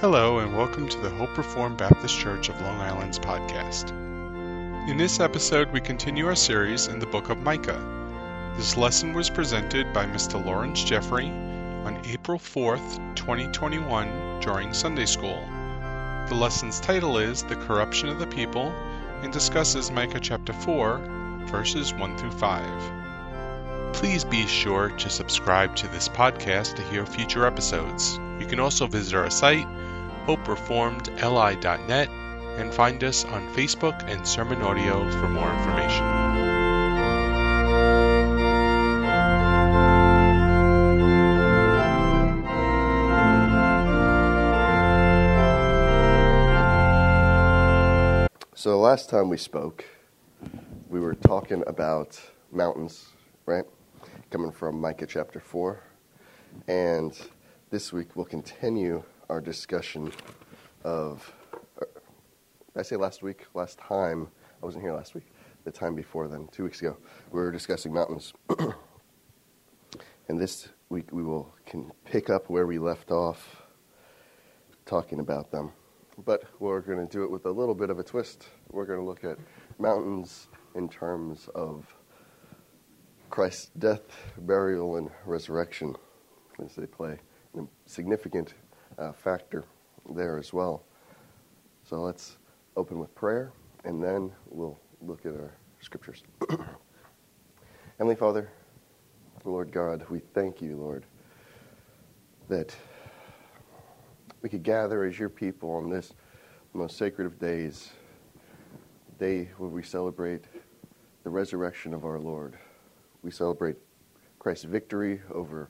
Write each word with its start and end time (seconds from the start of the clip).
Hello, 0.00 0.40
and 0.40 0.54
welcome 0.54 0.86
to 0.86 1.00
the 1.00 1.08
Hope 1.08 1.38
Reformed 1.38 1.78
Baptist 1.78 2.18
Church 2.18 2.50
of 2.50 2.60
Long 2.60 2.78
Island's 2.82 3.18
podcast. 3.18 3.88
In 4.90 4.98
this 4.98 5.20
episode, 5.20 5.72
we 5.72 5.80
continue 5.80 6.26
our 6.26 6.36
series 6.36 6.86
in 6.86 6.98
the 6.98 7.06
book 7.06 7.30
of 7.30 7.38
Micah. 7.38 7.82
This 8.58 8.76
lesson 8.76 9.14
was 9.14 9.30
presented 9.30 9.94
by 9.94 10.04
Mr. 10.04 10.44
Lawrence 10.44 10.84
Jeffrey 10.84 11.28
on 11.28 11.98
April 12.04 12.38
4th, 12.38 13.16
2021, 13.16 14.40
during 14.40 14.74
Sunday 14.74 15.06
School. 15.06 15.42
The 16.28 16.34
lesson's 16.34 16.78
title 16.78 17.16
is 17.16 17.42
The 17.44 17.56
Corruption 17.56 18.10
of 18.10 18.18
the 18.18 18.26
People 18.26 18.68
and 19.22 19.32
discusses 19.32 19.90
Micah 19.90 20.20
chapter 20.20 20.52
4, 20.52 20.98
verses 21.46 21.94
1 21.94 22.18
through 22.18 22.32
5. 22.32 23.94
Please 23.94 24.24
be 24.24 24.46
sure 24.46 24.90
to 24.90 25.08
subscribe 25.08 25.74
to 25.76 25.88
this 25.88 26.06
podcast 26.06 26.74
to 26.74 26.82
hear 26.82 27.06
future 27.06 27.46
episodes. 27.46 28.20
You 28.38 28.44
can 28.44 28.60
also 28.60 28.86
visit 28.86 29.14
our 29.14 29.30
site, 29.30 29.66
hopereformedli.net, 30.26 32.08
and 32.58 32.74
find 32.74 33.04
us 33.04 33.24
on 33.24 33.46
Facebook 33.54 34.02
and 34.08 34.26
Sermon 34.26 34.60
Audio 34.62 35.08
for 35.20 35.28
more 35.28 35.52
information. 35.52 36.04
So 48.54 48.80
last 48.80 49.08
time 49.10 49.28
we 49.28 49.36
spoke, 49.36 49.84
we 50.88 50.98
were 50.98 51.14
talking 51.14 51.62
about 51.68 52.20
mountains, 52.50 53.06
right? 53.44 53.64
Coming 54.30 54.50
from 54.50 54.80
Micah 54.80 55.06
chapter 55.06 55.38
4. 55.38 55.78
And 56.66 57.16
this 57.70 57.92
week 57.92 58.16
we'll 58.16 58.24
continue 58.24 59.04
our 59.28 59.40
discussion 59.40 60.12
of. 60.84 61.32
Did 61.78 62.80
I 62.80 62.82
say 62.82 62.96
last 62.96 63.22
week? 63.22 63.46
Last 63.54 63.78
time. 63.78 64.28
I 64.62 64.66
wasn't 64.66 64.84
here 64.84 64.92
last 64.92 65.14
week. 65.14 65.26
The 65.64 65.72
time 65.72 65.94
before 65.94 66.28
then, 66.28 66.48
two 66.52 66.64
weeks 66.64 66.80
ago, 66.80 66.96
we 67.30 67.40
were 67.40 67.50
discussing 67.50 67.92
mountains. 67.92 68.32
and 70.28 70.40
this 70.40 70.68
week 70.88 71.10
we 71.12 71.22
will 71.22 71.52
can 71.64 71.90
pick 72.04 72.30
up 72.30 72.48
where 72.48 72.66
we 72.66 72.78
left 72.78 73.10
off 73.10 73.62
talking 74.84 75.20
about 75.20 75.50
them. 75.50 75.72
But 76.24 76.44
we're 76.60 76.80
going 76.80 77.04
to 77.04 77.12
do 77.12 77.24
it 77.24 77.30
with 77.30 77.46
a 77.46 77.50
little 77.50 77.74
bit 77.74 77.90
of 77.90 77.98
a 77.98 78.02
twist. 78.02 78.46
We're 78.70 78.86
going 78.86 79.00
to 79.00 79.04
look 79.04 79.24
at 79.24 79.38
mountains 79.78 80.48
in 80.74 80.88
terms 80.88 81.48
of 81.54 81.86
Christ's 83.28 83.70
death, 83.78 84.02
burial, 84.38 84.96
and 84.96 85.10
resurrection 85.26 85.96
as 86.64 86.74
they 86.74 86.86
play 86.86 87.18
a 87.58 87.62
significant 87.86 88.54
uh, 88.98 89.12
factor 89.12 89.64
there 90.14 90.38
as 90.38 90.52
well. 90.52 90.82
So 91.84 92.00
let's 92.00 92.38
open 92.76 92.98
with 92.98 93.14
prayer, 93.14 93.52
and 93.84 94.02
then 94.02 94.32
we'll 94.50 94.78
look 95.00 95.24
at 95.26 95.32
our 95.32 95.54
scriptures. 95.80 96.22
Heavenly 97.98 98.16
Father, 98.16 98.50
Lord 99.44 99.72
God, 99.72 100.04
we 100.10 100.18
thank 100.18 100.60
you, 100.60 100.76
Lord, 100.76 101.04
that 102.48 102.74
we 104.42 104.48
could 104.48 104.62
gather 104.62 105.04
as 105.04 105.18
your 105.18 105.28
people 105.28 105.70
on 105.70 105.88
this 105.88 106.12
most 106.72 106.98
sacred 106.98 107.26
of 107.26 107.38
days, 107.38 107.90
day 109.18 109.48
where 109.56 109.70
we 109.70 109.82
celebrate 109.82 110.44
the 111.24 111.30
resurrection 111.30 111.94
of 111.94 112.04
our 112.04 112.18
Lord. 112.18 112.58
We 113.22 113.30
celebrate 113.30 113.76
Christ's 114.38 114.64
victory 114.64 115.22
over 115.32 115.68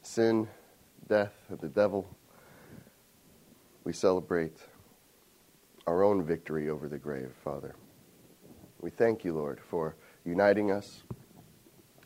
sin, 0.00 0.48
death, 1.08 1.34
and 1.48 1.60
the 1.60 1.68
devil. 1.68 2.08
We 3.84 3.92
celebrate 3.92 4.58
our 5.88 6.04
own 6.04 6.22
victory 6.22 6.70
over 6.70 6.88
the 6.88 6.98
grave, 6.98 7.32
Father. 7.42 7.74
We 8.80 8.90
thank 8.90 9.24
you, 9.24 9.34
Lord, 9.34 9.60
for 9.60 9.96
uniting 10.24 10.70
us 10.70 11.02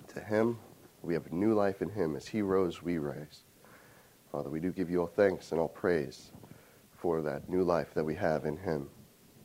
to 0.09 0.21
Him. 0.21 0.59
We 1.03 1.13
have 1.13 1.27
a 1.27 1.35
new 1.35 1.53
life 1.53 1.83
in 1.83 1.91
Him. 1.91 2.17
As 2.17 2.27
He 2.27 2.41
rose, 2.41 2.83
we 2.83 2.97
rise. 2.97 3.43
Father, 4.33 4.49
we 4.49 4.59
do 4.59 4.73
give 4.73 4.89
you 4.89 5.03
all 5.03 5.07
thanks 5.07 5.53
and 5.53 5.61
all 5.61 5.69
praise 5.69 6.33
for 6.93 7.21
that 7.21 7.49
new 7.51 7.63
life 7.63 7.93
that 7.93 8.05
we 8.05 8.15
have 8.15 8.47
in 8.47 8.57
Him. 8.57 8.89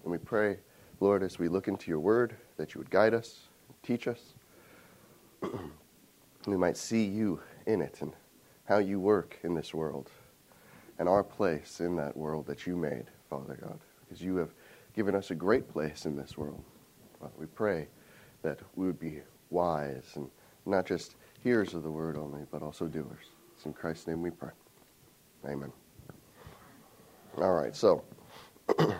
And 0.03 0.11
we 0.11 0.17
pray, 0.17 0.57
Lord, 1.01 1.23
as 1.23 1.37
we 1.37 1.49
look 1.49 1.67
into 1.67 1.91
your 1.91 1.99
word, 1.99 2.37
that 2.55 2.73
you 2.73 2.79
would 2.79 2.89
guide 2.89 3.13
us, 3.13 3.41
teach 3.83 4.07
us, 4.07 4.35
and 5.41 5.71
we 6.47 6.55
might 6.55 6.77
see 6.77 7.03
you 7.03 7.41
in 7.65 7.81
it 7.81 7.97
and 8.01 8.13
how 8.65 8.77
you 8.77 9.01
work 9.01 9.37
in 9.43 9.53
this 9.53 9.73
world 9.73 10.09
and 11.01 11.09
our 11.09 11.23
place 11.23 11.79
in 11.79 11.95
that 11.95 12.15
world 12.15 12.45
that 12.45 12.67
you 12.67 12.77
made, 12.77 13.05
Father 13.27 13.57
God, 13.59 13.79
because 14.01 14.21
you 14.21 14.35
have 14.35 14.51
given 14.95 15.15
us 15.15 15.31
a 15.31 15.35
great 15.35 15.67
place 15.67 16.05
in 16.05 16.15
this 16.15 16.37
world. 16.37 16.63
Father, 17.19 17.33
we 17.39 17.47
pray 17.47 17.87
that 18.43 18.59
we 18.75 18.85
would 18.85 18.99
be 18.99 19.19
wise 19.49 20.11
and 20.13 20.29
not 20.67 20.85
just 20.85 21.15
hearers 21.43 21.73
of 21.73 21.81
the 21.81 21.89
word 21.89 22.17
only, 22.17 22.41
but 22.51 22.61
also 22.61 22.85
doers. 22.85 23.25
It's 23.55 23.65
in 23.65 23.73
Christ's 23.73 24.05
name 24.05 24.21
we 24.21 24.29
pray. 24.29 24.51
Amen. 25.43 25.71
All 27.39 27.55
right, 27.55 27.75
so 27.75 28.03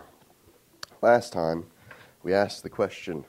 last 1.04 1.32
time 1.32 1.68
we 2.24 2.34
asked 2.34 2.64
the 2.64 2.70
question, 2.70 3.24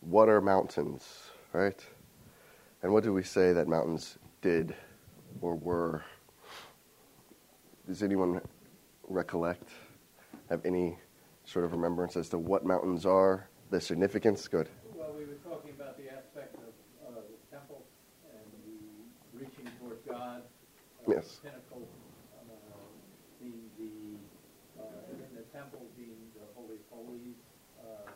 what 0.00 0.30
are 0.30 0.40
mountains, 0.40 1.04
right? 1.52 1.84
And 2.82 2.90
what 2.90 3.04
do 3.04 3.12
we 3.12 3.22
say 3.22 3.52
that 3.52 3.68
mountains 3.68 4.16
did 4.40 4.74
or 5.42 5.56
were? 5.56 6.04
Does 7.88 8.02
anyone 8.02 8.42
recollect, 9.08 9.70
have 10.50 10.60
any 10.66 10.98
sort 11.46 11.64
of 11.64 11.72
remembrance 11.72 12.18
as 12.18 12.28
to 12.28 12.38
what 12.38 12.66
mountains 12.66 13.06
are, 13.06 13.48
the 13.70 13.80
significance? 13.80 14.46
Good. 14.46 14.68
Well, 14.94 15.14
we 15.16 15.24
were 15.24 15.40
talking 15.48 15.70
about 15.70 15.96
the 15.96 16.12
aspect 16.12 16.54
of 16.56 16.68
uh, 17.08 17.20
the 17.24 17.56
temple 17.56 17.80
and 18.28 18.44
the 18.68 19.40
reaching 19.40 19.64
towards 19.80 20.02
God. 20.06 20.42
Uh, 20.44 21.14
Yes. 21.16 21.40
The 21.40 21.48
pinnacle 21.48 21.88
uh, 22.36 22.52
being 23.40 23.64
the, 23.80 24.20
uh, 24.76 25.24
in 25.24 25.32
the 25.32 25.48
temple 25.56 25.88
being 25.96 26.20
the 26.36 26.44
Holy 26.54 26.76
of 26.76 26.84
Holies. 26.92 27.40
Uh, 27.80 28.12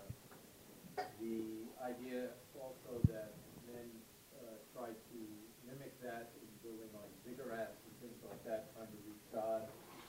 the 1.16 1.64
idea 1.80 2.36
also 2.60 3.00
that 3.08 3.32
men 3.64 3.88
uh, 4.36 4.60
tried 4.76 4.92
to 4.92 5.18
mimic 5.64 5.96
that 6.04 6.28
in 6.36 6.48
building 6.60 6.92
like 6.92 7.08
ziggurats 7.24 7.80
and 7.88 7.94
things 8.04 8.20
like 8.28 8.44
that, 8.44 8.68
trying 8.76 8.92
to 8.92 9.00
reach 9.08 9.24
God. 9.32 9.62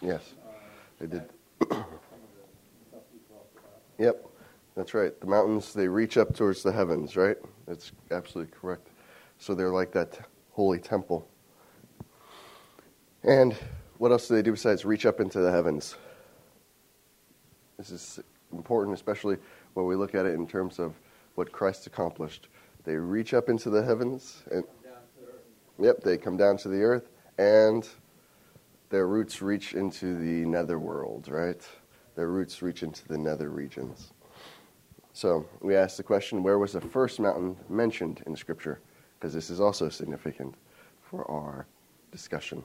Yes, 0.03 0.34
they 1.00 1.08
did. 1.08 1.24
Yep, 4.00 4.25
that's 4.75 4.96
right. 4.96 5.18
The 5.22 5.28
mountains, 5.28 5.72
they 5.72 5.88
reach 5.88 6.18
up 6.18 6.36
towards 6.36 6.64
the 6.64 6.72
heavens, 6.72 7.16
right? 7.16 7.38
That's 7.68 7.91
absolutely 8.09 8.52
correct. 8.59 8.88
So 9.38 9.53
they're 9.53 9.69
like 9.69 9.91
that 9.91 10.19
holy 10.52 10.80
temple. 10.80 11.28
And 13.24 13.56
what 14.00 14.12
else 14.12 14.28
do 14.28 14.34
they 14.34 14.41
do 14.41 14.52
besides 14.52 14.84
reach 14.84 15.06
up 15.06 15.19
into 15.19 15.40
the 15.40 15.52
heavens? 15.52 15.96
This 17.78 17.91
is 17.91 18.20
important, 18.52 18.96
especially 18.96 19.38
when 19.75 19.85
we 19.85 19.96
look 19.96 20.16
at 20.16 20.25
it 20.25 20.34
in 20.34 20.47
terms 20.47 20.80
of 20.80 20.96
what 21.35 21.52
Christ 21.52 21.85
accomplished. 21.85 22.47
They 22.84 22.96
reach 22.96 23.34
up 23.34 23.50
into 23.50 23.70
the 23.70 23.84
heavens, 23.84 24.44
and 24.52 24.64
yep, 25.80 26.02
they 26.02 26.18
come 26.18 26.35
down 26.35 26.58
to 26.58 26.68
the 26.68 26.81
earth, 26.81 27.09
and 27.38 27.88
their 28.94 29.08
roots 29.08 29.42
reach 29.42 29.74
into 29.74 30.20
the 30.20 30.46
netherworld, 30.48 31.28
right? 31.28 31.68
Their 32.16 32.28
roots 32.28 32.62
reach 32.62 32.84
into 32.84 33.08
the 33.08 33.18
nether 33.18 33.50
regions. 33.50 34.14
So 35.14 35.48
we 35.62 35.76
asked 35.76 35.98
the 35.98 36.04
question 36.04 36.44
where 36.44 36.59
was 36.59 36.74
the 36.74 36.81
first 36.81 37.20
mountain 37.20 37.58
mentioned 37.70 38.22
in 38.28 38.36
Scripture? 38.36 38.82
Because 39.18 39.34
this 39.34 39.50
is 39.50 39.59
also 39.59 39.90
significant 39.90 40.53
for 41.02 41.30
our 41.32 41.66
discussion. 42.12 42.62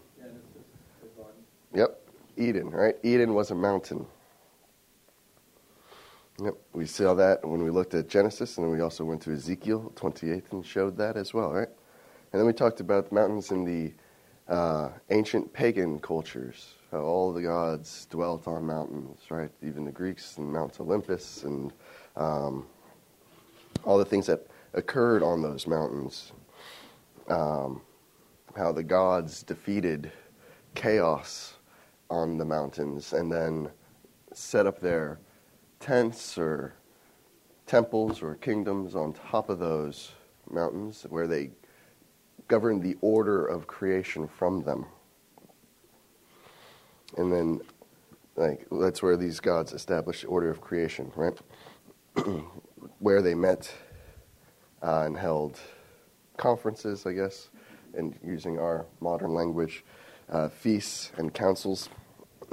Yep, 1.74 1.98
Eden, 2.36 2.68
right? 2.72 2.96
Eden 3.02 3.32
was 3.32 3.50
a 3.50 3.54
mountain. 3.54 4.04
Yep, 6.42 6.56
we 6.74 6.84
saw 6.84 7.14
that 7.14 7.42
when 7.42 7.64
we 7.64 7.70
looked 7.70 7.94
at 7.94 8.06
Genesis, 8.06 8.58
and 8.58 8.66
then 8.66 8.70
we 8.70 8.82
also 8.82 9.02
went 9.02 9.22
to 9.22 9.32
Ezekiel 9.32 9.94
28 9.96 10.44
and 10.52 10.66
showed 10.66 10.94
that 10.98 11.16
as 11.16 11.32
well, 11.32 11.54
right? 11.54 11.70
And 12.34 12.38
then 12.38 12.46
we 12.46 12.52
talked 12.52 12.80
about 12.80 13.10
mountains 13.10 13.50
in 13.50 13.64
the 13.64 13.94
uh, 14.48 14.90
ancient 15.10 15.52
pagan 15.52 15.98
cultures, 16.00 16.74
how 16.90 17.00
all 17.00 17.32
the 17.32 17.42
gods 17.42 18.06
dwelt 18.10 18.48
on 18.48 18.64
mountains, 18.64 19.20
right? 19.30 19.50
Even 19.62 19.84
the 19.84 19.92
Greeks 19.92 20.38
and 20.38 20.50
Mount 20.50 20.80
Olympus 20.80 21.44
and 21.44 21.72
um, 22.16 22.66
all 23.84 23.98
the 23.98 24.04
things 24.04 24.26
that 24.26 24.46
occurred 24.74 25.22
on 25.22 25.42
those 25.42 25.66
mountains. 25.66 26.32
Um, 27.28 27.82
how 28.56 28.72
the 28.72 28.82
gods 28.82 29.42
defeated 29.42 30.10
chaos 30.74 31.54
on 32.10 32.38
the 32.38 32.44
mountains 32.44 33.12
and 33.12 33.30
then 33.30 33.68
set 34.32 34.66
up 34.66 34.80
their 34.80 35.20
tents 35.78 36.38
or 36.38 36.74
temples 37.66 38.22
or 38.22 38.34
kingdoms 38.36 38.94
on 38.94 39.12
top 39.12 39.50
of 39.50 39.58
those 39.58 40.12
mountains 40.50 41.06
where 41.10 41.26
they 41.26 41.50
governed 42.48 42.82
the 42.82 42.96
order 43.02 43.46
of 43.46 43.66
creation 43.66 44.28
from 44.28 44.62
them. 44.64 44.86
And 47.16 47.32
then 47.32 47.60
Like 48.36 48.66
that's 48.70 49.02
where 49.02 49.16
these 49.16 49.40
gods 49.40 49.72
established 49.72 50.22
the 50.22 50.28
order 50.28 50.50
of 50.50 50.60
creation, 50.60 51.12
right? 51.16 51.38
where 53.00 53.22
they 53.22 53.34
met 53.34 53.72
uh, 54.82 55.04
and 55.06 55.16
held 55.18 55.60
conferences, 56.36 57.06
I 57.06 57.12
guess, 57.12 57.50
and 57.94 58.18
using 58.24 58.58
our 58.58 58.86
modern 59.00 59.34
language, 59.34 59.84
uh, 60.30 60.48
feasts 60.48 61.12
and 61.18 61.34
councils. 61.34 61.90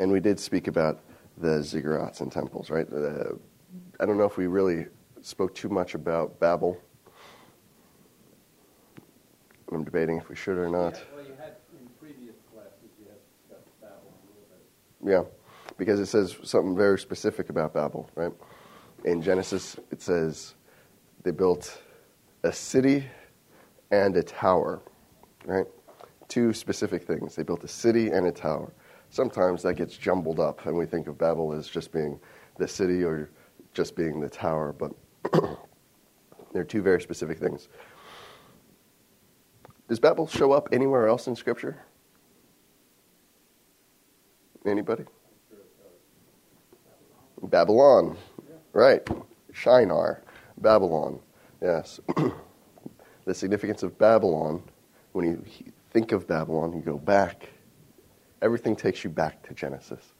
and 0.00 0.12
we 0.12 0.20
did 0.20 0.40
speak 0.40 0.68
about 0.68 1.00
the 1.38 1.60
ziggurats 1.60 2.20
and 2.22 2.32
temples, 2.32 2.70
right? 2.70 2.88
Uh, 2.92 3.34
I 4.00 4.06
don't 4.06 4.18
know 4.18 4.24
if 4.26 4.36
we 4.38 4.48
really 4.48 4.86
spoke 5.22 5.54
too 5.54 5.70
much 5.70 5.94
about 5.94 6.40
Babel. 6.40 6.78
I'm 9.72 9.84
debating 9.84 10.16
if 10.16 10.28
we 10.28 10.36
should 10.36 10.56
or 10.56 10.68
not. 10.68 10.94
Yeah, 10.94 11.00
well, 11.14 11.24
you 11.24 11.34
had 11.38 11.56
in 11.78 11.88
previous 12.00 12.36
classes, 12.52 12.90
you 12.98 13.06
had 13.06 13.18
discussed 13.48 13.80
Babel 13.80 14.12
a 14.12 14.26
little 14.32 14.48
bit. 14.50 15.10
Yeah, 15.10 15.22
because 15.76 16.00
it 16.00 16.06
says 16.06 16.36
something 16.42 16.76
very 16.76 16.98
specific 16.98 17.50
about 17.50 17.74
Babel, 17.74 18.08
right? 18.14 18.32
In 19.04 19.22
Genesis, 19.22 19.76
it 19.90 20.00
says 20.00 20.54
they 21.22 21.30
built 21.30 21.82
a 22.44 22.52
city 22.52 23.04
and 23.90 24.16
a 24.16 24.22
tower, 24.22 24.80
right? 25.44 25.66
Two 26.28 26.52
specific 26.52 27.04
things. 27.04 27.34
They 27.34 27.42
built 27.42 27.64
a 27.64 27.68
city 27.68 28.10
and 28.10 28.26
a 28.26 28.32
tower. 28.32 28.72
Sometimes 29.10 29.62
that 29.62 29.74
gets 29.74 29.96
jumbled 29.96 30.40
up, 30.40 30.66
and 30.66 30.76
we 30.76 30.86
think 30.86 31.06
of 31.06 31.16
Babel 31.18 31.52
as 31.52 31.68
just 31.68 31.92
being 31.92 32.20
the 32.58 32.68
city 32.68 33.02
or 33.02 33.30
just 33.72 33.96
being 33.96 34.20
the 34.20 34.28
tower, 34.28 34.72
but 34.72 34.92
they're 36.52 36.64
two 36.64 36.82
very 36.82 37.00
specific 37.00 37.38
things. 37.38 37.68
Does 39.88 39.98
Babel 39.98 40.26
show 40.26 40.52
up 40.52 40.68
anywhere 40.70 41.08
else 41.08 41.26
in 41.26 41.34
Scripture? 41.34 41.78
Anybody? 44.66 45.04
Babylon, 47.42 48.16
right? 48.72 49.06
Shinar, 49.52 50.22
Babylon. 50.58 51.20
Yes. 51.62 52.00
the 53.24 53.34
significance 53.34 53.82
of 53.82 53.96
Babylon, 53.98 54.62
when 55.12 55.24
you 55.24 55.44
think 55.90 56.12
of 56.12 56.26
Babylon, 56.26 56.74
you 56.74 56.82
go 56.82 56.98
back. 56.98 57.48
Everything 58.42 58.76
takes 58.76 59.04
you 59.04 59.10
back 59.10 59.42
to 59.48 59.54
Genesis. 59.54 60.12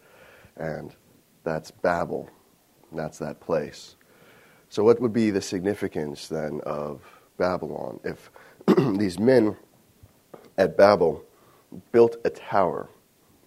And 0.57 0.95
that's 1.45 1.71
Babel. 1.71 2.31
That's 2.93 3.19
that 3.19 3.39
place. 3.41 3.97
So, 4.71 4.83
what 4.83 5.01
would 5.01 5.13
be 5.13 5.31
the 5.31 5.43
significance 5.43 6.29
then 6.29 6.61
of 6.65 7.03
Babylon 7.37 8.01
if 8.05 8.31
these 8.99 9.19
men 9.19 9.57
at 10.57 10.77
Babel 10.77 11.25
built 11.93 12.17
a 12.25 12.31
tower? 12.31 12.89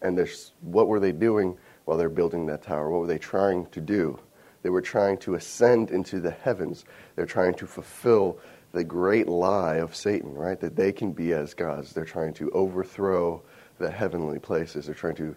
And 0.01 0.19
what 0.61 0.87
were 0.87 0.99
they 0.99 1.11
doing 1.11 1.57
while 1.85 1.97
they're 1.97 2.09
building 2.09 2.47
that 2.47 2.63
tower? 2.63 2.89
What 2.89 3.01
were 3.01 3.07
they 3.07 3.19
trying 3.19 3.67
to 3.67 3.81
do? 3.81 4.19
They 4.63 4.69
were 4.69 4.81
trying 4.81 5.17
to 5.19 5.35
ascend 5.35 5.91
into 5.91 6.19
the 6.19 6.31
heavens. 6.31 6.85
They're 7.15 7.25
trying 7.25 7.55
to 7.55 7.67
fulfill 7.67 8.39
the 8.71 8.83
great 8.83 9.27
lie 9.27 9.75
of 9.75 9.95
Satan, 9.95 10.33
right? 10.33 10.59
That 10.59 10.75
they 10.75 10.91
can 10.91 11.11
be 11.11 11.33
as 11.33 11.53
gods. 11.53 11.93
They're 11.93 12.05
trying 12.05 12.33
to 12.35 12.49
overthrow 12.51 13.43
the 13.77 13.91
heavenly 13.91 14.39
places. 14.39 14.85
They're 14.85 14.95
trying 14.95 15.15
to 15.15 15.35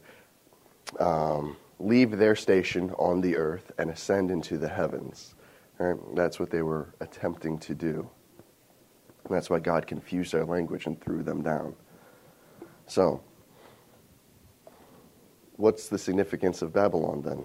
um, 1.00 1.56
leave 1.78 2.16
their 2.16 2.36
station 2.36 2.90
on 2.98 3.20
the 3.20 3.36
earth 3.36 3.72
and 3.78 3.90
ascend 3.90 4.30
into 4.30 4.58
the 4.58 4.68
heavens. 4.68 5.34
Right? 5.78 5.96
That's 6.14 6.38
what 6.38 6.50
they 6.50 6.62
were 6.62 6.94
attempting 7.00 7.58
to 7.60 7.74
do. 7.74 8.08
And 9.24 9.34
that's 9.34 9.48
why 9.48 9.58
God 9.58 9.86
confused 9.86 10.32
their 10.32 10.44
language 10.44 10.86
and 10.86 11.00
threw 11.00 11.22
them 11.22 11.42
down. 11.42 11.74
So, 12.86 13.22
what's 15.56 15.88
the 15.88 15.98
significance 15.98 16.60
of 16.60 16.72
Babylon 16.72 17.22
then? 17.22 17.44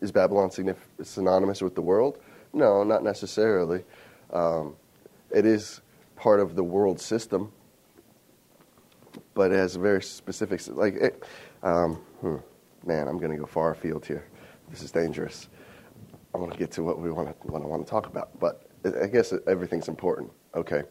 Is 0.00 0.12
Babylon 0.12 0.50
synonymous 1.02 1.62
with 1.62 1.74
the 1.74 1.80
world? 1.80 2.18
No, 2.52 2.84
not 2.84 3.02
necessarily. 3.02 3.84
Um, 4.30 4.76
it 5.30 5.46
is 5.46 5.80
part 6.14 6.40
of 6.40 6.54
the 6.56 6.62
world 6.62 7.00
system, 7.00 7.50
but 9.32 9.50
it 9.50 9.56
has 9.56 9.76
a 9.76 9.78
very 9.78 10.02
specific, 10.02 10.60
like, 10.68 10.94
it, 10.94 11.24
um, 11.62 11.94
hmm, 12.20 12.36
man, 12.84 13.08
I'm 13.08 13.18
going 13.18 13.32
to 13.32 13.38
go 13.38 13.46
far 13.46 13.70
afield 13.70 14.04
here. 14.04 14.26
This 14.68 14.82
is 14.82 14.90
dangerous. 14.90 15.48
I 16.34 16.38
want 16.38 16.52
to 16.52 16.58
get 16.58 16.72
to 16.72 16.82
what 16.82 16.98
we 16.98 17.12
want 17.12 17.28
to, 17.28 17.46
what 17.46 17.62
I 17.62 17.64
want 17.64 17.86
to 17.86 17.90
talk 17.90 18.06
about, 18.06 18.38
but 18.40 18.68
I 18.84 19.06
guess 19.06 19.32
everything's 19.46 19.88
important. 19.88 20.32
Okay. 20.54 20.82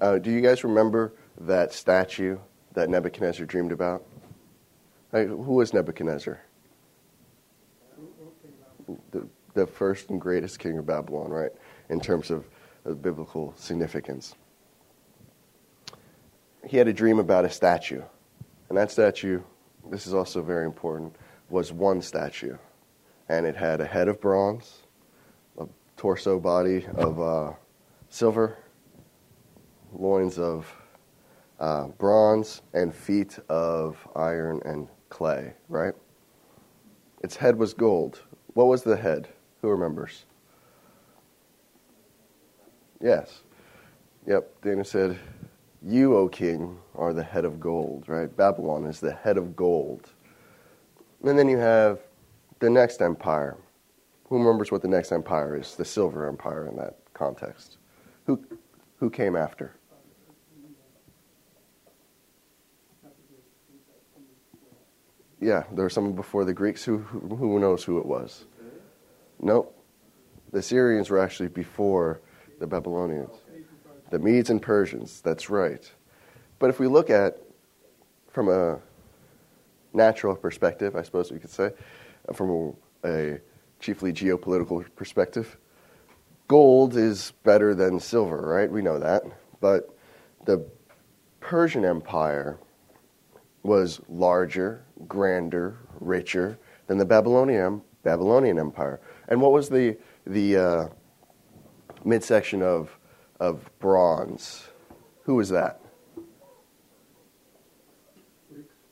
Uh, 0.00 0.18
do 0.18 0.30
you 0.30 0.40
guys 0.40 0.64
remember 0.64 1.12
that 1.42 1.72
statue 1.74 2.38
that 2.72 2.88
Nebuchadnezzar 2.88 3.44
dreamed 3.44 3.72
about? 3.72 4.04
Who 5.12 5.36
was 5.36 5.74
Nebuchadnezzar? 5.74 6.40
The, 9.10 9.28
the 9.54 9.66
first 9.66 10.08
and 10.08 10.20
greatest 10.20 10.58
king 10.58 10.78
of 10.78 10.86
Babylon, 10.86 11.30
right? 11.30 11.52
In 11.90 12.00
terms 12.00 12.30
of, 12.30 12.46
of 12.84 13.02
biblical 13.02 13.52
significance. 13.56 14.34
He 16.66 16.76
had 16.76 16.88
a 16.88 16.92
dream 16.92 17.18
about 17.18 17.44
a 17.44 17.50
statue. 17.50 18.02
And 18.68 18.78
that 18.78 18.90
statue, 18.90 19.42
this 19.90 20.06
is 20.06 20.14
also 20.14 20.42
very 20.42 20.64
important, 20.64 21.14
was 21.50 21.72
one 21.72 22.00
statue. 22.00 22.56
And 23.28 23.46
it 23.46 23.56
had 23.56 23.80
a 23.80 23.86
head 23.86 24.08
of 24.08 24.20
bronze, 24.20 24.82
a 25.58 25.66
torso 25.96 26.38
body 26.40 26.86
of 26.96 27.20
uh, 27.20 27.52
silver, 28.08 28.58
loins 29.92 30.38
of 30.38 30.72
uh, 31.60 31.88
bronze, 31.88 32.62
and 32.72 32.94
feet 32.94 33.38
of 33.48 33.96
iron 34.16 34.60
and 34.64 34.88
clay, 35.10 35.52
right? 35.68 35.94
Its 37.22 37.36
head 37.36 37.56
was 37.56 37.74
gold. 37.74 38.22
What 38.54 38.66
was 38.66 38.82
the 38.82 38.96
head? 38.96 39.28
Who 39.60 39.68
remembers? 39.68 40.24
Yes. 43.00 43.42
Yep, 44.26 44.62
Dana 44.62 44.84
said, 44.84 45.18
You, 45.82 46.16
O 46.16 46.28
king, 46.28 46.78
are 46.94 47.12
the 47.12 47.22
head 47.22 47.44
of 47.44 47.60
gold, 47.60 48.04
right? 48.08 48.34
Babylon 48.36 48.84
is 48.84 49.00
the 49.00 49.12
head 49.12 49.36
of 49.36 49.56
gold. 49.56 50.10
And 51.24 51.38
then 51.38 51.48
you 51.48 51.58
have 51.58 52.00
the 52.58 52.70
next 52.70 53.00
empire. 53.00 53.56
Who 54.28 54.38
remembers 54.38 54.70
what 54.70 54.82
the 54.82 54.88
next 54.88 55.12
empire 55.12 55.56
is? 55.56 55.74
The 55.74 55.84
silver 55.84 56.28
empire 56.28 56.66
in 56.68 56.76
that 56.76 56.98
context. 57.14 57.78
Who, 58.26 58.44
who 58.96 59.10
came 59.10 59.36
after? 59.36 59.74
Yeah, 65.40 65.64
there 65.72 65.84
was 65.84 65.92
someone 65.92 66.14
before 66.14 66.44
the 66.44 66.52
Greeks. 66.52 66.84
Who, 66.84 66.98
who, 66.98 67.36
who 67.36 67.58
knows 67.60 67.84
who 67.84 67.98
it 67.98 68.06
was? 68.06 68.44
Nope. 69.40 69.74
The 70.52 70.58
Assyrians 70.58 71.10
were 71.10 71.18
actually 71.18 71.48
before 71.48 72.20
the 72.58 72.66
Babylonians. 72.66 73.34
The 74.10 74.18
Medes 74.18 74.50
and 74.50 74.60
Persians, 74.60 75.20
that's 75.20 75.48
right. 75.48 75.90
But 76.58 76.70
if 76.70 76.80
we 76.80 76.86
look 76.86 77.10
at 77.10 77.38
from 78.30 78.48
a 78.48 78.80
natural 79.92 80.34
perspective, 80.34 80.96
I 80.96 81.02
suppose 81.02 81.30
we 81.30 81.38
could 81.38 81.50
say, 81.50 81.70
from 82.34 82.74
a, 83.04 83.08
a 83.08 83.40
chiefly 83.80 84.12
geopolitical 84.12 84.84
perspective, 84.96 85.56
gold 86.48 86.96
is 86.96 87.32
better 87.44 87.74
than 87.74 88.00
silver, 88.00 88.40
right? 88.40 88.70
We 88.70 88.82
know 88.82 88.98
that. 88.98 89.22
But 89.60 89.96
the 90.44 90.64
Persian 91.40 91.84
Empire 91.84 92.58
was 93.62 94.00
larger, 94.08 94.84
grander, 95.06 95.78
richer 96.00 96.58
than 96.86 96.98
the 96.98 97.04
Babylonian, 97.04 97.82
Babylonian 98.02 98.58
Empire. 98.58 99.00
And 99.28 99.40
what 99.40 99.52
was 99.52 99.68
the, 99.68 99.96
the 100.26 100.56
uh, 100.56 100.88
midsection 102.04 102.62
of, 102.62 102.96
of 103.38 103.70
bronze? 103.78 104.68
Who 105.24 105.34
was 105.34 105.50
that? 105.50 105.80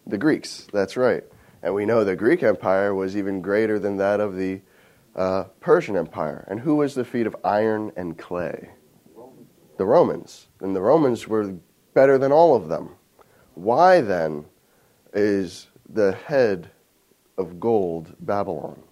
The 0.06 0.18
Greeks, 0.18 0.68
that's 0.72 0.96
right. 0.96 1.24
And 1.62 1.74
we 1.74 1.86
know 1.86 2.04
the 2.04 2.16
Greek 2.16 2.42
Empire 2.42 2.94
was 2.94 3.16
even 3.16 3.40
greater 3.40 3.78
than 3.78 3.96
that 3.96 4.20
of 4.20 4.36
the 4.36 4.60
uh, 5.14 5.44
Persian 5.60 5.96
Empire. 5.96 6.44
And 6.48 6.60
who 6.60 6.76
was 6.76 6.94
the 6.94 7.04
feet 7.04 7.26
of 7.26 7.36
iron 7.44 7.92
and 7.96 8.16
clay? 8.16 8.70
The 9.78 9.86
Romans. 9.86 10.48
And 10.60 10.74
the 10.74 10.80
Romans 10.80 11.26
were 11.26 11.54
better 11.94 12.18
than 12.18 12.32
all 12.32 12.54
of 12.54 12.68
them. 12.68 12.90
Why 13.54 14.00
then 14.00 14.44
is 15.12 15.68
the 15.88 16.12
head 16.12 16.70
of 17.38 17.58
gold 17.58 18.14
Babylon? 18.20 18.82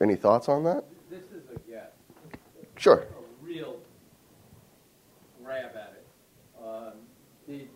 Any 0.00 0.14
thoughts 0.14 0.48
on 0.48 0.64
that? 0.64 0.84
This 1.10 1.22
is 1.34 1.44
a 1.54 1.58
guess. 1.70 1.90
Sure. 2.76 3.00
A 3.00 3.44
real 3.44 3.78
grab 5.42 5.70
at 5.74 5.96
it. 5.96 6.06
Um, 6.62 6.92
did, 7.48 7.68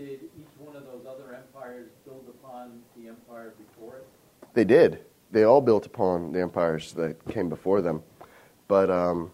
did 0.00 0.20
each 0.38 0.48
one 0.58 0.76
of 0.76 0.84
those 0.84 1.04
other 1.06 1.34
empires 1.34 1.90
build 2.04 2.24
upon 2.28 2.80
the 2.96 3.08
empire 3.08 3.52
before 3.58 3.96
it? 3.96 4.06
They 4.54 4.64
did. 4.64 5.00
They 5.30 5.44
all 5.44 5.60
built 5.60 5.86
upon 5.86 6.32
the 6.32 6.40
empires 6.40 6.92
that 6.94 7.16
came 7.28 7.48
before 7.48 7.82
them. 7.82 8.02
but 8.66 8.90
um, 8.90 9.30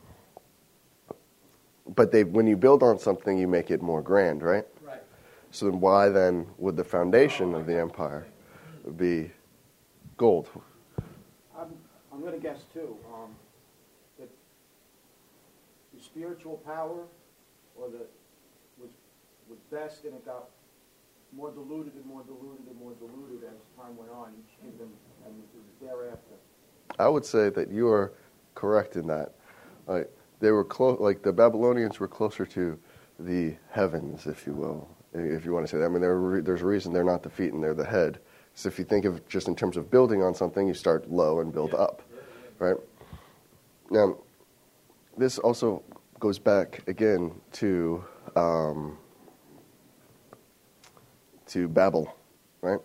but 1.94 2.10
they 2.10 2.24
when 2.24 2.46
you 2.46 2.56
build 2.56 2.82
on 2.82 2.98
something, 2.98 3.38
you 3.38 3.46
make 3.46 3.70
it 3.70 3.80
more 3.80 4.02
grand, 4.02 4.42
right? 4.42 4.66
Right. 4.84 5.02
So 5.50 5.70
then, 5.70 5.80
why 5.80 6.08
then 6.08 6.46
would 6.58 6.76
the 6.76 6.84
foundation 6.84 7.54
of 7.54 7.66
the 7.66 7.78
empire 7.78 8.26
be 8.96 9.30
gold? 10.16 10.48
I'm, 11.56 11.68
I'm 12.12 12.20
going 12.20 12.32
to 12.32 12.40
guess 12.40 12.64
too, 12.72 12.96
um, 13.14 13.30
that 14.18 14.28
the 15.94 16.02
spiritual 16.02 16.56
power 16.66 17.04
or 17.76 17.88
the, 17.88 18.06
was, 18.80 18.90
was 19.48 19.58
best 19.70 20.04
and 20.04 20.14
it 20.14 20.26
got 20.26 20.48
more 21.36 21.50
diluted 21.50 21.94
and 21.94 22.06
more 22.06 22.22
diluted 22.22 22.66
and 22.66 22.78
more 22.80 22.94
diluted 22.94 23.46
as 23.46 23.56
time 23.76 23.96
went 23.96 24.10
on, 24.10 24.32
each 24.38 24.60
kingdom 24.60 24.88
and 25.26 25.34
thereafter. 25.80 26.34
I 26.98 27.08
would 27.08 27.26
say 27.26 27.50
that 27.50 27.70
you 27.70 27.88
are 27.88 28.12
correct 28.54 28.96
in 28.96 29.06
that. 29.08 29.34
Like 29.86 30.10
they 30.40 30.50
were 30.50 30.64
close, 30.64 30.98
like 30.98 31.22
the 31.22 31.32
Babylonians 31.32 32.00
were 32.00 32.08
closer 32.08 32.46
to 32.46 32.78
the 33.18 33.54
heavens, 33.70 34.26
if 34.26 34.46
you 34.46 34.54
will, 34.54 34.88
if 35.12 35.44
you 35.44 35.52
want 35.52 35.66
to 35.66 35.70
say 35.70 35.78
that. 35.78 35.84
I 35.84 35.88
mean, 35.88 36.00
there, 36.00 36.40
there's 36.42 36.62
a 36.62 36.66
reason 36.66 36.92
they're 36.92 37.04
not 37.04 37.22
the 37.22 37.30
feet 37.30 37.52
and 37.52 37.62
they're 37.62 37.74
the 37.74 37.84
head. 37.84 38.18
So 38.54 38.68
if 38.68 38.78
you 38.78 38.86
think 38.86 39.04
of 39.04 39.26
just 39.28 39.48
in 39.48 39.54
terms 39.54 39.76
of 39.76 39.90
building 39.90 40.22
on 40.22 40.34
something, 40.34 40.66
you 40.66 40.72
start 40.72 41.10
low 41.10 41.40
and 41.40 41.52
build 41.52 41.74
up, 41.74 42.02
right? 42.58 42.76
Now, 43.90 44.16
this 45.18 45.38
also 45.38 45.82
goes 46.18 46.38
back 46.38 46.82
again 46.88 47.38
to 47.52 48.02
um, 48.34 48.96
to 51.46 51.68
Babel, 51.68 52.14
right? 52.60 52.80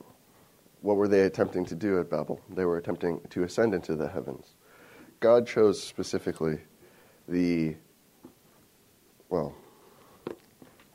What 0.82 0.98
were 0.98 1.08
they 1.08 1.22
attempting 1.22 1.66
to 1.66 1.76
do 1.76 2.00
at 2.00 2.10
Babel? 2.10 2.42
They 2.50 2.66
were 2.66 2.78
attempting 2.78 3.22
to 3.30 3.44
ascend 3.44 3.74
into 3.74 3.96
the 3.96 4.08
heavens. 4.08 4.56
God 5.20 5.46
chose 5.46 5.82
specifically 5.82 6.58
the, 7.28 7.76
well, 9.30 9.54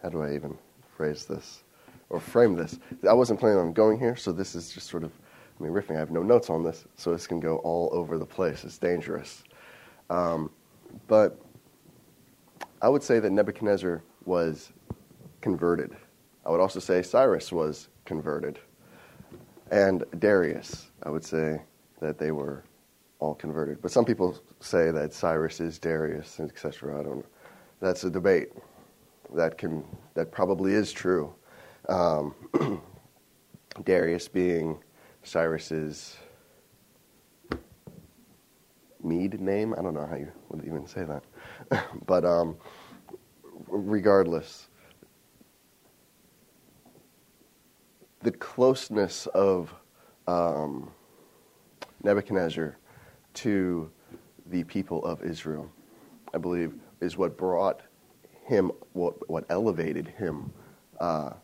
how 0.03 0.09
do 0.09 0.23
I 0.23 0.35
even 0.35 0.59
phrase 0.97 1.25
this 1.25 1.63
or 2.11 2.21
frame 2.21 2.55
this? 2.55 2.79
I 3.09 3.13
wasn't 3.13 3.39
planning 3.39 3.59
on 3.59 3.73
going 3.73 3.99
here, 3.99 4.17
so 4.17 4.33
this 4.33 4.55
is 4.55 4.71
just 4.71 4.89
sort 4.89 5.05
of, 5.05 5.13
I 5.59 5.63
mean, 5.63 5.73
riffing. 5.73 5.97
I 5.97 6.01
have 6.01 6.11
no 6.11 6.23
notes 6.23 6.51
on 6.51 6.65
this, 6.65 6.85
so 6.97 7.13
this 7.13 7.27
can 7.27 7.41
go 7.41 7.59
all 7.59 7.89
over 7.93 8.19
the 8.19 8.27
place. 8.27 8.65
It's 8.65 8.79
dangerous. 8.79 9.45
Um, 10.11 10.51
but 11.07 11.41
I 12.83 12.89
would 12.89 13.03
say 13.03 13.21
that 13.21 13.31
Nebuchadnezzar 13.31 14.03
was 14.25 14.73
converted. 15.41 15.97
I 16.47 16.51
would 16.51 16.61
also 16.61 16.79
say 16.79 17.03
Cyrus 17.03 17.51
was 17.51 17.89
converted. 18.05 18.61
And 19.73 20.05
Darius, 20.21 20.93
I 21.03 21.11
would 21.11 21.25
say 21.25 21.61
that 22.01 22.19
they 22.19 22.31
were 22.31 22.63
all 23.19 23.35
converted. 23.35 23.83
But 23.83 23.91
some 23.91 24.05
people 24.05 24.39
say 24.61 24.93
that 24.93 25.13
Cyrus 25.13 25.61
is 25.61 25.81
Darius, 25.81 26.39
etc. 26.39 27.01
I 27.01 27.03
don't 27.03 27.17
know. 27.17 27.27
That's 27.81 28.05
a 28.05 28.11
debate. 28.11 28.51
That 29.35 29.59
can 29.59 29.85
that 30.15 30.31
probably 30.31 30.73
is 30.73 30.93
true. 30.93 31.35
Um, 31.89 32.33
Darius 33.85 34.29
being 34.29 34.79
Cyrus's 35.25 36.17
Mede 39.03 39.41
name. 39.41 39.75
I 39.77 39.83
don't 39.83 39.95
know 39.95 40.07
how 40.07 40.17
you 40.17 40.31
would 40.51 40.65
even 40.65 40.87
say 40.87 41.05
that. 41.05 41.87
but 42.07 42.25
um, 42.25 42.57
regardless, 43.67 44.69
the 48.27 48.33
closeness 48.33 49.29
of 49.29 49.73
um, 50.27 50.91
Nebuchadnezzar 52.03 52.77
to 53.35 53.89
the 54.47 54.65
people 54.65 55.05
of 55.05 55.23
Israel, 55.23 55.71
I 56.35 56.39
believe, 56.39 56.75
is 57.01 57.17
what 57.17 57.37
brought 57.37 57.83
him, 58.45 58.73
what, 58.95 59.31
what 59.31 59.45
elevated 59.49 60.09
him. 60.09 60.53
Uh, 60.99 61.35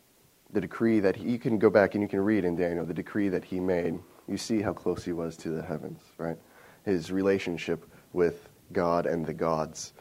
the 0.51 0.59
decree 0.59 0.99
that 0.99 1.15
he, 1.15 1.29
you 1.29 1.39
can 1.39 1.57
go 1.57 1.69
back 1.69 1.95
and 1.95 2.01
you 2.01 2.09
can 2.09 2.19
read 2.19 2.43
in 2.43 2.57
Daniel, 2.57 2.85
the 2.85 2.93
decree 2.93 3.29
that 3.29 3.45
he 3.45 3.61
made, 3.61 3.97
you 4.27 4.35
see 4.35 4.61
how 4.61 4.73
close 4.73 5.05
he 5.05 5.13
was 5.13 5.37
to 5.37 5.51
the 5.51 5.63
heavens, 5.63 6.01
right? 6.17 6.37
His 6.83 7.13
relationship 7.13 7.89
with 8.11 8.49
God 8.73 9.05
and 9.05 9.25
the 9.25 9.33
gods, 9.33 9.93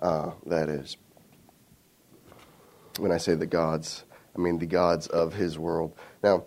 uh, 0.00 0.30
that 0.46 0.70
is. 0.70 0.96
When 2.98 3.12
I 3.12 3.18
say 3.18 3.34
the 3.34 3.44
gods, 3.44 4.04
I 4.34 4.38
mean 4.38 4.58
the 4.58 4.66
gods 4.66 5.06
of 5.08 5.34
his 5.34 5.58
world. 5.58 5.96
Now, 6.22 6.44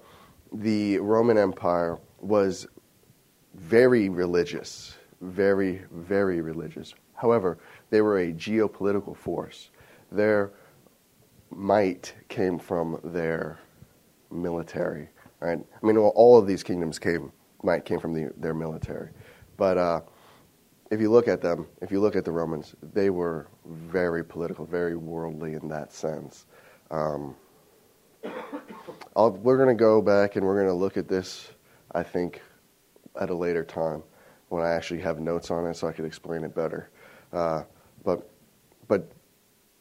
the 0.51 0.99
Roman 0.99 1.37
Empire 1.37 1.97
was 2.19 2.67
very 3.53 4.09
religious, 4.09 4.95
very, 5.21 5.81
very 5.91 6.41
religious. 6.41 6.93
However, 7.13 7.57
they 7.89 8.01
were 8.01 8.19
a 8.19 8.33
geopolitical 8.33 9.15
force. 9.15 9.69
Their 10.11 10.51
might 11.51 12.13
came 12.27 12.59
from 12.59 12.99
their 13.03 13.59
military. 14.31 15.09
Right? 15.39 15.59
I 15.59 15.85
mean, 15.85 15.95
well, 15.95 16.13
all 16.15 16.37
of 16.37 16.47
these 16.47 16.63
kingdoms 16.63 16.99
came 16.99 17.31
might 17.63 17.85
came 17.85 17.99
from 17.99 18.13
the, 18.13 18.31
their 18.37 18.53
military, 18.53 19.09
but 19.57 19.77
uh, 19.77 20.01
if 20.91 21.01
you 21.01 21.09
look 21.09 21.27
at 21.27 21.41
them, 21.41 21.67
if 21.81 21.91
you 21.91 21.99
look 21.99 22.15
at 22.15 22.23
the 22.23 22.31
Romans, 22.31 22.75
they 22.93 23.09
were 23.09 23.47
very 23.65 24.23
political, 24.23 24.65
very 24.65 24.95
worldly 24.95 25.53
in 25.53 25.67
that 25.69 25.91
sense. 25.91 26.45
Um, 26.91 27.35
we're 29.15 29.57
going 29.57 29.69
to 29.69 29.79
go 29.79 30.01
back 30.01 30.35
and 30.35 30.45
we're 30.45 30.55
going 30.55 30.67
to 30.67 30.73
look 30.73 30.97
at 30.97 31.07
this. 31.07 31.49
I 31.93 32.03
think 32.03 32.41
at 33.19 33.29
a 33.29 33.35
later 33.35 33.63
time 33.63 34.03
when 34.49 34.63
I 34.63 34.71
actually 34.71 35.01
have 35.01 35.19
notes 35.19 35.51
on 35.51 35.65
it 35.65 35.75
so 35.75 35.87
I 35.87 35.91
could 35.91 36.05
explain 36.05 36.43
it 36.43 36.53
better. 36.53 36.89
Uh, 37.31 37.63
but, 38.03 38.29
but 38.87 39.11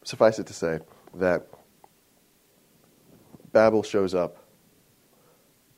suffice 0.03 0.39
it 0.39 0.47
to 0.47 0.53
say 0.53 0.79
that 1.15 1.47
Babel 3.51 3.83
shows 3.83 4.13
up 4.13 4.37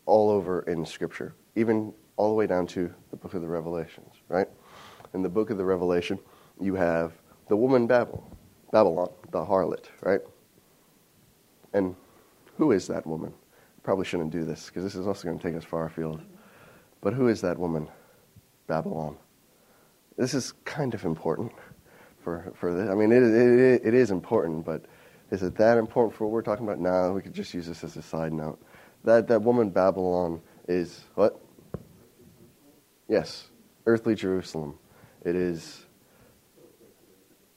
all 0.06 0.30
over 0.30 0.62
in 0.62 0.86
Scripture, 0.86 1.36
even 1.56 1.94
all 2.16 2.30
the 2.30 2.36
way 2.36 2.48
down 2.48 2.66
to 2.68 2.94
the 3.12 3.18
book 3.18 3.34
of 3.34 3.42
the 3.42 3.48
Revelations, 3.48 4.14
right? 4.30 4.48
In 5.14 5.22
the 5.22 5.30
book 5.30 5.50
of 5.50 5.58
the 5.58 5.66
Revelation, 5.66 6.18
you 6.60 6.76
have 6.76 7.14
the 7.50 7.56
woman 7.56 7.88
Babel, 7.88 8.28
Babylon, 8.72 9.10
the 9.32 9.46
harlot, 9.46 9.86
right? 10.02 10.22
And 11.74 11.96
who 12.58 12.72
is 12.72 12.88
that 12.88 13.06
woman? 13.06 13.34
Probably 13.84 14.06
shouldn't 14.06 14.32
do 14.32 14.44
this 14.44 14.66
because 14.66 14.84
this 14.84 14.96
is 14.96 15.08
also 15.08 15.28
going 15.28 15.40
to 15.40 15.44
take 15.44 15.56
us 15.56 15.64
far 15.64 15.86
afield. 15.86 16.22
But 17.02 17.14
who 17.14 17.28
is 17.28 17.42
that 17.42 17.58
woman? 17.58 17.88
Babylon. 18.66 19.16
This 20.18 20.34
is 20.34 20.52
kind 20.66 20.94
of 20.94 21.06
important 21.06 21.54
for, 22.24 22.52
for 22.56 22.74
this. 22.74 22.90
I 22.90 22.96
mean, 22.96 23.12
it, 23.12 23.24
it, 23.24 23.82
it 23.86 23.94
is 23.94 24.12
important, 24.12 24.66
but 24.66 24.84
is 25.32 25.44
it 25.44 25.56
that 25.56 25.78
important 25.78 26.16
for 26.16 26.26
what 26.26 26.34
we're 26.34 26.42
talking 26.42 26.66
about? 26.66 26.80
No, 26.80 27.14
we 27.14 27.22
could 27.22 27.34
just 27.34 27.54
use 27.54 27.68
this 27.68 27.84
as 27.84 27.96
a 27.96 28.02
side 28.02 28.34
note. 28.34 28.60
That, 29.04 29.28
that 29.28 29.42
woman, 29.42 29.70
Babylon, 29.70 30.42
is 30.68 31.02
what? 31.16 31.40
Yes, 33.08 33.50
earthly 33.86 34.16
Jerusalem. 34.16 34.78
It 35.24 35.36
is, 35.36 35.86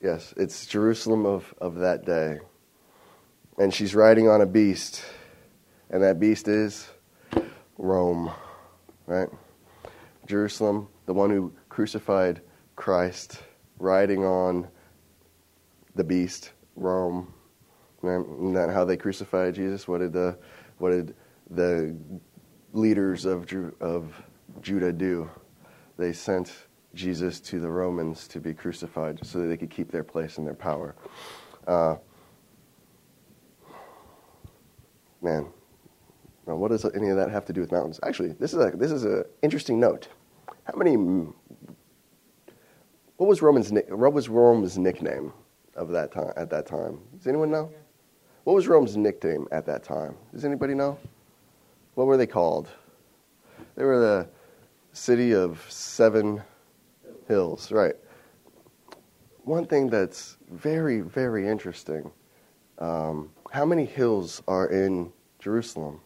yes, 0.03 0.35
it's 0.37 0.67
Jerusalem 0.67 1.27
of, 1.27 1.53
of 1.61 1.77
that 1.77 2.05
day. 2.05 2.39
And 3.61 3.73
she's 3.73 3.95
riding 3.95 4.27
on 4.27 4.41
a 4.41 4.47
beast, 4.47 5.05
and 5.91 6.03
that 6.03 6.19
beast 6.19 6.49
is 6.49 6.89
Rome 7.77 8.33
right? 9.11 9.29
Jerusalem, 10.27 10.89
the 11.07 11.13
one 11.13 11.31
who 11.31 11.53
crucified 11.69 12.41
Christ, 12.77 13.43
riding 13.79 14.25
on 14.25 14.69
the 15.97 16.05
beast, 16.05 16.53
Rome. 16.77 17.35
Isn't 18.05 18.53
that 18.55 18.71
how 18.71 18.85
they 18.85 18.97
crucified 18.97 19.57
Jesus? 19.57 19.89
What 19.89 19.99
did 19.99 20.13
the 20.13 20.39
what 20.79 20.91
did 20.91 21.15
the 21.51 21.97
leaders 22.73 23.25
of 23.25 23.53
of 23.81 24.15
Judah 24.63 24.93
do? 24.93 25.29
They 25.99 26.13
sent 26.13 26.53
Jesus 26.95 27.41
to 27.41 27.59
the 27.59 27.69
Romans 27.69 28.29
to 28.29 28.41
be 28.41 28.55
crucified 28.55 29.19
so 29.27 29.41
that 29.41 29.49
they 29.49 29.57
could 29.57 29.71
keep 29.71 29.91
their 29.91 30.05
place 30.05 30.39
and 30.39 30.47
their 30.47 30.55
power. 30.55 30.95
Uh, 31.67 31.97
man, 35.23 35.47
now, 36.47 36.57
what 36.57 36.73
does 36.73 36.85
any 36.85 37.11
of 37.11 37.17
that 37.17 37.31
have 37.31 37.45
to 37.47 37.53
do 37.53 37.61
with 37.61 37.71
mountains? 37.71 38.01
Actually, 38.03 38.33
this 38.33 38.53
is 38.53 38.59
a 38.59 38.71
this 38.77 38.91
is 38.91 39.05
an 39.05 39.25
interesting 39.43 39.79
note. 39.79 40.09
How 40.65 40.77
many? 40.77 40.97
What 43.17 43.29
was 43.29 43.41
Roman's 43.41 43.71
what 43.71 44.13
was 44.13 44.29
Rome's 44.29 44.77
nickname 44.79 45.33
of 45.77 45.91
that 45.91 46.11
time 46.11 46.33
at 46.37 46.51
that 46.51 46.67
time? 46.67 46.99
Does 47.17 47.27
anyone 47.29 47.51
know? 47.51 47.71
What 48.45 48.55
was 48.55 48.67
Rome's 48.67 48.97
nickname 48.97 49.47
at 49.53 49.67
that 49.67 49.85
time? 49.85 50.17
Does 50.33 50.45
anybody 50.45 50.75
know? 50.75 50.99
What 51.95 52.07
were 52.07 52.17
they 52.17 52.27
called? 52.27 52.69
They 53.77 53.85
were 53.85 54.01
the 54.01 54.29
city 54.93 55.35
of 55.35 55.65
seven 55.69 56.43
hills, 57.29 57.71
right? 57.71 57.95
One 59.45 59.67
thing 59.67 59.89
that's 59.89 60.37
very, 60.51 61.01
very 61.01 61.47
interesting 61.47 62.11
um, 62.79 63.31
how 63.51 63.65
many 63.65 63.85
hills 63.85 64.43
are 64.49 64.67
in 64.69 65.13
Jerusalem? 65.39 66.01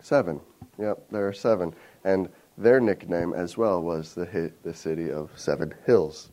Seven. 0.00 0.40
Yep, 0.78 1.06
there 1.10 1.26
are 1.26 1.32
seven. 1.32 1.74
And 2.04 2.28
their 2.56 2.80
nickname 2.80 3.32
as 3.34 3.56
well 3.56 3.82
was 3.82 4.14
the, 4.14 4.52
the 4.62 4.74
city 4.74 5.10
of 5.10 5.30
seven 5.36 5.74
hills. 5.86 6.30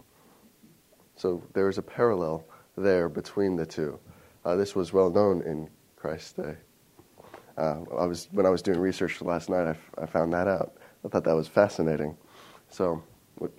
So 1.16 1.44
there 1.54 1.70
is 1.70 1.78
a 1.78 1.82
parallel 1.82 2.46
there 2.78 3.10
between 3.10 3.56
the 3.56 3.66
two. 3.66 4.00
Uh, 4.46 4.56
this 4.56 4.76
was 4.76 4.94
well 4.94 5.10
known 5.10 5.42
in 5.44 5.70
Christ's 5.96 6.34
day. 6.34 6.56
Uh, 7.58 7.82
I 7.98 8.06
was, 8.06 8.28
when 8.32 8.46
I 8.46 8.50
was 8.50 8.62
doing 8.62 8.80
research 8.80 9.22
last 9.22 9.50
night, 9.50 9.68
I, 9.68 9.72
f- 9.72 9.92
I 10.02 10.06
found 10.06 10.34
that 10.34 10.48
out. 10.48 10.78
I 11.06 11.10
thought 11.10 11.24
that 11.26 11.36
was 11.36 11.48
fascinating. 11.48 12.18
So, 12.70 13.04
what, 13.38 13.52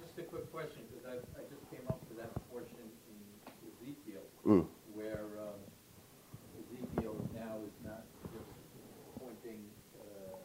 Just 0.00 0.18
a 0.18 0.22
quick 0.22 0.50
question, 0.50 0.82
because 0.90 1.06
I, 1.06 1.38
I 1.38 1.42
just 1.48 1.70
came 1.70 1.86
up 1.88 2.00
to 2.08 2.14
that 2.14 2.30
portion 2.50 2.74
in 2.80 3.86
Ezekiel, 3.86 4.22
mm, 4.46 4.66
where 4.94 5.20
um, 5.40 5.60
Ezekiel 6.58 7.16
now 7.34 7.56
is 7.66 7.72
not 7.84 8.04
just 8.32 8.44
pointing 9.18 9.60
uh, 9.98 10.36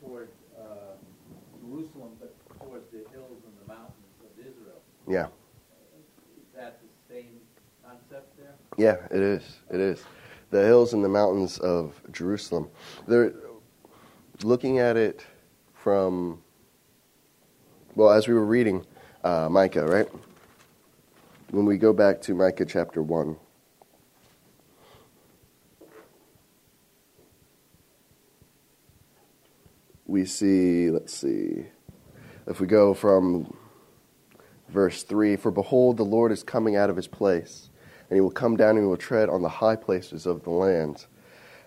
toward 0.00 0.28
um, 0.60 0.98
Jerusalem, 1.60 2.10
but 2.20 2.34
towards 2.60 2.90
the 2.90 2.98
hills 3.12 3.42
and 3.44 3.54
the 3.62 3.68
mountains 3.72 3.94
of 4.20 4.38
Israel. 4.38 4.80
yeah, 5.08 5.26
Is 5.26 6.44
that 6.56 6.80
the 6.80 7.14
same 7.14 7.40
concept 7.84 8.36
there? 8.38 8.54
yeah, 8.76 8.96
it 9.10 9.22
is. 9.22 9.42
It 9.70 9.80
is. 9.80 10.02
The 10.50 10.64
hills 10.64 10.94
and 10.94 11.04
the 11.04 11.08
mountains 11.08 11.58
of 11.58 12.00
Jerusalem. 12.12 12.68
They're 13.06 13.34
looking 14.42 14.78
at 14.78 14.96
it 14.96 15.24
from, 15.74 16.42
well, 17.94 18.10
as 18.10 18.28
we 18.28 18.34
were 18.34 18.46
reading 18.46 18.86
uh, 19.24 19.48
Micah, 19.50 19.84
right? 19.86 20.08
When 21.50 21.64
we 21.64 21.78
go 21.78 21.94
back 21.94 22.20
to 22.22 22.34
Micah 22.34 22.66
chapter 22.66 23.02
1, 23.02 23.34
we 30.04 30.26
see, 30.26 30.90
let's 30.90 31.14
see, 31.14 31.64
if 32.46 32.60
we 32.60 32.66
go 32.66 32.92
from 32.92 33.56
verse 34.68 35.02
3 35.04 35.36
For 35.36 35.50
behold, 35.50 35.96
the 35.96 36.04
Lord 36.04 36.32
is 36.32 36.42
coming 36.42 36.76
out 36.76 36.90
of 36.90 36.96
his 36.96 37.08
place, 37.08 37.70
and 38.10 38.18
he 38.18 38.20
will 38.20 38.30
come 38.30 38.58
down 38.58 38.76
and 38.76 38.80
he 38.80 38.86
will 38.86 38.98
tread 38.98 39.30
on 39.30 39.40
the 39.40 39.48
high 39.48 39.76
places 39.76 40.26
of 40.26 40.42
the 40.42 40.50
land. 40.50 41.06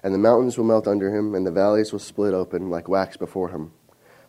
And 0.03 0.13
the 0.13 0.19
mountains 0.19 0.59
will 0.59 0.65
melt 0.65 0.87
under 0.87 1.09
him, 1.15 1.33
and 1.33 1.43
the 1.43 1.51
valleys 1.51 1.91
will 1.91 1.97
split 1.97 2.35
open 2.35 2.69
like 2.69 2.87
wax 2.87 3.17
before 3.17 3.49
him, 3.49 3.71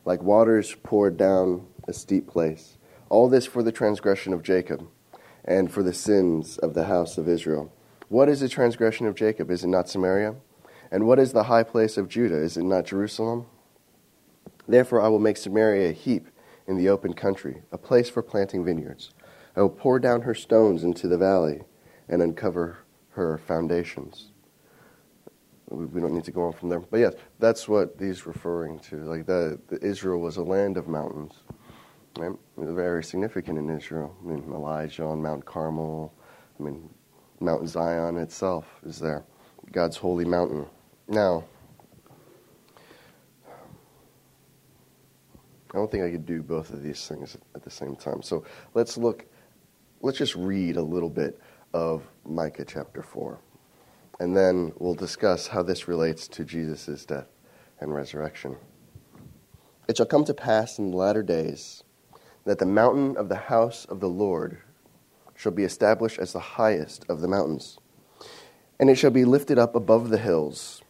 like 0.07 0.23
waters 0.23 0.75
poured 0.83 1.19
down 1.19 1.67
a 1.87 1.93
steep 1.93 2.27
place. 2.27 2.79
All 3.11 3.29
this 3.29 3.45
for 3.45 3.63
the 3.63 3.71
transgression 3.71 4.33
of 4.33 4.43
Jacob, 4.43 4.89
and 5.45 5.71
for 5.73 5.83
the 5.83 5.95
sins 5.95 6.59
of 6.59 6.75
the 6.75 6.85
house 6.85 7.19
of 7.19 7.29
Israel. 7.29 7.73
What 8.09 8.29
is 8.29 8.41
the 8.41 8.49
transgression 8.49 9.07
of 9.07 9.15
Jacob? 9.15 9.51
Is 9.51 9.65
it 9.65 9.69
not 9.69 9.89
Samaria? 9.89 10.35
And 10.91 11.07
what 11.07 11.19
is 11.19 11.33
the 11.33 11.45
high 11.45 11.63
place 11.63 11.97
of 11.97 12.09
Judah? 12.09 12.37
Is 12.37 12.57
it 12.57 12.65
not 12.65 12.85
Jerusalem? 12.85 13.47
Therefore, 14.69 15.01
I 15.01 15.09
will 15.09 15.19
make 15.19 15.37
Samaria 15.37 15.91
a 15.91 15.93
heap 15.93 16.29
in 16.67 16.77
the 16.77 16.89
open 16.89 17.15
country, 17.15 17.63
a 17.73 17.79
place 17.79 18.09
for 18.09 18.23
planting 18.23 18.65
vineyards. 18.65 19.11
I 19.57 19.63
will 19.63 19.71
pour 19.71 19.99
down 19.99 20.23
her 20.23 20.35
stones 20.35 20.85
into 20.85 21.09
the 21.09 21.19
valley 21.19 21.63
and 22.09 22.23
uncover 22.23 22.79
her 23.11 23.39
foundations. 23.39 24.29
We 25.69 26.01
don't 26.01 26.13
need 26.13 26.25
to 26.25 26.33
go 26.33 26.43
on 26.43 26.53
from 26.53 26.69
there. 26.69 26.81
But 26.81 27.01
yes, 27.01 27.15
that's 27.39 27.67
what 27.67 27.95
he's 27.99 28.27
referring 28.27 28.79
to. 28.81 28.97
Like 28.97 29.27
the, 29.27 29.59
the 29.69 29.83
Israel 29.83 30.21
was 30.21 30.37
a 30.37 30.43
land 30.43 30.77
of 30.77 30.87
mountains. 30.87 31.33
Right? 32.19 32.33
Very 32.59 33.03
significant 33.03 33.59
in 33.59 33.71
Israel. 33.71 34.15
I 34.23 34.29
mean, 34.29 34.45
Elijah 34.53 35.05
on 35.05 35.23
Mount 35.23 35.45
Carmel. 35.45 36.13
I 36.59 36.63
mean, 36.63 36.89
Mount 37.41 37.69
Zion 37.69 38.17
itself 38.19 38.67
is 38.85 38.99
there. 38.99 39.25
God's 39.71 39.97
holy 39.97 40.25
mountain. 40.25 40.67
Now, 41.09 41.45
I 45.73 45.79
don't 45.79 45.91
think 45.91 46.05
I 46.05 46.11
could 46.11 46.27
do 46.27 46.43
both 46.43 46.71
of 46.71 46.83
these 46.83 47.07
things 47.09 47.37
at 47.55 47.63
the 47.63 47.71
same 47.71 47.97
time. 47.97 48.21
So 48.23 48.45
let's 48.75 48.99
look, 48.99 49.25
let's 50.03 50.19
just 50.19 50.37
read 50.37 50.77
a 50.77 50.83
little 50.83 51.09
bit 51.09 51.41
of 51.73 52.03
Micah 52.27 52.67
chapter 52.67 53.03
4. 53.03 53.39
And 54.21 54.37
then 54.37 54.73
we'll 54.79 54.95
discuss 54.95 55.47
how 55.47 55.63
this 55.63 55.89
relates 55.89 56.29
to 56.29 56.45
Jesus' 56.45 57.07
death 57.07 57.29
and 57.81 57.93
resurrection. 57.93 58.57
It 59.89 59.97
shall 59.97 60.07
come 60.07 60.25
to 60.27 60.35
pass 60.35 60.79
in 60.79 60.91
the 60.91 60.97
latter 60.97 61.23
days 61.23 61.83
that 62.45 62.59
the 62.59 62.67
mountain 62.67 63.17
of 63.17 63.29
the 63.29 63.37
house 63.37 63.85
of 63.85 64.01
the 64.01 64.09
Lord 64.09 64.59
shall 65.35 65.53
be 65.53 65.65
established 65.65 66.19
as 66.19 66.33
the 66.33 66.41
highest 66.41 67.05
of 67.09 67.21
the 67.21 67.29
mountains. 67.29 67.79
And 68.79 68.91
it 68.91 68.97
shall 68.97 69.11
be 69.11 69.25
lifted 69.25 69.59
up 69.59 69.75
above 69.75 70.09
the 70.09 70.19
hills, 70.19 70.83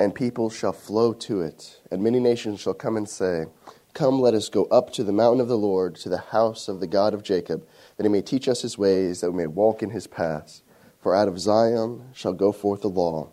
and 0.00 0.14
people 0.14 0.50
shall 0.50 0.72
flow 0.72 1.12
to 1.12 1.42
it, 1.42 1.80
and 1.90 2.02
many 2.02 2.20
nations 2.20 2.60
shall 2.60 2.74
come 2.74 2.96
and 2.96 3.08
say, 3.08 3.46
Come, 3.94 4.20
let 4.20 4.32
us 4.32 4.48
go 4.48 4.64
up 4.64 4.90
to 4.94 5.04
the 5.04 5.12
mountain 5.12 5.40
of 5.40 5.48
the 5.48 5.58
Lord, 5.58 5.96
to 5.96 6.08
the 6.08 6.18
house 6.18 6.66
of 6.66 6.80
the 6.80 6.86
God 6.86 7.12
of 7.12 7.22
Jacob, 7.22 7.66
that 7.96 8.04
he 8.04 8.08
may 8.08 8.22
teach 8.22 8.48
us 8.48 8.62
his 8.62 8.78
ways, 8.78 9.20
that 9.20 9.30
we 9.30 9.36
may 9.36 9.46
walk 9.46 9.82
in 9.82 9.90
his 9.90 10.06
paths. 10.06 10.62
For 10.98 11.14
out 11.14 11.28
of 11.28 11.38
Zion 11.38 12.08
shall 12.14 12.32
go 12.32 12.52
forth 12.52 12.80
the 12.80 12.88
law, 12.88 13.28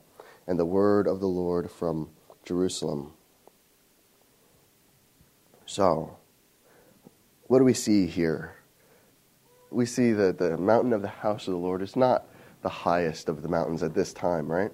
and 0.46 0.60
the 0.60 0.66
word 0.66 1.08
of 1.08 1.22
the 1.22 1.28
Lord 1.28 1.72
from 1.72 2.10
Jerusalem. 2.44 3.14
So, 5.66 6.19
what 7.50 7.58
do 7.58 7.66
we 7.66 7.74
see 7.74 8.06
here? 8.06 8.54
We 9.72 9.88
see 9.88 10.12
that 10.12 10.38
the 10.38 10.56
mountain 10.56 10.94
of 10.94 11.02
the 11.02 11.08
house 11.08 11.48
of 11.48 11.54
the 11.54 11.60
Lord 11.60 11.82
is 11.82 11.96
not 11.96 12.28
the 12.62 12.70
highest 12.70 13.28
of 13.28 13.42
the 13.42 13.48
mountains 13.48 13.82
at 13.82 13.96
this 13.96 14.14
time, 14.14 14.48
right? 14.48 14.70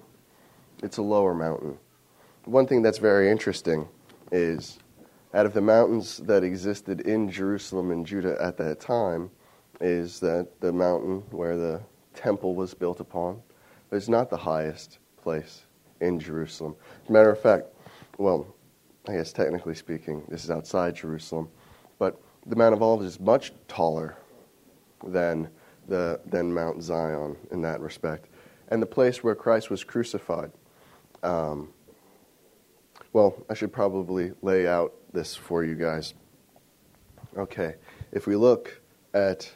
It's 0.82 0.98
a 0.98 1.02
lower 1.02 1.34
mountain. 1.34 1.78
One 2.44 2.66
thing 2.66 2.82
that's 2.82 2.98
very 2.98 3.30
interesting 3.30 3.88
is 4.30 4.78
out 5.32 5.46
of 5.46 5.54
the 5.54 5.62
mountains 5.62 6.18
that 6.18 6.44
existed 6.44 7.00
in 7.00 7.30
Jerusalem 7.30 7.92
and 7.92 8.04
Judah 8.04 8.36
at 8.38 8.58
that 8.58 8.78
time, 8.78 9.30
is 9.80 10.20
that 10.20 10.60
the 10.60 10.72
mountain 10.72 11.22
where 11.30 11.56
the 11.56 11.80
temple 12.14 12.54
was 12.54 12.74
built 12.74 13.00
upon 13.00 13.40
is 13.90 14.10
not 14.10 14.28
the 14.28 14.36
highest 14.36 14.98
place 15.22 15.62
in 16.02 16.20
Jerusalem. 16.20 16.76
As 17.04 17.08
a 17.08 17.12
matter 17.12 17.30
of 17.30 17.40
fact, 17.40 17.68
well, 18.18 18.46
I 19.08 19.14
guess 19.14 19.32
technically 19.32 19.74
speaking, 19.74 20.24
this 20.28 20.44
is 20.44 20.50
outside 20.50 20.94
Jerusalem, 20.94 21.48
but 21.98 22.20
the 22.46 22.56
Mount 22.56 22.74
of 22.74 22.82
Olives 22.82 23.04
is 23.04 23.20
much 23.20 23.52
taller 23.68 24.16
than 25.04 25.48
the 25.88 26.20
than 26.26 26.52
Mount 26.52 26.82
Zion 26.82 27.36
in 27.50 27.62
that 27.62 27.80
respect, 27.80 28.28
and 28.68 28.80
the 28.80 28.86
place 28.86 29.22
where 29.22 29.34
Christ 29.34 29.70
was 29.70 29.84
crucified. 29.84 30.52
Um, 31.22 31.70
well, 33.12 33.34
I 33.48 33.54
should 33.54 33.72
probably 33.72 34.32
lay 34.42 34.66
out 34.66 34.94
this 35.12 35.34
for 35.34 35.64
you 35.64 35.74
guys. 35.74 36.14
Okay, 37.36 37.74
if 38.12 38.26
we 38.26 38.36
look 38.36 38.80
at 39.14 39.50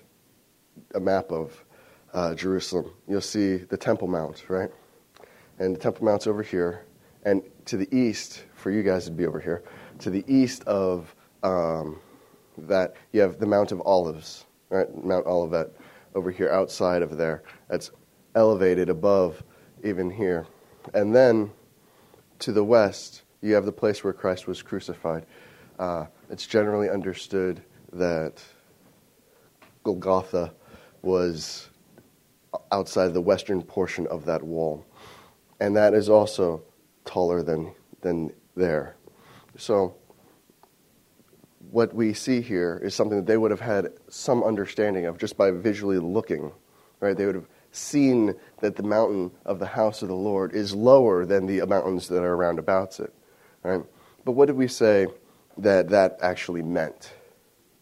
a 0.95 1.01
map 1.01 1.31
of 1.31 1.65
uh, 2.13 2.35
Jerusalem, 2.35 2.93
you'll 3.09 3.21
see 3.21 3.57
the 3.57 3.77
Temple 3.77 4.09
Mount, 4.09 4.49
right? 4.49 4.71
And 5.59 5.77
the 5.77 5.81
Temple 5.81 6.05
Mount's 6.05 6.27
over 6.27 6.43
here, 6.43 6.85
and 7.25 7.43
to 7.67 7.77
the 7.77 7.95
east, 7.95 8.45
for 8.55 8.71
you 8.71 8.83
guys 8.83 9.05
to 9.05 9.11
be 9.11 9.27
over 9.27 9.41
here, 9.41 9.63
to 9.99 10.11
the 10.11 10.25
east 10.27 10.65
of 10.65 11.15
um, 11.43 12.01
that, 12.69 12.95
you 13.13 13.21
have 13.21 13.39
the 13.39 13.47
Mount 13.47 13.73
of 13.73 13.83
Olives, 13.85 14.47
right? 14.69 14.89
Mount 15.05 15.27
Olivet 15.27 15.73
over 16.15 16.31
here 16.31 16.51
outside 16.51 17.03
of 17.03 17.17
there. 17.17 17.43
That's 17.69 17.91
elevated 18.35 18.89
above 18.89 19.43
even 19.85 20.11
here. 20.11 20.47
And 20.95 21.15
then 21.15 21.51
to 22.41 22.53
the 22.53 22.65
west, 22.65 23.23
you 23.43 23.55
have 23.55 23.65
the 23.65 23.73
place 23.73 24.05
where 24.05 24.13
Christ 24.13 24.47
was 24.47 24.63
crucified. 24.63 25.27
Uh, 25.79 26.07
it's 26.29 26.47
generally 26.47 26.91
understood 26.91 27.63
that 27.93 28.43
Golgotha 29.83 30.53
was 31.03 31.71
outside 32.73 33.15
the 33.15 33.21
western 33.21 33.63
portion 33.63 34.07
of 34.09 34.25
that 34.27 34.43
wall. 34.43 34.85
And 35.61 35.77
that 35.77 35.95
is 35.95 36.09
also 36.09 36.63
taller 37.05 37.43
than, 37.43 37.75
than 38.01 38.33
there. 38.57 38.97
So, 39.57 39.95
what 41.71 41.95
we 41.95 42.13
see 42.13 42.41
here 42.41 42.81
is 42.83 42.95
something 42.95 43.19
that 43.19 43.27
they 43.27 43.37
would 43.37 43.51
have 43.51 43.61
had 43.61 43.93
some 44.09 44.43
understanding 44.43 45.07
of 45.07 45.19
just 45.19 45.37
by 45.37 45.51
visually 45.51 45.99
looking, 45.99 46.53
right? 46.99 47.17
They 47.17 47.27
would 47.27 47.37
have 47.37 47.49
seen 47.73 48.35
that 48.61 48.77
the 48.77 48.83
mountain 48.83 49.31
of 49.45 49.59
the 49.59 49.67
house 49.67 50.03
of 50.03 50.09
the 50.09 50.15
Lord 50.15 50.53
is 50.53 50.75
lower 50.75 51.25
than 51.25 51.47
the 51.47 51.65
mountains 51.67 52.09
that 52.09 52.23
are 52.23 52.35
around 52.35 52.59
about 52.59 52.99
it, 52.99 53.15
right? 53.63 53.83
But 54.25 54.33
what 54.33 54.47
did 54.47 54.57
we 54.57 54.67
say 54.67 55.07
that 55.59 55.89
that 55.91 56.19
actually 56.21 56.63
meant? 56.63 57.13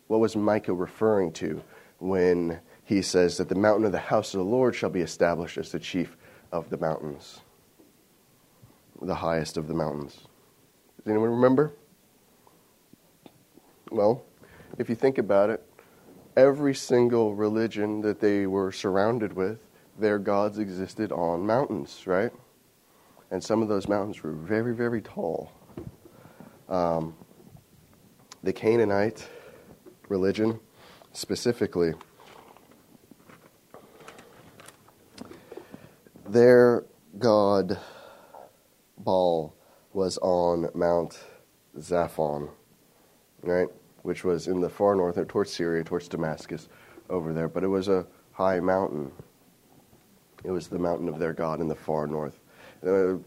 What 0.09 0.21
was 0.21 0.37
Micah 0.37 0.75
referring 0.75 1.33
to 1.33 1.63
when 1.99 2.61
he 2.85 3.01
says 3.03 3.39
that 3.39 3.49
the 3.49 3.55
mountain 3.55 3.85
of 3.85 3.93
the 3.93 3.99
house 3.99 4.35
of 4.35 4.39
the 4.39 4.45
Lord 4.45 4.75
shall 4.75 4.91
be 4.91 5.01
established 5.01 5.57
as 5.57 5.73
the 5.73 5.79
chief 5.79 6.17
of 6.53 6.69
the 6.69 6.79
mountains, 6.79 7.41
the 9.01 9.15
highest 9.15 9.57
of 9.57 9.67
the 9.67 9.75
mountains? 9.75 10.15
Does 10.99 11.11
anyone 11.11 11.31
remember? 11.31 11.73
Well, 13.91 14.25
if 14.79 14.89
you 14.89 14.95
think 14.95 15.19
about 15.19 15.51
it, 15.51 15.65
every 16.37 16.75
single 16.75 17.35
religion 17.35 18.01
that 18.03 18.21
they 18.21 18.47
were 18.47 18.71
surrounded 18.71 19.33
with, 19.33 19.59
their 19.99 20.19
gods 20.19 20.59
existed 20.59 21.11
on 21.11 21.47
mountains, 21.47 22.07
right? 22.07 22.33
And 23.31 23.43
some 23.43 23.63
of 23.63 23.69
those 23.69 23.89
mountains 23.89 24.23
were 24.23 24.33
very, 24.33 24.75
very 24.75 25.01
tall. 25.01 25.53
um, 26.69 27.15
the 28.43 28.53
Canaanite 28.53 29.27
religion 30.09 30.61
specifically, 31.13 31.93
their 36.27 36.85
god 37.19 37.79
Baal 38.99 39.55
was 39.93 40.19
on 40.19 40.69
Mount 40.75 41.19
Zaphon, 41.77 42.51
right, 43.43 43.69
which 44.03 44.25
was 44.25 44.49
in 44.49 44.61
the 44.61 44.69
far 44.69 44.95
north, 44.95 45.19
or 45.19 45.25
towards 45.25 45.53
Syria, 45.53 45.85
towards 45.85 46.09
Damascus, 46.09 46.69
over 47.11 47.33
there. 47.33 47.49
But 47.49 47.65
it 47.65 47.69
was 47.69 47.89
a 47.89 48.07
high 48.33 48.61
mountain. 48.61 49.11
It 50.45 50.51
was 50.51 50.69
the 50.69 50.79
mountain 50.79 51.09
of 51.09 51.19
their 51.19 51.33
god 51.33 51.61
in 51.61 51.69
the 51.69 51.75
far 51.75 52.07
north. 52.07 52.39
The 52.81 53.21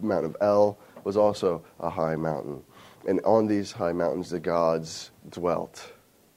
Mount 0.00 0.24
of 0.24 0.36
El 0.40 0.78
was 1.02 1.16
also 1.16 1.64
a 1.80 1.90
high 1.90 2.16
mountain. 2.16 2.62
And 3.06 3.20
on 3.24 3.46
these 3.46 3.72
high 3.72 3.92
mountains, 3.92 4.30
the 4.30 4.40
gods 4.40 5.10
dwelt, 5.30 5.92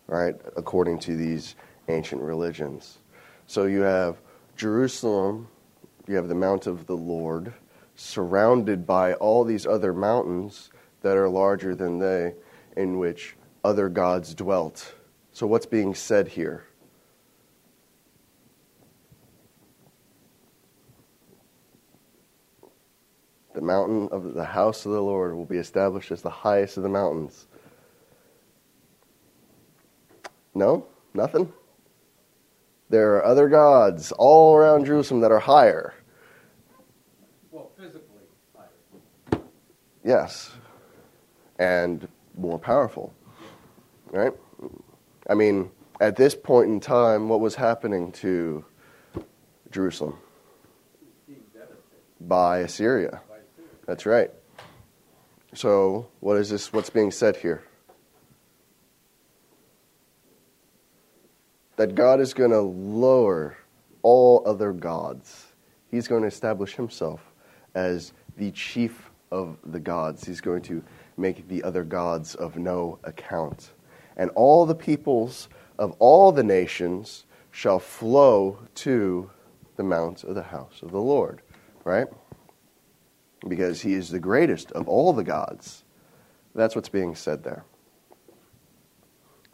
right, 0.08 0.36
according 0.56 1.00
to 1.00 1.16
these 1.16 1.56
ancient 1.88 2.22
religions. 2.22 2.98
So 3.46 3.66
you 3.66 3.82
have 3.82 4.18
Jerusalem, 4.56 5.48
you 6.08 6.16
have 6.16 6.28
the 6.28 6.36
Mount 6.36 6.68
of 6.68 6.86
the 6.88 6.98
Lord, 6.98 7.54
surrounded 7.96 8.86
by 8.86 9.14
all 9.14 9.44
these 9.44 9.66
other 9.66 9.94
mountains 9.94 10.72
that 11.02 11.16
are 11.16 11.30
larger 11.30 11.76
than 11.76 12.00
they, 12.00 12.34
in 12.78 13.00
which 13.00 13.36
other 13.64 13.90
gods 13.90 14.34
dwelt. 14.34 14.94
So, 15.34 15.46
what's 15.46 15.66
being 15.66 15.94
said 15.94 16.28
here? 16.30 16.64
The 23.54 23.62
mountain 23.62 24.08
of 24.12 24.36
the 24.36 24.46
house 24.46 24.86
of 24.86 24.92
the 24.92 25.02
Lord 25.02 25.36
will 25.36 25.46
be 25.46 25.58
established 25.58 26.12
as 26.12 26.22
the 26.22 26.30
highest 26.30 26.78
of 26.78 26.84
the 26.84 26.90
mountains. 26.90 27.48
No? 30.54 30.86
Nothing? 31.14 31.52
There 32.90 33.16
are 33.16 33.26
other 33.26 33.50
gods 33.50 34.12
all 34.12 34.56
around 34.56 34.86
Jerusalem 34.86 35.22
that 35.22 35.32
are 35.32 35.40
higher. 35.40 35.96
Well, 37.52 37.72
physically 37.76 38.02
higher. 38.56 39.42
Yes. 40.04 40.52
And 41.60 42.08
more 42.38 42.60
powerful. 42.60 43.14
Right? 44.12 44.34
I 45.30 45.34
mean, 45.34 45.70
at 46.00 46.16
this 46.16 46.36
point 46.36 46.70
in 46.70 46.80
time, 46.80 47.30
what 47.30 47.40
was 47.40 47.56
happening 47.56 48.12
to 48.14 48.64
Jerusalem? 49.72 50.18
By 52.22 52.60
Assyria. 52.60 53.22
That's 53.86 54.06
right. 54.06 54.32
So, 55.54 56.08
what 56.20 56.38
is 56.38 56.50
this? 56.50 56.74
What's 56.74 56.90
being 56.90 57.12
said 57.12 57.38
here? 57.38 57.64
That 61.78 61.96
God 61.96 62.20
is 62.20 62.34
going 62.34 62.52
to 62.52 62.62
lower 62.62 63.58
all 64.02 64.44
other 64.46 64.74
gods. 64.74 65.48
He's 65.90 66.08
going 66.08 66.22
to 66.22 66.28
establish 66.28 66.76
himself 66.76 67.22
as 67.76 68.14
the 68.36 68.52
chief 68.52 69.10
of 69.32 69.58
the 69.64 69.80
gods. 69.80 70.26
He's 70.26 70.42
going 70.42 70.64
to 70.64 70.84
make 71.18 71.48
the 71.48 71.64
other 71.64 71.84
gods 71.84 72.36
of 72.36 72.58
no 72.58 73.00
account. 73.04 73.72
And 74.16 74.30
all 74.32 74.66
the 74.66 74.76
peoples 74.76 75.50
of 75.78 75.96
all 76.00 76.32
the 76.32 76.44
nations 76.44 77.26
shall 77.52 77.80
flow 77.80 78.60
to 78.76 79.30
the 79.76 79.84
mount 79.84 80.24
of 80.24 80.36
the 80.36 80.44
house 80.44 80.82
of 80.82 80.92
the 80.92 81.02
Lord. 81.02 81.42
Right? 81.84 82.08
because 83.48 83.82
he 83.82 83.94
is 83.94 84.10
the 84.10 84.20
greatest 84.20 84.72
of 84.72 84.88
all 84.88 85.14
the 85.14 85.24
gods. 85.24 85.84
That's 86.56 86.76
what's 86.76 86.90
being 86.90 87.16
said 87.16 87.44
there. 87.44 87.66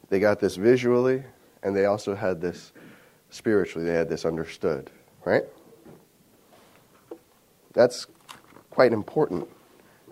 They 0.10 0.20
got 0.20 0.40
this 0.40 0.56
visually, 0.56 1.24
and 1.64 1.76
they 1.76 1.86
also 1.86 2.16
had 2.16 2.40
this 2.40 2.72
spiritually. 3.30 3.86
They 3.86 3.96
had 3.96 4.10
this 4.10 4.26
understood, 4.26 4.90
right? 5.26 5.44
That's 7.74 8.06
quite 8.70 8.94
important, 8.94 9.48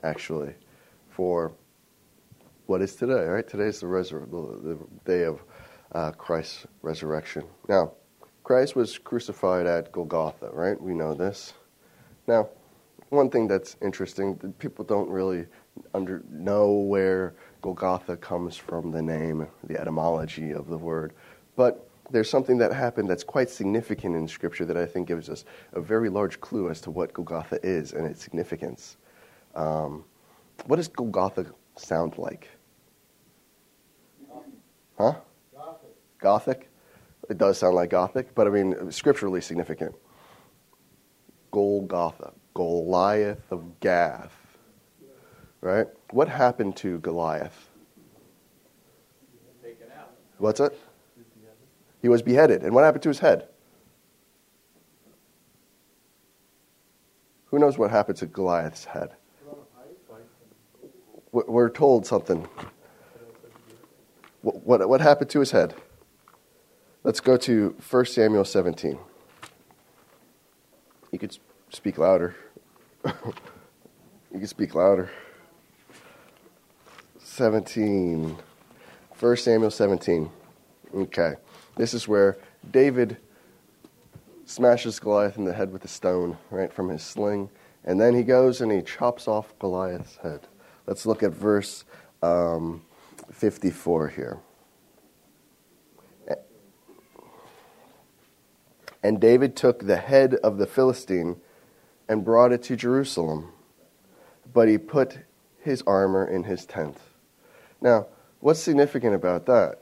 actually, 0.03 0.55
for 1.11 1.53
what 2.65 2.81
is 2.81 2.95
today, 2.95 3.25
right? 3.25 3.47
Today's 3.47 3.81
the, 3.81 3.87
resur- 3.87 4.29
the, 4.31 4.77
day 5.05 5.25
of 5.25 5.43
uh, 5.91 6.11
Christ's 6.11 6.65
resurrection. 6.81 7.43
Now, 7.67 7.91
Christ 8.43 8.75
was 8.75 8.97
crucified 8.97 9.65
at 9.65 9.91
Golgotha, 9.91 10.49
right? 10.51 10.79
We 10.79 10.93
know 10.93 11.13
this. 11.13 11.53
Now, 12.27 12.49
one 13.09 13.29
thing 13.29 13.47
that's 13.47 13.75
interesting, 13.81 14.37
people 14.57 14.85
don't 14.85 15.09
really 15.09 15.45
under, 15.93 16.23
know 16.29 16.71
where 16.71 17.35
Golgotha 17.61 18.17
comes 18.17 18.55
from, 18.55 18.91
the 18.91 19.01
name, 19.01 19.47
the 19.65 19.79
etymology 19.79 20.51
of 20.51 20.69
the 20.69 20.77
word. 20.77 21.13
But 21.55 21.87
there's 22.09 22.29
something 22.29 22.57
that 22.59 22.73
happened 22.73 23.09
that's 23.09 23.23
quite 23.23 23.49
significant 23.49 24.15
in 24.15 24.27
Scripture 24.27 24.65
that 24.65 24.77
I 24.77 24.85
think 24.85 25.07
gives 25.07 25.29
us 25.29 25.45
a 25.73 25.81
very 25.81 26.09
large 26.09 26.39
clue 26.39 26.69
as 26.69 26.81
to 26.81 26.91
what 26.91 27.13
Golgotha 27.13 27.59
is 27.63 27.93
and 27.93 28.05
its 28.07 28.23
significance. 28.23 28.97
Um, 29.55 30.05
what 30.65 30.77
does 30.77 30.87
Golgotha 30.87 31.45
sound 31.75 32.17
like? 32.17 32.49
Huh? 34.97 35.15
Gothic? 35.53 35.89
Gothic? 36.19 36.69
It 37.29 37.37
does 37.37 37.57
sound 37.57 37.75
like 37.75 37.89
Gothic, 37.89 38.35
but 38.35 38.47
I 38.47 38.49
mean, 38.49 38.91
scripturally 38.91 39.41
significant. 39.41 39.95
Golgotha, 41.51 42.33
Goliath 42.53 43.51
of 43.51 43.79
Gath. 43.79 44.35
Right? 45.61 45.87
What 46.11 46.27
happened 46.27 46.75
to 46.77 46.99
Goliath? 46.99 47.69
What's 50.37 50.59
it? 50.59 50.77
He 52.01 52.09
was 52.09 52.23
beheaded. 52.23 52.63
And 52.63 52.73
what 52.73 52.83
happened 52.83 53.03
to 53.03 53.09
his 53.09 53.19
head? 53.19 53.47
Who 57.45 57.59
knows 57.59 57.77
what 57.77 57.91
happened 57.91 58.17
to 58.17 58.25
Goliath's 58.25 58.85
head? 58.85 59.11
We- 61.31 61.43
We're 61.47 61.69
told 61.69 62.05
something. 62.05 62.47
What, 64.41 64.87
what 64.89 65.01
happened 65.01 65.29
to 65.31 65.39
his 65.39 65.51
head? 65.51 65.75
Let's 67.03 67.19
go 67.19 67.37
to 67.37 67.75
1 67.89 68.05
Samuel 68.05 68.45
17. 68.45 68.97
You 71.11 71.19
could 71.19 71.37
speak 71.69 71.97
louder. 71.97 72.35
you 73.05 74.39
could 74.39 74.49
speak 74.49 74.75
louder. 74.75 75.09
17. 77.19 78.37
1 79.19 79.37
Samuel 79.37 79.71
17. 79.71 80.29
Okay. 80.95 81.35
This 81.75 81.93
is 81.93 82.07
where 82.07 82.37
David 82.71 83.17
smashes 84.45 84.99
Goliath 84.99 85.37
in 85.37 85.45
the 85.45 85.53
head 85.53 85.71
with 85.71 85.85
a 85.85 85.87
stone, 85.87 86.37
right, 86.49 86.73
from 86.73 86.89
his 86.89 87.03
sling. 87.03 87.49
And 87.83 87.99
then 87.99 88.13
he 88.15 88.23
goes 88.23 88.61
and 88.61 88.71
he 88.71 88.81
chops 88.81 89.27
off 89.27 89.57
Goliath's 89.59 90.17
head. 90.17 90.47
Let's 90.87 91.05
look 91.05 91.23
at 91.23 91.31
verse 91.31 91.83
um, 92.21 92.81
54 93.31 94.09
here. 94.09 94.39
And 99.03 99.19
David 99.19 99.55
took 99.55 99.85
the 99.85 99.97
head 99.97 100.35
of 100.35 100.57
the 100.57 100.67
Philistine 100.67 101.37
and 102.07 102.23
brought 102.23 102.51
it 102.51 102.61
to 102.63 102.75
Jerusalem, 102.75 103.51
but 104.53 104.67
he 104.67 104.77
put 104.77 105.19
his 105.59 105.81
armor 105.87 106.27
in 106.27 106.43
his 106.43 106.65
tent. 106.65 106.97
Now, 107.79 108.07
what's 108.39 108.59
significant 108.59 109.15
about 109.15 109.45
that? 109.47 109.81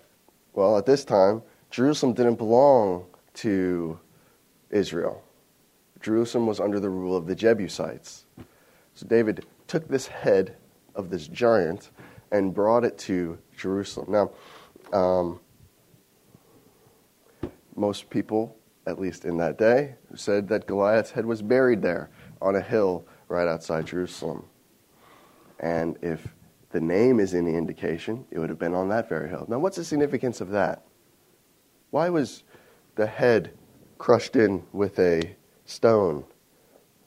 Well, 0.53 0.77
at 0.77 0.85
this 0.85 1.03
time, 1.03 1.41
Jerusalem 1.69 2.13
didn't 2.13 2.35
belong 2.35 3.05
to 3.35 3.99
Israel. 4.69 5.23
Jerusalem 6.01 6.47
was 6.47 6.59
under 6.59 6.79
the 6.79 6.89
rule 6.89 7.15
of 7.15 7.27
the 7.27 7.35
Jebusites. 7.35 8.25
So 8.95 9.05
David 9.05 9.45
took 9.67 9.87
this 9.87 10.07
head 10.07 10.55
of 10.99 11.09
this 11.09 11.27
giant 11.27 11.89
and 12.31 12.53
brought 12.53 12.83
it 12.83 12.97
to 12.99 13.37
Jerusalem. 13.57 14.11
Now, 14.11 14.31
um, 14.97 15.39
most 17.75 18.09
people, 18.09 18.55
at 18.85 18.99
least 18.99 19.25
in 19.25 19.37
that 19.37 19.57
day, 19.57 19.95
said 20.13 20.47
that 20.49 20.67
Goliath's 20.67 21.11
head 21.11 21.25
was 21.25 21.41
buried 21.41 21.81
there 21.81 22.09
on 22.41 22.55
a 22.55 22.61
hill 22.61 23.05
right 23.29 23.47
outside 23.47 23.87
Jerusalem. 23.87 24.45
And 25.59 25.97
if 26.01 26.27
the 26.71 26.81
name 26.81 27.19
is 27.19 27.33
any 27.33 27.55
indication, 27.55 28.25
it 28.31 28.39
would 28.39 28.49
have 28.49 28.59
been 28.59 28.75
on 28.75 28.89
that 28.89 29.09
very 29.09 29.29
hill. 29.29 29.45
Now, 29.47 29.59
what's 29.59 29.77
the 29.77 29.83
significance 29.83 30.41
of 30.41 30.49
that? 30.49 30.83
Why 31.91 32.09
was 32.09 32.43
the 32.95 33.07
head 33.07 33.51
crushed 33.97 34.35
in 34.35 34.63
with 34.73 34.99
a 34.99 35.35
stone 35.65 36.25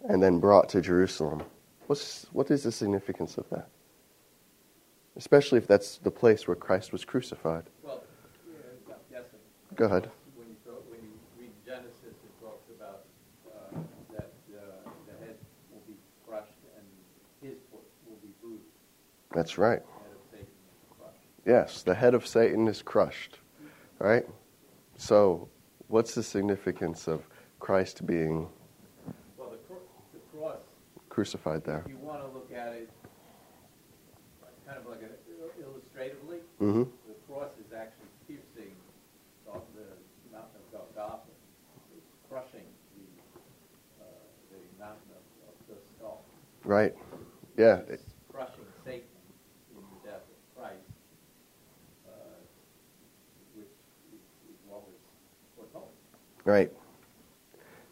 and 0.09 0.23
then 0.23 0.41
brought 0.41 0.69
to 0.71 0.81
Jerusalem? 0.81 1.43
What's, 1.87 2.27
what 2.33 2.51
is 2.51 2.63
the 2.65 2.73
significance 2.73 3.37
of 3.39 3.49
that? 3.51 3.69
Especially 5.17 5.59
if 5.59 5.67
that's 5.67 5.99
the 5.99 6.11
place 6.11 6.49
where 6.49 6.55
Christ 6.57 6.93
was 6.93 7.05
crucified. 7.05 7.65
Well, 7.83 8.03
yeah, 8.49 8.95
yes, 9.11 9.23
Go 9.75 9.85
ahead. 9.85 10.11
when 10.37 10.49
you 10.49 10.57
go, 10.65 10.79
when 10.89 11.01
you 11.03 11.11
read 11.39 11.51
Genesis, 11.67 11.93
it 12.05 12.41
talks 12.41 12.65
about 12.75 13.05
uh, 13.47 13.79
that 14.15 14.33
uh, 14.55 14.89
the 15.07 15.27
head 15.27 15.37
will 15.71 15.83
be 15.87 15.95
crushed 16.27 16.49
and 16.77 16.87
his 17.51 17.59
foot 17.71 17.85
will 18.09 18.17
be 18.23 18.33
bruised. 18.43 18.63
That's 19.35 19.59
right. 19.59 19.81
head 19.81 20.13
of 20.15 20.23
Satan 20.31 20.47
is 20.47 20.97
crushed. 20.99 21.47
Yes, 21.47 21.83
the 21.83 21.95
head 21.95 22.15
of 22.15 22.27
Satan 22.27 22.67
is 22.69 22.81
crushed. 22.83 23.39
Right? 23.99 24.25
So, 24.97 25.49
what's 25.89 26.15
the 26.15 26.23
significance 26.23 27.07
of 27.07 27.23
Christ 27.61 28.07
being 28.07 28.49
Well, 29.37 29.51
the, 29.51 29.75
the 30.15 30.39
cross, 30.39 30.57
crucified 31.11 31.65
there? 31.65 31.83
if 31.85 31.91
you 31.91 31.99
want 31.99 32.21
to 32.23 32.29
look 32.29 32.51
at 32.53 32.73
it 32.73 32.91
kind 34.73 34.85
of 34.85 34.91
like 34.91 35.03
a, 35.05 35.13
illustratively, 35.61 36.39
hmm 36.59 36.85
the 37.07 37.15
cross 37.29 37.51
is 37.61 37.73
actually 37.77 38.09
piercing 38.27 38.73
the, 39.45 39.85
the 39.85 40.33
mountain 40.33 40.61
of 40.65 40.73
Golgotha. 40.73 41.29
It's 41.95 42.09
crushing 42.29 42.65
the, 42.97 43.05
uh, 44.01 44.07
the 44.51 44.83
mountain 44.83 45.13
of, 45.13 45.25
of 45.49 45.55
the 45.69 45.77
skull. 45.97 46.25
Right. 46.65 46.95
Yeah. 47.59 47.81
It's 47.89 48.05
crushing 48.33 48.65
Satan 48.85 49.05
in 49.77 49.83
the 49.93 50.11
death 50.11 50.25
of 50.25 50.57
Christ, 50.57 50.89
uh, 52.09 52.13
which 53.57 53.67
is, 53.67 54.21
is 54.49 54.57
what 54.67 54.83
was 54.89 54.97
foretold. 55.57 55.91
Right. 56.45 56.73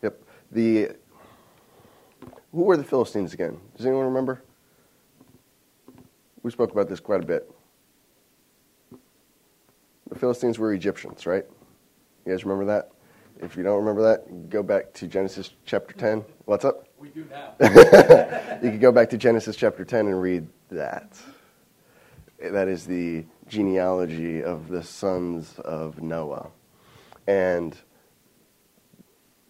Yep. 0.03 0.23
The 0.53 0.91
who 2.53 2.63
were 2.63 2.77
the 2.77 2.85
Philistines 2.85 3.35
again? 3.35 3.61
Does 3.77 3.87
anyone 3.87 4.07
remember? 4.07 4.43
We 6.43 6.51
spoke 6.51 6.73
about 6.73 6.89
this 6.89 7.01
quite 7.01 7.23
a 7.23 7.27
bit. 7.27 7.51
The 10.09 10.19
Philistines 10.19 10.59
were 10.59 10.73
Egyptians, 10.73 11.27
right? 11.27 11.45
You 12.25 12.33
guys 12.33 12.45
remember 12.45 12.65
that? 12.67 12.91
If 13.43 13.57
you 13.57 13.63
don't 13.63 13.79
remember 13.79 14.03
that, 14.03 14.51
go 14.51 14.63
back 14.63 14.93
to 14.95 15.07
Genesis 15.07 15.51
chapter 15.65 15.95
10. 15.95 16.25
What's 16.45 16.65
up? 16.65 16.89
We 16.99 17.09
do 17.09 17.27
now. 17.31 17.55
you 18.63 18.71
can 18.71 18.79
go 18.79 18.93
back 18.93 19.09
to 19.11 19.19
Genesis 19.19 19.57
chapter 19.57 19.85
10 19.85 20.07
and 20.07 20.21
read 20.21 20.47
that. 20.71 21.19
That 22.39 22.69
is 22.69 22.87
the 22.87 23.25
genealogy 23.49 24.43
of 24.43 24.69
the 24.69 24.83
sons 24.83 25.59
of 25.61 26.03
Noah. 26.03 26.49
And 27.27 27.77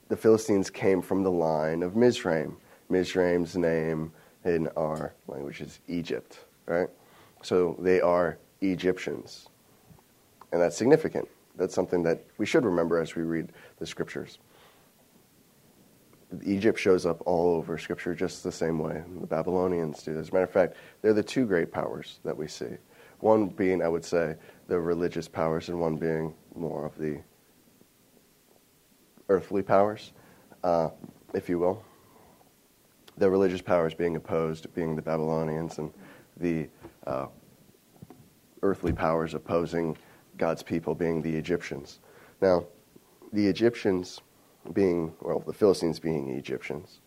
the 0.09 0.17
Philistines 0.17 0.71
came 0.71 1.03
from 1.03 1.23
the 1.23 1.31
line 1.31 1.83
of 1.83 1.97
Mizraim. 1.97 2.57
Mizraim's 2.89 3.57
name 3.57 4.13
in 4.45 4.69
our 4.77 5.15
language 5.29 5.61
is 5.61 5.81
Egypt, 5.89 6.41
right? 6.67 6.89
So 7.43 7.77
they 7.79 8.01
are 8.01 8.39
Egyptians. 8.61 9.49
And 10.53 10.61
that's 10.61 10.77
significant. 10.77 11.29
That's 11.57 11.75
something 11.75 12.03
that 12.05 12.25
we 12.39 12.47
should 12.47 12.65
remember 12.65 13.01
as 13.01 13.15
we 13.15 13.23
read 13.23 13.53
the 13.79 13.87
scriptures. 13.87 14.39
Egypt 16.45 16.79
shows 16.79 17.07
up 17.07 17.23
all 17.27 17.57
over 17.57 17.77
Scripture 17.77 18.15
just 18.15 18.45
the 18.45 18.53
same 18.53 18.79
way 18.79 19.03
the 19.21 19.27
Babylonians 19.27 20.03
do. 20.03 20.19
As 20.19 20.29
a 20.29 20.33
matter 20.33 20.45
of 20.45 20.51
fact, 20.51 20.77
they're 21.03 21.13
the 21.13 21.23
two 21.23 21.45
great 21.45 21.73
powers 21.73 22.21
that 22.25 22.37
we 22.37 22.47
see. 22.47 22.77
One 23.19 23.49
being, 23.49 23.83
I 23.83 23.89
would 23.89 24.05
say, 24.05 24.37
the 24.69 24.79
religious 24.79 25.29
powers, 25.29 25.69
and 25.69 25.81
one 25.81 25.97
being 25.97 26.35
more 26.55 26.87
of 26.87 26.97
the 26.97 27.21
earthly 29.29 29.63
powers, 29.63 30.13
uh, 30.65 30.91
if 31.35 31.49
you 31.49 31.59
will. 31.59 31.83
The 33.19 33.29
religious 33.29 33.61
powers 33.61 33.93
being 33.93 34.17
opposed, 34.17 34.73
being 34.75 34.97
the 34.97 35.03
Babylonians, 35.03 35.79
and 35.79 35.93
the 36.41 36.69
uh, 37.07 37.27
earthly 38.63 38.93
powers 38.93 39.35
opposing 39.35 39.97
God's 40.37 40.63
people, 40.63 40.95
being 40.95 41.23
the 41.23 41.37
Egyptians. 41.37 42.01
Now, 42.41 42.65
the 43.33 43.47
Egyptians 43.47 44.21
being, 44.73 45.13
well, 45.21 45.41
the 45.41 45.53
Philistines 45.53 45.99
being 45.99 46.31
Egyptians. 46.31 47.01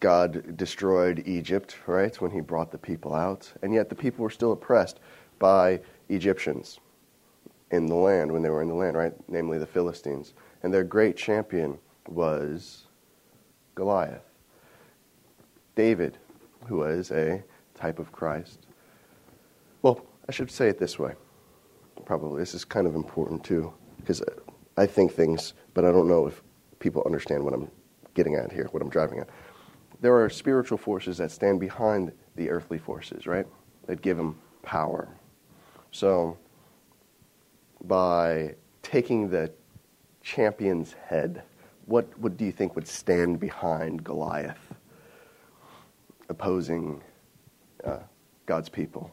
God 0.00 0.56
destroyed 0.56 1.22
Egypt, 1.26 1.78
right, 1.86 2.20
when 2.20 2.30
he 2.30 2.40
brought 2.40 2.70
the 2.70 2.78
people 2.78 3.14
out, 3.14 3.50
and 3.62 3.72
yet 3.72 3.88
the 3.88 3.94
people 3.94 4.22
were 4.22 4.30
still 4.30 4.52
oppressed 4.52 5.00
by 5.38 5.80
Egyptians 6.08 6.80
in 7.70 7.86
the 7.86 7.94
land 7.94 8.30
when 8.30 8.42
they 8.42 8.50
were 8.50 8.62
in 8.62 8.68
the 8.68 8.74
land, 8.74 8.96
right, 8.96 9.14
namely 9.28 9.58
the 9.58 9.66
Philistines. 9.66 10.34
And 10.62 10.72
their 10.72 10.84
great 10.84 11.16
champion 11.16 11.78
was 12.08 12.86
Goliath. 13.74 14.22
David, 15.74 16.18
who 16.66 16.78
was 16.78 17.10
a 17.10 17.42
type 17.74 17.98
of 17.98 18.12
Christ. 18.12 18.66
Well, 19.82 20.04
I 20.28 20.32
should 20.32 20.50
say 20.50 20.68
it 20.68 20.78
this 20.78 20.98
way. 20.98 21.14
Probably. 22.04 22.40
This 22.40 22.54
is 22.54 22.64
kind 22.64 22.86
of 22.86 22.94
important 22.94 23.44
too, 23.44 23.72
because 23.98 24.22
I 24.76 24.86
think 24.86 25.12
things, 25.12 25.54
but 25.74 25.84
I 25.84 25.92
don't 25.92 26.08
know 26.08 26.26
if 26.26 26.42
people 26.78 27.02
understand 27.06 27.44
what 27.44 27.54
I'm 27.54 27.70
getting 28.14 28.34
at 28.34 28.52
here, 28.52 28.68
what 28.72 28.82
I'm 28.82 28.88
driving 28.88 29.18
at. 29.18 29.28
There 30.00 30.14
are 30.22 30.28
spiritual 30.28 30.78
forces 30.78 31.18
that 31.18 31.30
stand 31.30 31.60
behind 31.60 32.12
the 32.36 32.50
earthly 32.50 32.78
forces, 32.78 33.26
right? 33.26 33.46
That 33.86 34.02
give 34.02 34.16
them 34.16 34.38
power. 34.62 35.08
So, 35.92 36.36
by 37.84 38.54
taking 38.82 39.28
the 39.30 39.52
champion's 40.22 40.94
head, 40.94 41.42
what, 41.86 42.06
what 42.18 42.36
do 42.36 42.44
you 42.44 42.52
think 42.52 42.74
would 42.74 42.88
stand 42.88 43.38
behind 43.38 44.02
Goliath 44.02 44.74
opposing 46.28 47.02
uh, 47.84 47.98
God's 48.46 48.68
people? 48.68 49.10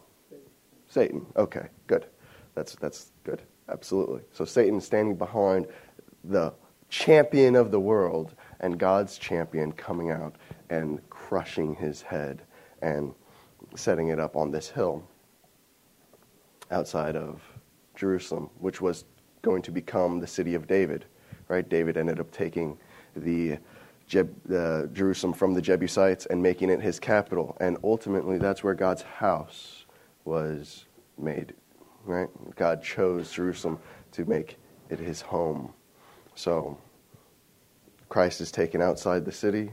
Satan. 0.87 1.25
Okay, 1.37 1.67
good. 1.87 2.05
That's, 2.55 2.75
that's 2.75 3.11
good. 3.23 3.41
Absolutely. 3.69 4.21
So 4.33 4.43
Satan 4.43 4.81
standing 4.81 5.15
behind 5.15 5.67
the 6.23 6.53
champion 6.89 7.55
of 7.55 7.71
the 7.71 7.79
world 7.79 8.35
and 8.59 8.77
God's 8.77 9.17
champion 9.17 9.71
coming 9.71 10.11
out 10.11 10.35
and 10.69 10.99
crushing 11.09 11.73
his 11.75 12.01
head 12.01 12.41
and 12.81 13.13
setting 13.75 14.09
it 14.09 14.19
up 14.19 14.35
on 14.35 14.51
this 14.51 14.69
hill 14.69 15.03
outside 16.69 17.15
of 17.15 17.41
Jerusalem, 17.95 18.49
which 18.59 18.81
was 18.81 19.05
going 19.41 19.61
to 19.61 19.71
become 19.71 20.19
the 20.19 20.27
city 20.27 20.53
of 20.55 20.67
David. 20.67 21.05
Right? 21.47 21.67
David 21.67 21.97
ended 21.97 22.19
up 22.19 22.31
taking 22.31 22.77
the 23.15 23.57
Jeb, 24.11 24.29
uh, 24.53 24.87
Jerusalem 24.87 25.31
from 25.31 25.53
the 25.53 25.61
Jebusites 25.61 26.25
and 26.25 26.43
making 26.43 26.69
it 26.69 26.81
his 26.81 26.99
capital, 26.99 27.55
and 27.61 27.77
ultimately 27.81 28.37
that's 28.37 28.61
where 28.61 28.73
God's 28.73 29.03
house 29.03 29.85
was 30.25 30.83
made. 31.17 31.53
Right? 32.03 32.27
God 32.57 32.83
chose 32.83 33.31
Jerusalem 33.31 33.79
to 34.11 34.25
make 34.25 34.57
it 34.89 34.99
his 34.99 35.21
home. 35.21 35.73
So 36.35 36.77
Christ 38.09 38.41
is 38.41 38.51
taken 38.51 38.81
outside 38.81 39.23
the 39.23 39.31
city, 39.31 39.71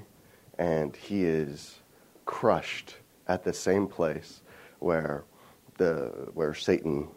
and 0.56 0.94
he 0.94 1.24
is 1.24 1.80
crushed 2.24 2.94
at 3.26 3.42
the 3.42 3.52
same 3.52 3.88
place 3.88 4.42
where 4.78 5.24
the 5.78 6.28
where 6.34 6.54
Satan 6.54 7.08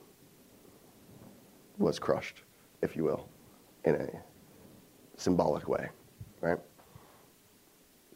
was 1.77 1.99
crushed, 1.99 2.41
if 2.81 2.95
you 2.95 3.03
will, 3.03 3.29
in 3.86 3.93
a 3.93 4.07
symbolic 5.17 5.67
way, 5.67 5.88
right? 6.41 6.57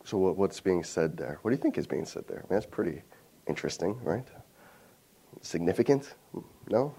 So 0.06 0.18
what, 0.18 0.38
what's 0.38 0.60
being 0.60 0.84
said 0.84 1.18
there? 1.18 1.40
What 1.42 1.52
do 1.52 1.56
you 1.58 1.62
think 1.62 1.78
is 1.78 1.88
being 1.88 2.06
said 2.06 2.28
there? 2.28 2.38
I 2.38 2.42
mean, 2.42 2.60
that's 2.60 2.66
pretty 2.66 3.02
interesting, 3.48 4.00
right? 4.04 4.28
Significant? 5.42 6.16
No? 6.70 6.94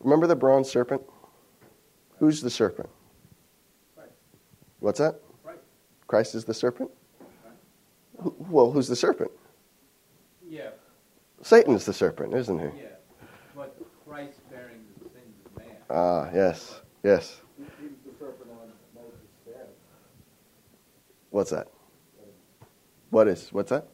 Remember 0.00 0.26
the 0.26 0.36
bronze 0.36 0.68
serpent? 0.68 1.00
Who's 2.18 2.42
the 2.42 2.50
serpent? 2.50 2.90
Right. 3.96 4.10
What's 4.80 4.98
that? 4.98 5.20
Right. 5.42 5.58
Christ 6.06 6.34
is 6.34 6.44
the 6.44 6.54
serpent? 6.54 6.90
Well, 8.48 8.70
who's 8.70 8.88
the 8.88 8.96
serpent? 8.96 9.30
Yeah. 10.46 10.70
Satan's 11.42 11.84
the 11.84 11.92
serpent, 11.92 12.34
isn't 12.34 12.58
he? 12.58 12.82
Yeah. 12.82 12.86
But 13.56 13.76
Christ 14.06 14.40
bearing 14.50 14.84
the 15.02 15.08
sins 15.08 15.36
of 15.46 15.56
man. 15.58 15.76
Ah, 15.90 16.28
yes, 16.34 16.80
yes. 17.02 17.40
He, 17.56 17.64
he 17.80 17.88
was 17.88 17.98
the 18.04 18.12
serpent 18.18 18.50
on 18.50 18.72
Moses' 18.94 19.18
staff. 19.42 19.66
What's 21.34 21.50
that? 21.50 21.66
What 23.10 23.26
is? 23.26 23.48
What's 23.52 23.70
that? 23.70 23.88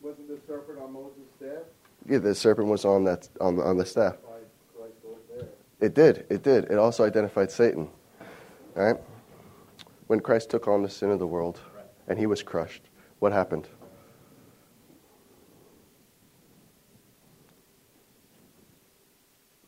Wasn't 0.00 0.28
the 0.28 0.38
serpent 0.46 0.78
on 0.78 0.90
Moses' 0.90 1.28
staff? 1.36 1.64
Yeah, 2.08 2.18
the 2.20 2.34
serpent 2.34 2.68
was 2.68 2.86
on 2.86 3.04
that 3.04 3.28
on 3.38 3.56
the, 3.56 3.62
on 3.62 3.76
the 3.76 3.84
staff. 3.84 4.14
By 4.22 4.38
Christ 4.74 4.94
over 5.06 5.18
there. 5.28 5.48
It 5.78 5.92
did. 5.92 6.24
It 6.30 6.42
did. 6.42 6.70
It 6.70 6.78
also 6.78 7.04
identified 7.04 7.50
Satan. 7.50 7.86
All 8.78 8.82
right. 8.82 8.96
When 10.06 10.20
Christ 10.20 10.48
took 10.48 10.68
on 10.68 10.82
the 10.82 10.88
sin 10.88 11.10
of 11.10 11.18
the 11.18 11.26
world 11.26 11.60
and 12.08 12.18
he 12.18 12.24
was 12.24 12.42
crushed, 12.42 12.84
what 13.18 13.30
happened? 13.30 13.68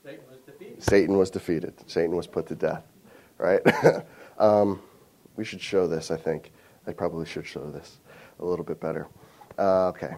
Satan 0.02 0.24
was 0.30 0.40
defeated. 0.46 0.82
Satan 0.82 1.18
was 1.18 1.28
defeated. 1.28 1.74
Satan 1.90 2.16
was 2.16 2.26
put 2.26 2.46
to 2.46 2.54
death. 2.54 2.84
Right? 3.36 3.60
um, 4.38 4.80
we 5.36 5.44
should 5.44 5.60
show 5.60 5.86
this, 5.86 6.10
I 6.10 6.16
think. 6.16 6.52
I 6.86 6.92
probably 6.92 7.26
should 7.26 7.46
show 7.46 7.70
this 7.70 7.98
a 8.40 8.44
little 8.44 8.64
bit 8.64 8.80
better. 8.80 9.08
Uh, 9.58 9.88
okay. 9.88 10.14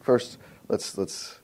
First, 0.00 0.38
let's 0.68 0.96
let's 0.96 1.40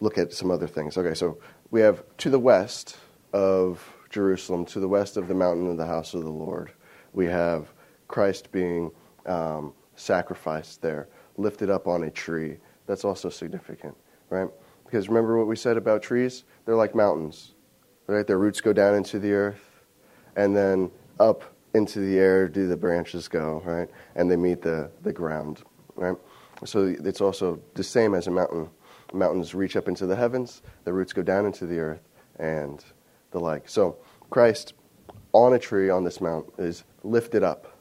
look 0.00 0.18
at 0.18 0.32
some 0.32 0.50
other 0.50 0.66
things. 0.66 0.98
Okay, 0.98 1.14
so 1.14 1.38
we 1.70 1.80
have 1.80 2.04
to 2.18 2.30
the 2.30 2.38
west 2.38 2.98
of 3.32 3.94
Jerusalem, 4.14 4.64
to 4.66 4.78
the 4.78 4.86
west 4.86 5.16
of 5.16 5.26
the 5.26 5.34
mountain 5.34 5.68
of 5.68 5.76
the 5.76 5.86
house 5.86 6.14
of 6.14 6.22
the 6.22 6.30
Lord, 6.30 6.70
we 7.12 7.26
have 7.26 7.72
Christ 8.06 8.52
being 8.52 8.92
um, 9.26 9.72
sacrificed 9.96 10.82
there, 10.82 11.08
lifted 11.36 11.68
up 11.68 11.88
on 11.88 12.04
a 12.04 12.10
tree. 12.10 12.58
That's 12.86 13.04
also 13.04 13.28
significant, 13.28 13.96
right? 14.30 14.48
Because 14.84 15.08
remember 15.08 15.36
what 15.36 15.48
we 15.48 15.56
said 15.56 15.76
about 15.76 16.00
trees? 16.00 16.44
They're 16.64 16.76
like 16.76 16.94
mountains, 16.94 17.54
right? 18.06 18.24
Their 18.24 18.38
roots 18.38 18.60
go 18.60 18.72
down 18.72 18.94
into 18.94 19.18
the 19.18 19.32
earth, 19.32 19.73
and 20.36 20.56
then 20.56 20.90
up 21.20 21.44
into 21.74 22.00
the 22.00 22.18
air 22.18 22.48
do 22.48 22.66
the 22.66 22.76
branches 22.76 23.28
go, 23.28 23.62
right? 23.64 23.88
And 24.14 24.30
they 24.30 24.36
meet 24.36 24.62
the, 24.62 24.90
the 25.02 25.12
ground, 25.12 25.62
right? 25.96 26.16
So 26.64 26.94
it's 27.04 27.20
also 27.20 27.60
the 27.74 27.82
same 27.82 28.14
as 28.14 28.26
a 28.26 28.30
mountain. 28.30 28.70
Mountains 29.12 29.54
reach 29.54 29.76
up 29.76 29.86
into 29.86 30.06
the 30.06 30.16
heavens, 30.16 30.62
the 30.84 30.92
roots 30.92 31.12
go 31.12 31.22
down 31.22 31.46
into 31.46 31.66
the 31.66 31.78
earth, 31.78 32.00
and 32.38 32.84
the 33.30 33.38
like. 33.38 33.68
So 33.68 33.96
Christ 34.30 34.74
on 35.32 35.54
a 35.54 35.58
tree 35.58 35.90
on 35.90 36.04
this 36.04 36.20
mount 36.20 36.46
is 36.58 36.84
lifted 37.02 37.42
up. 37.42 37.76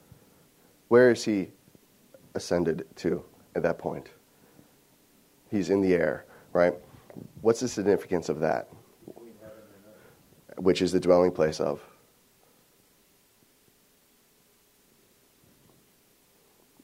Where 0.89 1.11
is 1.11 1.23
he 1.23 1.49
ascended 2.35 2.85
to 2.97 3.23
at 3.55 3.63
that 3.63 3.77
point? 3.77 4.09
He's 5.49 5.69
in 5.69 5.81
the 5.81 5.93
air, 5.93 6.25
right? 6.51 6.73
What's 7.41 7.59
the 7.59 7.67
significance 7.67 8.29
of 8.29 8.39
that? 8.39 8.67
Which 10.57 10.81
is 10.81 10.91
the 10.91 10.99
dwelling 10.99 11.31
place 11.31 11.59
of? 11.59 11.81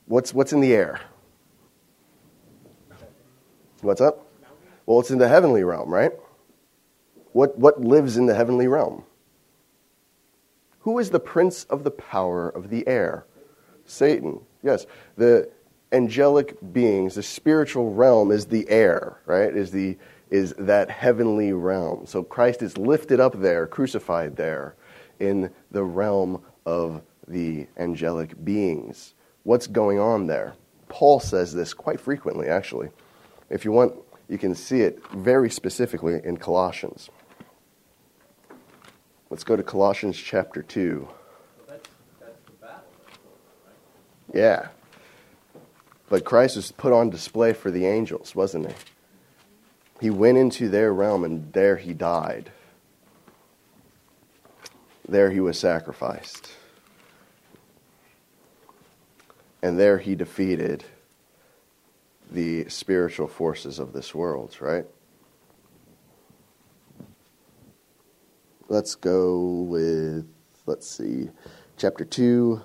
What's, 0.09 0.33
what's 0.33 0.53
in 0.53 0.59
the 0.59 0.73
air? 0.73 1.01
What's 3.81 4.01
up? 4.01 4.25
Well, 4.87 4.99
it's 4.99 5.11
in 5.11 5.19
the 5.19 5.27
heavenly 5.27 5.63
realm, 5.63 5.93
right? 5.93 6.11
What, 7.33 7.59
what 7.59 7.79
lives 7.79 8.17
in 8.17 8.25
the 8.25 8.33
heavenly 8.33 8.67
realm? 8.67 9.03
Who 10.79 10.97
is 10.97 11.11
the 11.11 11.19
prince 11.19 11.65
of 11.65 11.83
the 11.83 11.91
power 11.91 12.49
of 12.49 12.71
the 12.71 12.87
air? 12.87 13.27
Satan. 13.85 14.39
Yes. 14.63 14.87
The 15.15 15.51
angelic 15.91 16.57
beings, 16.73 17.13
the 17.13 17.21
spiritual 17.21 17.93
realm 17.93 18.31
is 18.31 18.47
the 18.47 18.67
air, 18.67 19.19
right? 19.27 19.55
Is 19.55 19.69
the 19.69 19.95
is 20.31 20.55
that 20.57 20.89
heavenly 20.89 21.53
realm. 21.53 22.07
So 22.07 22.23
Christ 22.23 22.63
is 22.63 22.79
lifted 22.79 23.19
up 23.19 23.39
there, 23.39 23.67
crucified 23.67 24.35
there 24.35 24.75
in 25.19 25.51
the 25.69 25.83
realm 25.83 26.41
of 26.65 27.03
the 27.27 27.67
angelic 27.77 28.43
beings. 28.43 29.13
What's 29.43 29.67
going 29.67 29.99
on 29.99 30.27
there? 30.27 30.53
Paul 30.87 31.19
says 31.19 31.53
this 31.53 31.73
quite 31.73 31.99
frequently 31.99 32.47
actually. 32.47 32.89
If 33.49 33.65
you 33.65 33.71
want, 33.71 33.93
you 34.27 34.37
can 34.37 34.53
see 34.53 34.81
it 34.81 35.01
very 35.11 35.49
specifically 35.49 36.19
in 36.23 36.37
Colossians. 36.37 37.09
Let's 39.29 39.43
go 39.43 39.55
to 39.55 39.63
Colossians 39.63 40.17
chapter 40.17 40.61
2. 40.61 41.07
that's, 41.67 41.89
that's 42.19 42.39
the 42.45 42.51
battle, 42.53 42.83
right? 43.65 43.75
Yeah. 44.33 44.67
But 46.09 46.25
Christ 46.25 46.55
was 46.55 46.71
put 46.71 46.91
on 46.91 47.11
display 47.11 47.53
for 47.53 47.69
the 47.69 47.85
angels, 47.85 48.35
wasn't 48.35 48.67
he? 48.67 48.73
He 50.01 50.09
went 50.09 50.37
into 50.37 50.69
their 50.69 50.93
realm 50.93 51.23
and 51.23 51.51
there 51.53 51.77
he 51.77 51.93
died. 51.93 52.51
There 55.07 55.29
he 55.31 55.39
was 55.39 55.59
sacrificed. 55.59 56.51
And 59.61 59.79
there 59.79 59.97
he 59.97 60.15
defeated 60.15 60.85
the 62.31 62.69
spiritual 62.69 63.27
forces 63.27 63.79
of 63.79 63.91
this 63.93 64.15
world, 64.15 64.55
right? 64.61 64.85
Let's 68.67 68.95
go 68.95 69.63
with, 69.63 70.27
let's 70.65 70.87
see, 70.87 71.29
chapter 71.75 72.05
2. 72.05 72.61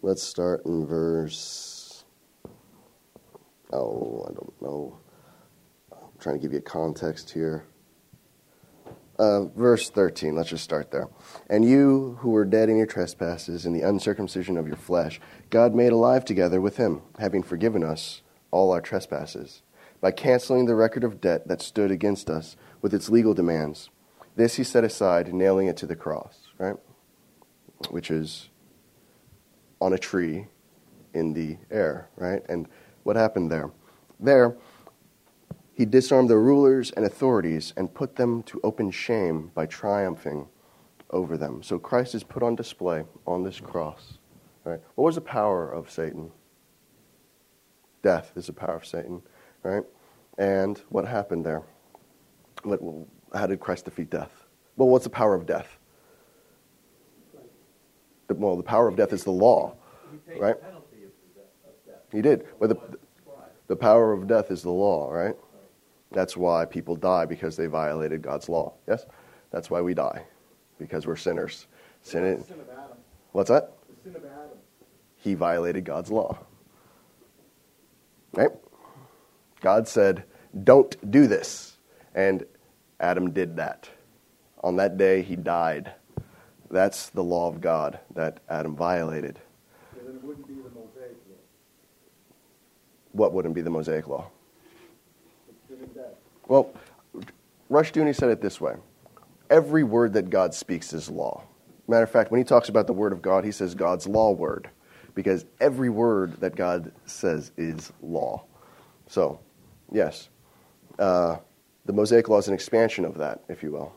Let's 0.00 0.22
start 0.22 0.64
in 0.64 0.86
verse. 0.86 2.04
Oh, 3.72 4.24
I 4.30 4.32
don't 4.32 4.62
know. 4.62 4.98
I'm 5.92 5.98
trying 6.20 6.36
to 6.36 6.40
give 6.40 6.52
you 6.52 6.58
a 6.58 6.62
context 6.62 7.32
here. 7.32 7.66
Uh, 9.18 9.46
verse 9.46 9.88
13, 9.88 10.34
let's 10.34 10.50
just 10.50 10.64
start 10.64 10.90
there. 10.90 11.08
And 11.48 11.64
you 11.64 12.18
who 12.20 12.30
were 12.30 12.44
dead 12.44 12.68
in 12.68 12.76
your 12.76 12.86
trespasses 12.86 13.64
and 13.64 13.74
the 13.74 13.80
uncircumcision 13.80 14.58
of 14.58 14.66
your 14.66 14.76
flesh, 14.76 15.20
God 15.48 15.74
made 15.74 15.92
alive 15.92 16.24
together 16.24 16.60
with 16.60 16.76
him, 16.76 17.00
having 17.18 17.42
forgiven 17.42 17.82
us 17.82 18.20
all 18.50 18.72
our 18.72 18.82
trespasses, 18.82 19.62
by 20.02 20.10
canceling 20.10 20.66
the 20.66 20.74
record 20.74 21.02
of 21.02 21.20
debt 21.20 21.48
that 21.48 21.62
stood 21.62 21.90
against 21.90 22.28
us 22.28 22.56
with 22.82 22.92
its 22.92 23.08
legal 23.08 23.32
demands. 23.32 23.88
This 24.36 24.56
he 24.56 24.64
set 24.64 24.84
aside, 24.84 25.32
nailing 25.32 25.66
it 25.66 25.78
to 25.78 25.86
the 25.86 25.96
cross, 25.96 26.48
right? 26.58 26.76
Which 27.88 28.10
is 28.10 28.50
on 29.80 29.94
a 29.94 29.98
tree 29.98 30.48
in 31.14 31.32
the 31.32 31.56
air, 31.70 32.10
right? 32.16 32.42
And 32.50 32.68
what 33.02 33.16
happened 33.16 33.50
there? 33.50 33.70
There, 34.20 34.56
he 35.76 35.84
disarmed 35.84 36.30
the 36.30 36.38
rulers 36.38 36.90
and 36.92 37.04
authorities 37.04 37.74
and 37.76 37.92
put 37.92 38.16
them 38.16 38.42
to 38.44 38.58
open 38.64 38.90
shame 38.90 39.50
by 39.54 39.66
triumphing 39.66 40.48
over 41.10 41.36
them. 41.36 41.62
So 41.62 41.78
Christ 41.78 42.14
is 42.14 42.24
put 42.24 42.42
on 42.42 42.56
display 42.56 43.04
on 43.26 43.42
this 43.44 43.60
cross. 43.60 44.16
Right? 44.64 44.80
What 44.94 45.04
was 45.04 45.16
the 45.16 45.20
power 45.20 45.70
of 45.70 45.90
Satan? 45.90 46.32
Death 48.02 48.32
is 48.36 48.46
the 48.46 48.54
power 48.54 48.76
of 48.76 48.86
Satan, 48.86 49.20
right? 49.62 49.84
And 50.38 50.80
what 50.88 51.06
happened 51.06 51.44
there? 51.44 51.62
What, 52.62 52.80
how 53.34 53.46
did 53.46 53.60
Christ 53.60 53.84
defeat 53.84 54.08
death? 54.08 54.32
Well, 54.76 54.88
what's 54.88 55.04
the 55.04 55.10
power 55.10 55.34
of 55.34 55.44
death? 55.44 55.78
The, 58.28 58.34
well, 58.34 58.56
the 58.56 58.62
power 58.62 58.88
of 58.88 58.96
death 58.96 59.12
is 59.12 59.24
the 59.24 59.30
law, 59.30 59.76
He 60.10 60.40
right? 60.40 60.58
the 60.58 60.66
penalty 60.66 61.04
of, 61.04 61.10
the 61.34 61.40
death, 61.40 61.50
of 61.66 61.86
death. 61.86 62.02
He 62.10 62.22
did. 62.22 62.46
But 62.58 62.70
the, 62.70 62.98
the 63.66 63.76
power 63.76 64.12
of 64.12 64.26
death 64.26 64.50
is 64.50 64.62
the 64.62 64.70
law, 64.70 65.10
right? 65.10 65.36
That's 66.12 66.36
why 66.36 66.64
people 66.64 66.96
die 66.96 67.26
because 67.26 67.56
they 67.56 67.66
violated 67.66 68.22
God's 68.22 68.48
law. 68.48 68.74
Yes? 68.86 69.06
That's 69.50 69.70
why 69.70 69.80
we 69.80 69.94
die 69.94 70.24
because 70.78 71.06
we're 71.06 71.16
sinners. 71.16 71.66
Sin 72.02 72.22
The 72.38 72.44
sin 72.44 72.60
of 72.60 72.70
Adam. 72.70 72.96
What's 73.32 73.50
that? 73.50 73.72
The 73.88 74.02
sin 74.02 74.16
of 74.16 74.24
Adam. 74.24 74.58
He 75.16 75.34
violated 75.34 75.84
God's 75.84 76.10
law. 76.10 76.38
Right? 78.32 78.50
God 79.60 79.88
said, 79.88 80.24
"Don't 80.64 81.10
do 81.10 81.26
this." 81.26 81.78
And 82.14 82.46
Adam 83.00 83.32
did 83.32 83.56
that. 83.56 83.90
On 84.62 84.76
that 84.76 84.96
day 84.96 85.22
he 85.22 85.36
died. 85.36 85.92
That's 86.70 87.10
the 87.10 87.22
law 87.24 87.48
of 87.48 87.60
God 87.60 87.98
that 88.14 88.40
Adam 88.48 88.76
violated. 88.76 89.38
It 89.96 90.22
wouldn't 90.22 90.46
be 90.46 90.54
the 90.54 90.70
Mosaic 90.70 91.16
law. 91.28 91.36
What 93.12 93.32
wouldn't 93.32 93.54
be 93.54 93.62
the 93.62 93.70
Mosaic 93.70 94.08
law? 94.08 94.30
It's 95.82 95.96
Rush. 95.96 96.06
Well, 96.48 96.72
Rushdoony 97.70 98.14
said 98.14 98.30
it 98.30 98.40
this 98.40 98.60
way 98.60 98.76
Every 99.50 99.84
word 99.84 100.12
that 100.14 100.30
God 100.30 100.54
speaks 100.54 100.92
is 100.92 101.08
law. 101.08 101.42
Matter 101.88 102.04
of 102.04 102.10
fact, 102.10 102.30
when 102.30 102.38
he 102.38 102.44
talks 102.44 102.68
about 102.68 102.86
the 102.86 102.92
word 102.92 103.12
of 103.12 103.22
God, 103.22 103.44
he 103.44 103.52
says 103.52 103.74
God's 103.74 104.08
law 104.08 104.32
word, 104.32 104.68
because 105.14 105.44
every 105.60 105.88
word 105.88 106.40
that 106.40 106.56
God 106.56 106.90
says 107.04 107.52
is 107.56 107.92
law. 108.02 108.44
So, 109.06 109.38
yes, 109.92 110.28
uh, 110.98 111.36
the 111.84 111.92
Mosaic 111.92 112.28
law 112.28 112.38
is 112.38 112.48
an 112.48 112.54
expansion 112.54 113.04
of 113.04 113.16
that, 113.18 113.44
if 113.48 113.62
you 113.62 113.70
will, 113.70 113.94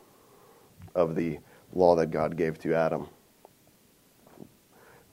of 0.94 1.16
the 1.16 1.40
law 1.74 1.96
that 1.96 2.12
God 2.12 2.38
gave 2.38 2.60
to 2.60 2.76
Adam. 2.76 3.08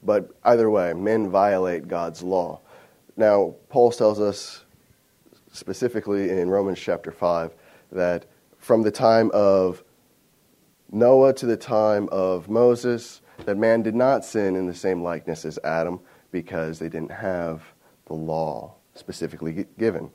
But 0.02 0.30
either 0.44 0.68
way, 0.68 0.92
men 0.92 1.30
violate 1.30 1.88
God's 1.88 2.22
law. 2.22 2.60
Now, 3.16 3.54
Paul 3.70 3.90
tells 3.90 4.20
us 4.20 4.65
specifically 5.56 6.30
in 6.30 6.48
Romans 6.50 6.78
chapter 6.78 7.10
5 7.10 7.54
that 7.92 8.26
from 8.58 8.82
the 8.82 8.90
time 8.90 9.30
of 9.32 9.82
Noah 10.90 11.32
to 11.34 11.46
the 11.46 11.56
time 11.56 12.08
of 12.10 12.48
Moses, 12.48 13.22
that 13.44 13.56
man 13.56 13.82
did 13.82 13.94
not 13.94 14.24
sin 14.24 14.56
in 14.56 14.66
the 14.66 14.74
same 14.74 15.02
likeness 15.02 15.44
as 15.44 15.58
Adam 15.64 16.00
because 16.30 16.78
they 16.78 16.88
didn't 16.88 17.10
have 17.10 17.62
the 18.06 18.14
law 18.14 18.74
specifically 18.94 19.66
given. 19.78 20.10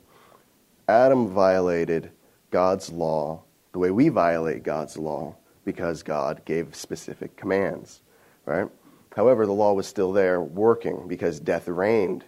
Adam 0.88 1.28
violated 1.28 2.10
God's 2.50 2.90
law 2.90 3.42
the 3.72 3.78
way 3.78 3.90
we 3.90 4.08
violate 4.08 4.62
God's 4.62 4.96
law 4.96 5.34
because 5.64 6.02
God 6.02 6.42
gave 6.44 6.74
specific 6.74 7.36
commands, 7.36 8.02
right? 8.44 8.68
However, 9.16 9.46
the 9.46 9.52
law 9.52 9.72
was 9.72 9.86
still 9.86 10.12
there 10.12 10.40
working 10.40 11.06
because 11.06 11.38
death 11.38 11.68
reigned. 11.68 12.24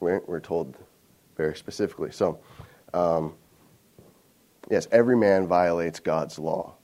We're, 0.00 0.40
told 0.40 0.76
very 1.36 1.56
specifically. 1.56 2.10
So, 2.10 2.38
um, 2.92 3.34
yes, 4.70 4.86
every 4.92 5.16
man 5.16 5.46
violates 5.46 6.00
God's 6.00 6.38
law. 6.38 6.74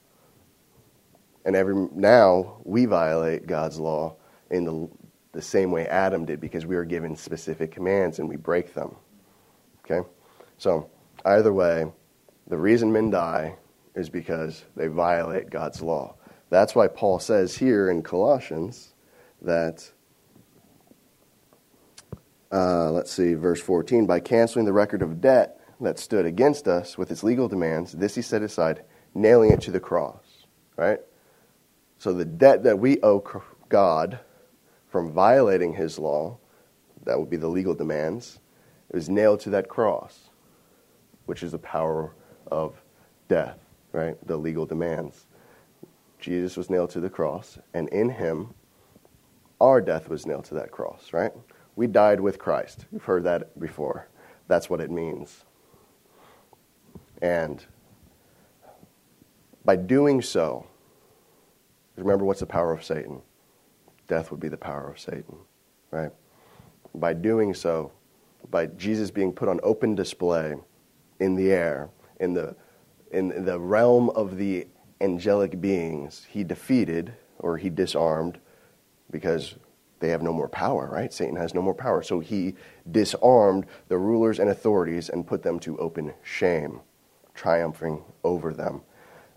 And 1.45 1.57
every 1.57 1.89
now 1.93 2.59
we 2.65 2.85
violate 2.85 3.47
God's 3.47 3.79
law 3.79 4.17
in 4.51 4.65
the, 4.65 4.89
the 5.33 5.43
same 5.43 5.71
way 5.71 5.87
Adam 5.87 6.25
did 6.27 6.41
because 6.41 6.67
we 6.67 6.77
are 6.77 6.85
given 6.85 7.17
specific 7.17 7.71
commands 7.73 8.19
and 8.19 8.29
we 8.29 8.37
break 8.37 8.75
them. 8.75 8.97
Okay? 9.85 10.07
So, 10.59 10.91
either 11.25 11.53
way, 11.53 11.87
the 12.47 12.59
reason 12.59 12.93
men 12.93 13.11
die 13.11 13.57
is 13.95 14.11
because 14.11 14.65
they 14.77 14.89
violate 14.89 15.51
God's 15.51 15.81
law. 15.81 16.15
That's 16.51 16.75
why 16.75 16.89
Paul 16.89 17.19
says 17.19 17.57
here 17.57 17.91
in 17.91 18.03
Colossians 18.03 18.95
that, 19.41 19.91
uh, 22.53 22.91
let's 22.91 23.13
see, 23.13 23.35
verse 23.35 23.61
14, 23.61 24.07
by 24.07 24.21
canceling 24.21 24.65
the 24.65 24.73
record 24.73 25.03
of 25.03 25.21
debt 25.21 25.61
that 25.81 25.99
stood 25.99 26.27
against 26.27 26.69
us 26.69 26.99
with 26.99 27.11
its 27.11 27.23
legal 27.23 27.49
demands, 27.49 27.93
this 27.93 28.15
he 28.15 28.23
set 28.23 28.43
aside, 28.43 28.83
nailing 29.15 29.53
it 29.53 29.61
to 29.63 29.71
the 29.71 29.81
cross. 29.81 30.47
Right? 30.77 31.01
So 31.99 32.13
the 32.13 32.25
debt 32.25 32.63
that 32.65 32.79
we 32.79 33.01
owe 33.03 33.23
God 33.69 34.21
from 34.89 35.13
violating 35.13 35.75
his 35.75 35.99
law, 35.99 36.39
that 37.05 37.19
would 37.19 37.31
be 37.31 37.37
the 37.37 37.49
legal 37.49 37.75
demands, 37.75 38.41
was 38.91 39.09
nailed 39.09 39.41
to 39.41 39.51
that 39.51 39.69
cross, 39.69 40.31
which 41.27 41.43
is 41.43 41.53
the 41.53 41.59
power 41.59 42.15
of 42.51 42.83
death, 43.29 43.59
right? 43.93 44.17
The 44.27 44.37
legal 44.37 44.67
demands. 44.67 45.27
Jesus 46.19 46.57
was 46.57 46.69
nailed 46.69 46.91
to 46.91 47.01
the 47.01 47.11
cross, 47.11 47.59
and 47.73 47.89
in 47.91 48.11
him, 48.11 48.55
our 49.61 49.81
death 49.81 50.09
was 50.09 50.27
nailed 50.27 50.45
to 50.47 50.55
that 50.55 50.71
cross, 50.71 51.13
right? 51.13 51.33
We 51.77 51.87
died 51.87 52.21
with 52.21 52.39
Christ. 52.39 52.87
You've 52.93 53.05
heard 53.05 53.25
that 53.25 53.59
before. 53.59 54.09
That's 54.49 54.69
what 54.69 54.81
it 54.81 54.91
means. 54.91 55.45
And 57.23 57.65
by 59.65 59.77
doing 59.77 60.23
so, 60.23 60.67
remember 61.97 62.25
what's 62.25 62.41
the 62.41 62.47
power 62.47 62.73
of 62.73 62.85
Satan? 62.85 63.21
Death 64.09 64.31
would 64.31 64.41
be 64.41 64.49
the 64.49 64.57
power 64.57 64.91
of 64.91 64.99
Satan, 64.99 65.37
right? 65.91 66.11
By 66.95 67.13
doing 67.13 67.55
so, 67.55 67.93
by 68.51 68.67
Jesus 68.67 69.11
being 69.11 69.33
put 69.33 69.49
on 69.49 69.61
open 69.63 69.95
display 69.95 70.57
in 71.21 71.37
the 71.37 71.53
air, 71.53 71.91
in 72.19 72.35
the, 72.35 72.57
in 73.13 73.45
the 73.45 73.61
realm 73.61 74.11
of 74.11 74.37
the 74.37 74.67
angelic 75.01 75.61
beings, 75.61 76.27
he 76.29 76.43
defeated 76.43 77.13
or 77.39 77.57
he 77.57 77.71
disarmed 77.71 78.39
because 79.11 79.55
they 80.01 80.09
have 80.09 80.23
no 80.23 80.33
more 80.33 80.49
power, 80.49 80.89
right? 80.91 81.13
Satan 81.13 81.37
has 81.37 81.55
no 81.55 81.63
more 81.63 81.75
power. 81.75 82.03
So 82.03 82.21
he 82.21 82.55
disarmed 82.91 83.67
the 83.89 83.99
rulers 83.99 84.39
and 84.39 84.51
authorities 84.51 85.11
and 85.11 85.27
put 85.27 85.43
them 85.43 85.61
to 85.61 85.79
open 85.79 86.15
shame, 86.23 86.81
triumphing 87.35 88.03
over 88.25 88.53
them 88.53 88.81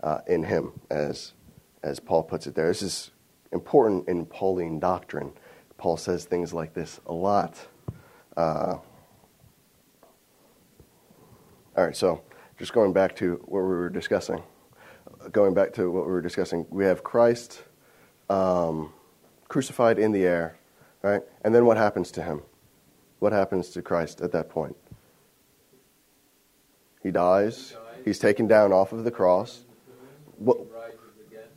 uh, 0.02 0.20
in 0.26 0.42
him, 0.42 0.72
as, 0.90 1.34
as 1.82 2.00
Paul 2.00 2.22
puts 2.22 2.46
it 2.46 2.54
there. 2.54 2.66
This 2.68 2.82
is 2.82 3.10
important 3.52 4.08
in 4.08 4.26
Pauline 4.26 4.80
doctrine. 4.80 5.32
Paul 5.76 5.96
says 5.96 6.24
things 6.24 6.52
like 6.52 6.72
this 6.72 7.00
a 7.06 7.12
lot. 7.12 7.58
Uh, 8.36 8.78
all 11.76 11.84
right, 11.84 11.96
so 11.96 12.22
just 12.58 12.72
going 12.72 12.92
back 12.92 13.14
to 13.16 13.34
what 13.46 13.60
we 13.60 13.68
were 13.68 13.90
discussing. 13.90 14.42
Going 15.30 15.54
back 15.54 15.72
to 15.74 15.90
what 15.90 16.06
we 16.06 16.12
were 16.12 16.22
discussing, 16.22 16.66
we 16.70 16.84
have 16.84 17.02
Christ 17.02 17.62
um, 18.30 18.92
crucified 19.54 20.00
in 20.00 20.10
the 20.10 20.24
air, 20.24 20.58
right? 21.00 21.22
And 21.42 21.54
then 21.54 21.64
what 21.64 21.76
happens 21.76 22.10
to 22.10 22.22
him? 22.22 22.42
What 23.20 23.32
happens 23.32 23.68
to 23.70 23.82
Christ 23.82 24.20
at 24.20 24.32
that 24.32 24.48
point? 24.48 24.74
He 27.04 27.12
dies. 27.12 27.76
He's 28.04 28.18
taken 28.18 28.48
down 28.48 28.72
off 28.72 28.92
of 28.92 29.04
the 29.04 29.12
cross. 29.12 29.64
What, 30.38 30.58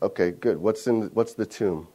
okay, 0.04 0.30
good. 0.30 0.60
What's 0.60 0.86
in? 0.86 1.10
What's 1.16 1.34
the 1.34 1.48
tomb? 1.48 1.88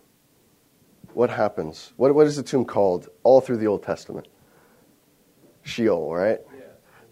What 1.14 1.30
happens? 1.30 1.92
What, 1.96 2.12
what 2.16 2.26
is 2.26 2.34
the 2.34 2.42
tomb 2.42 2.64
called 2.64 3.08
all 3.22 3.40
through 3.40 3.58
the 3.58 3.68
Old 3.68 3.84
Testament? 3.84 4.26
Sheol, 5.62 6.12
right? 6.12 6.40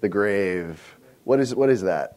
The 0.01 0.09
grave. 0.09 0.97
What 1.23 1.39
is, 1.39 1.55
what 1.55 1.71
is 1.71 1.83
that? 1.83 2.17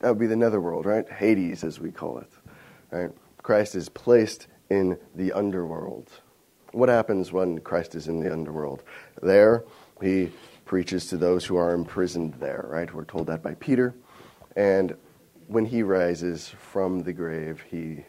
That 0.00 0.08
would 0.08 0.18
be 0.18 0.26
the 0.26 0.36
netherworld, 0.36 0.86
right? 0.86 1.06
Hades, 1.06 1.62
as 1.62 1.78
we 1.78 1.90
call 1.90 2.16
it. 2.20 2.37
Right? 2.90 3.10
Christ 3.42 3.74
is 3.74 3.88
placed 3.88 4.46
in 4.70 4.98
the 5.14 5.32
underworld. 5.32 6.10
What 6.72 6.88
happens 6.88 7.32
when 7.32 7.60
Christ 7.60 7.94
is 7.94 8.08
in 8.08 8.20
the 8.20 8.32
underworld? 8.32 8.82
There, 9.22 9.64
he 10.02 10.30
preaches 10.64 11.06
to 11.06 11.16
those 11.16 11.44
who 11.44 11.56
are 11.56 11.72
imprisoned 11.72 12.34
there, 12.34 12.66
right? 12.68 12.92
We're 12.92 13.04
told 13.04 13.28
that 13.28 13.42
by 13.42 13.54
Peter. 13.54 13.94
And 14.54 14.96
when 15.46 15.64
he 15.64 15.82
rises 15.82 16.48
from 16.48 17.00
the 17.00 17.12
grave, 17.12 17.64
he 17.70 18.04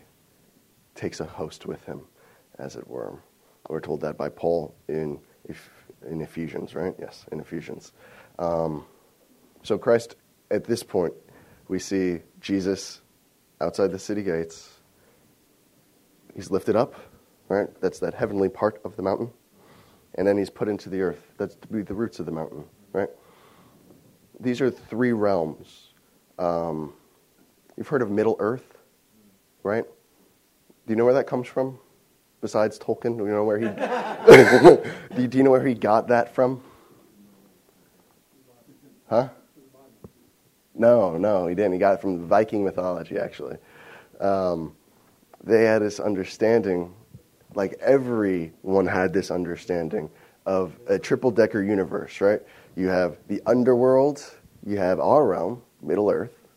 takes 0.94 1.22
a 1.22 1.26
host 1.26 1.66
with 1.66 1.84
him, 1.86 2.02
as 2.58 2.76
it 2.76 2.88
were. 2.88 3.18
We're 3.70 3.80
told 3.80 4.02
that 4.02 4.18
by 4.18 4.30
Paul 4.30 4.76
in, 4.90 5.20
in 6.10 6.22
Ephesians, 6.22 6.76
right? 6.76 6.94
Yes, 7.00 7.26
in 7.32 7.40
Ephesians. 7.40 7.94
Um, 8.38 8.86
so, 9.64 9.78
Christ, 9.78 10.16
at 10.52 10.66
this 10.66 10.84
point, 10.84 11.14
we 11.70 11.80
see 11.80 12.20
Jesus 12.42 13.02
outside 13.62 13.92
the 13.92 14.00
city 14.00 14.24
gates. 14.24 14.80
He's 16.36 16.52
lifted 16.52 16.76
up, 16.76 16.96
right? 17.48 17.68
That's 17.82 18.00
that 18.00 18.14
heavenly 18.14 18.50
part 18.50 18.82
of 18.86 18.96
the 18.96 19.02
mountain. 19.02 19.30
And 20.16 20.28
then 20.28 20.38
he's 20.38 20.50
put 20.50 20.68
into 20.68 20.90
the 20.90 21.02
earth. 21.02 21.22
That's 21.38 21.56
to 21.56 21.68
be 21.68 21.82
the 21.82 21.94
roots 21.94 22.20
of 22.20 22.26
the 22.26 22.32
mountain, 22.32 22.64
right? 22.94 23.10
These 24.40 24.62
are 24.62 24.72
three 24.72 25.12
realms. 25.12 25.94
Um, 26.38 26.94
you've 27.78 27.88
heard 27.88 28.02
of 28.02 28.10
Middle 28.10 28.36
Earth, 28.40 28.78
right? 29.64 29.84
Do 29.84 30.94
you 30.94 30.96
know 30.96 31.06
where 31.06 31.14
that 31.14 31.28
comes 31.28 31.48
from? 31.48 31.78
Besides 32.42 32.80
Tolkien, 32.80 33.18
do 33.18 33.26
you 33.26 33.32
know 33.32 33.44
where 33.44 33.60
he? 33.60 33.66
do, 35.16 35.22
you, 35.22 35.28
do 35.28 35.38
you 35.38 35.44
know 35.44 35.52
where 35.52 35.66
he 35.66 35.74
got 35.74 36.08
that 36.08 36.34
from? 36.34 36.64
Huh? 39.10 39.30
No, 40.80 41.18
no, 41.18 41.46
he 41.46 41.56
didn't. 41.56 41.74
He 41.74 41.78
got 41.78 41.96
it 41.96 42.02
from 42.02 42.26
Viking 42.26 42.64
mythology, 42.64 43.18
actually. 43.18 43.58
Um, 44.22 44.74
they 45.44 45.66
had 45.66 45.82
this 45.82 46.00
understanding, 46.00 46.94
like 47.54 47.74
everyone 47.82 48.88
had 48.88 49.14
this 49.14 49.30
understanding 49.30 50.10
of 50.46 50.80
a 50.88 50.98
triple 50.98 51.32
decker 51.32 51.62
universe, 51.62 52.22
right? 52.22 52.42
You 52.78 52.88
have 52.88 53.18
the 53.28 53.42
underworld, 53.46 54.24
you 54.66 54.78
have 54.78 55.02
our 55.02 55.28
realm, 55.28 55.62
Middle 55.82 56.10
Earth, 56.10 56.48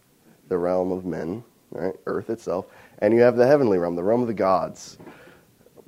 the 0.48 0.56
realm 0.56 0.92
of 0.92 1.04
men, 1.04 1.42
right? 1.72 1.94
Earth 2.06 2.30
itself, 2.30 2.66
and 3.00 3.12
you 3.12 3.20
have 3.20 3.36
the 3.36 3.46
heavenly 3.46 3.78
realm, 3.78 3.96
the 3.96 4.04
realm 4.04 4.22
of 4.22 4.28
the 4.28 4.34
gods, 4.34 4.98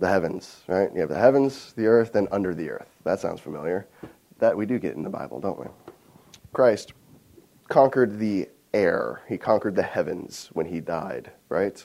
the 0.01 0.09
heavens, 0.09 0.62
right? 0.66 0.91
You 0.93 1.01
have 1.01 1.09
the 1.09 1.18
heavens, 1.18 1.72
the 1.74 1.87
earth, 1.87 2.16
and 2.16 2.26
under 2.32 2.53
the 2.53 2.68
earth. 2.68 2.91
That 3.05 3.20
sounds 3.20 3.41
familiar. 3.41 3.87
That 4.41 4.57
we 4.57 4.66
do 4.66 4.80
get 4.80 4.97
in 4.97 5.05
the 5.05 5.11
Bible, 5.11 5.39
don't 5.39 5.59
we? 5.59 5.66
Christ 6.53 6.95
conquered 7.68 8.18
the 8.18 8.48
air, 8.72 9.22
he 9.28 9.38
conquered 9.38 9.74
the 9.74 9.82
heavens 9.82 10.50
when 10.52 10.66
he 10.66 10.80
died, 10.80 11.30
right? 11.48 11.84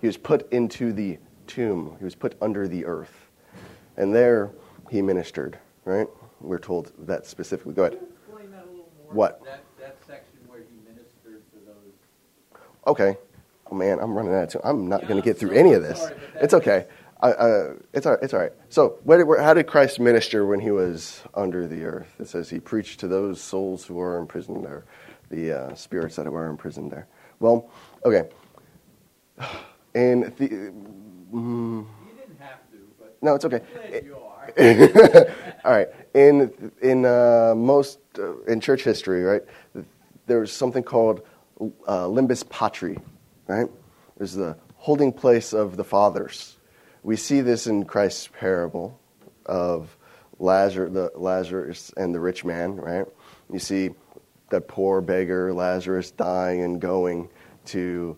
He 0.00 0.06
was 0.06 0.16
put 0.16 0.50
into 0.52 0.92
the 0.92 1.18
tomb, 1.46 1.96
he 1.98 2.04
was 2.04 2.14
put 2.14 2.34
under 2.40 2.66
the 2.68 2.84
earth. 2.84 3.30
And 3.96 4.14
there 4.14 4.50
he 4.90 5.02
ministered, 5.02 5.58
right? 5.84 6.08
We're 6.40 6.58
told 6.58 6.92
that 7.06 7.26
specifically. 7.26 7.74
Go 7.74 7.84
ahead. 7.84 7.98
Explain 8.26 8.50
that 8.50 8.64
a 8.64 8.66
little 8.70 8.90
more. 9.04 9.12
What? 9.12 9.44
That, 9.44 9.64
that 9.78 9.96
section 10.06 10.38
where 10.48 10.60
he 10.60 10.76
ministered 10.88 11.42
to 11.52 11.58
those. 11.66 12.58
Okay. 12.86 13.16
Oh 13.70 13.74
man, 13.74 13.98
I'm 14.00 14.14
running 14.14 14.34
out 14.34 14.54
of 14.54 14.62
time. 14.62 14.62
I'm 14.64 14.88
not 14.88 15.02
Yeah, 15.02 15.08
going 15.08 15.22
to 15.22 15.24
get 15.24 15.38
through 15.38 15.50
sorry, 15.50 15.60
any 15.60 15.72
of 15.74 15.82
this. 15.82 16.00
sorry, 16.00 16.16
it's 16.40 16.54
okay. 16.54 16.86
It's 17.22 18.06
all 18.06 18.12
right. 18.12 18.22
It's 18.22 18.34
all 18.34 18.40
right. 18.40 18.52
So, 18.68 18.98
where 19.04 19.24
where, 19.24 19.40
how 19.40 19.54
did 19.54 19.66
Christ 19.66 20.00
minister 20.00 20.44
when 20.44 20.58
he 20.60 20.70
was 20.70 21.22
under 21.34 21.68
the 21.68 21.84
earth? 21.84 22.14
It 22.18 22.28
says 22.28 22.50
he 22.50 22.58
preached 22.58 23.00
to 23.00 23.08
those 23.08 23.40
souls 23.40 23.84
who 23.84 24.00
are 24.00 24.18
imprisoned 24.18 24.64
there, 24.64 24.84
the 25.30 25.52
uh, 25.52 25.74
spirits 25.74 26.16
that 26.16 26.30
were 26.30 26.48
imprisoned 26.48 26.90
there. 26.90 27.06
Well, 27.38 27.70
okay. 28.04 28.28
In 29.94 30.32
the, 30.36 30.72
mm, 31.32 31.86
didn't 32.16 32.40
have 32.40 32.60
to, 32.70 32.78
but 32.98 33.16
no, 33.22 33.34
it's 33.34 33.44
okay. 33.44 33.60
All 35.64 35.72
right. 35.72 35.88
In 36.14 36.72
in 36.80 37.04
uh, 37.04 37.54
most 37.56 38.00
uh, 38.18 38.40
in 38.42 38.60
church 38.60 38.82
history, 38.82 39.22
right, 39.22 39.42
there's 40.26 40.50
something 40.50 40.82
called 40.82 41.22
uh, 41.86 42.06
limbus 42.06 42.48
patri, 42.48 42.98
right? 43.46 43.68
There's 44.16 44.34
the 44.34 44.56
holding 44.76 45.12
place 45.12 45.52
of 45.52 45.76
the 45.76 45.84
fathers. 45.84 46.56
We 47.02 47.16
see 47.16 47.40
this 47.40 47.66
in 47.66 47.84
Christ's 47.84 48.28
parable 48.28 48.98
of 49.44 49.96
Lazarus, 50.38 50.92
the 50.92 51.10
Lazarus 51.16 51.92
and 51.96 52.14
the 52.14 52.20
rich 52.20 52.44
man, 52.44 52.76
right? 52.76 53.06
You 53.52 53.58
see 53.58 53.90
that 54.50 54.68
poor 54.68 55.00
beggar 55.00 55.52
Lazarus 55.52 56.10
dying 56.10 56.62
and 56.62 56.80
going 56.80 57.28
to 57.66 58.16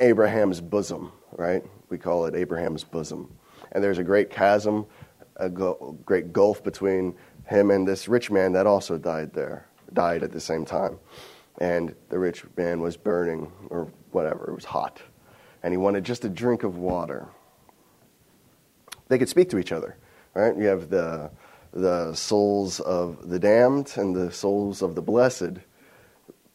Abraham's 0.00 0.60
bosom, 0.60 1.12
right? 1.32 1.64
We 1.88 1.98
call 1.98 2.26
it 2.26 2.34
Abraham's 2.34 2.84
bosom. 2.84 3.34
And 3.72 3.82
there's 3.82 3.98
a 3.98 4.04
great 4.04 4.30
chasm, 4.30 4.86
a 5.36 5.48
great 5.48 6.32
gulf 6.32 6.62
between 6.62 7.14
him 7.46 7.70
and 7.70 7.86
this 7.86 8.08
rich 8.08 8.30
man 8.30 8.52
that 8.52 8.66
also 8.66 8.98
died 8.98 9.32
there, 9.32 9.66
died 9.92 10.22
at 10.22 10.32
the 10.32 10.40
same 10.40 10.64
time. 10.64 10.98
And 11.58 11.94
the 12.08 12.18
rich 12.18 12.44
man 12.56 12.80
was 12.80 12.96
burning, 12.96 13.50
or 13.70 13.88
whatever, 14.10 14.50
it 14.50 14.54
was 14.54 14.64
hot. 14.64 15.00
And 15.62 15.72
he 15.72 15.78
wanted 15.78 16.04
just 16.04 16.24
a 16.24 16.28
drink 16.28 16.62
of 16.62 16.76
water. 16.76 17.28
They 19.14 19.18
could 19.18 19.28
speak 19.28 19.48
to 19.50 19.58
each 19.58 19.70
other, 19.70 19.96
right? 20.34 20.56
You 20.56 20.64
have 20.64 20.90
the, 20.90 21.30
the 21.70 22.12
souls 22.14 22.80
of 22.80 23.28
the 23.28 23.38
damned 23.38 23.92
and 23.94 24.12
the 24.12 24.32
souls 24.32 24.82
of 24.82 24.96
the 24.96 25.02
blessed 25.02 25.60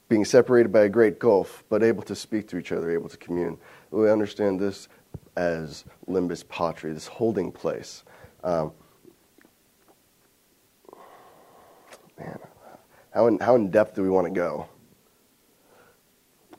being 0.10 0.26
separated 0.26 0.70
by 0.70 0.82
a 0.82 0.90
great 0.90 1.20
gulf, 1.20 1.64
but 1.70 1.84
able 1.84 2.04
to 2.04 2.14
speak 2.14 2.50
to 2.50 2.58
each 2.58 2.74
other, 2.74 2.92
able 2.92 3.08
to 3.08 3.16
commune. 3.16 3.58
We 3.92 4.12
understand 4.12 4.60
this 4.60 4.90
as 5.38 5.86
limbus 6.06 6.46
patri, 6.50 6.92
this 6.92 7.08
holding 7.08 7.50
place. 7.50 8.04
Um, 8.44 8.74
man, 12.20 12.40
how 13.12 13.28
in, 13.28 13.40
how 13.40 13.56
in 13.56 13.72
depth 13.72 13.96
do 13.96 14.04
we 14.04 14.10
want 14.10 14.28
to 14.28 14.34
go? 14.34 14.68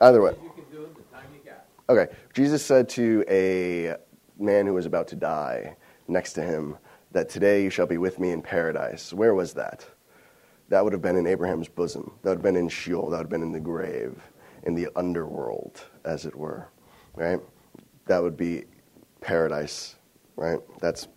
Either 0.01 0.23
way. 0.23 0.31
You 0.31 0.51
can 0.55 0.65
do 0.73 0.85
it 0.85 0.97
the 0.97 1.03
time 1.15 1.27
you 1.35 1.51
got. 1.51 1.67
Okay, 1.91 2.11
Jesus 2.33 2.65
said 2.65 2.89
to 2.89 3.23
a 3.29 3.97
man 4.43 4.67
who 4.67 4.73
was 4.73 4.87
about 4.87 5.07
to 5.09 5.17
die 5.17 5.77
next 6.11 6.35
to 6.35 6.43
him 6.43 6.77
that 7.13 7.29
today 7.29 7.63
you 7.63 7.71
shall 7.71 7.87
be 7.87 7.99
with 7.99 8.19
me 8.19 8.31
in 8.31 8.43
paradise. 8.43 9.13
Where 9.13 9.35
was 9.35 9.55
that? 9.55 9.87
That 10.69 10.85
would 10.85 10.93
have 10.93 11.03
been 11.03 11.17
in 11.17 11.27
Abraham's 11.27 11.69
bosom. 11.69 12.13
That 12.23 12.31
would 12.31 12.39
have 12.39 12.43
been 12.43 12.57
in 12.57 12.69
Sheol. 12.69 13.11
That 13.11 13.17
would 13.17 13.25
have 13.25 13.31
been 13.31 13.43
in 13.43 13.53
the 13.53 13.61
grave, 13.61 14.23
in 14.63 14.75
the 14.75 14.89
underworld, 14.95 15.81
as 16.05 16.27
it 16.27 16.37
were. 16.37 16.69
Right? 17.15 17.41
That 18.07 18.23
would 18.23 18.37
be 18.37 18.65
paradise. 19.21 19.97
Right? 20.37 20.61
That's 20.81 21.09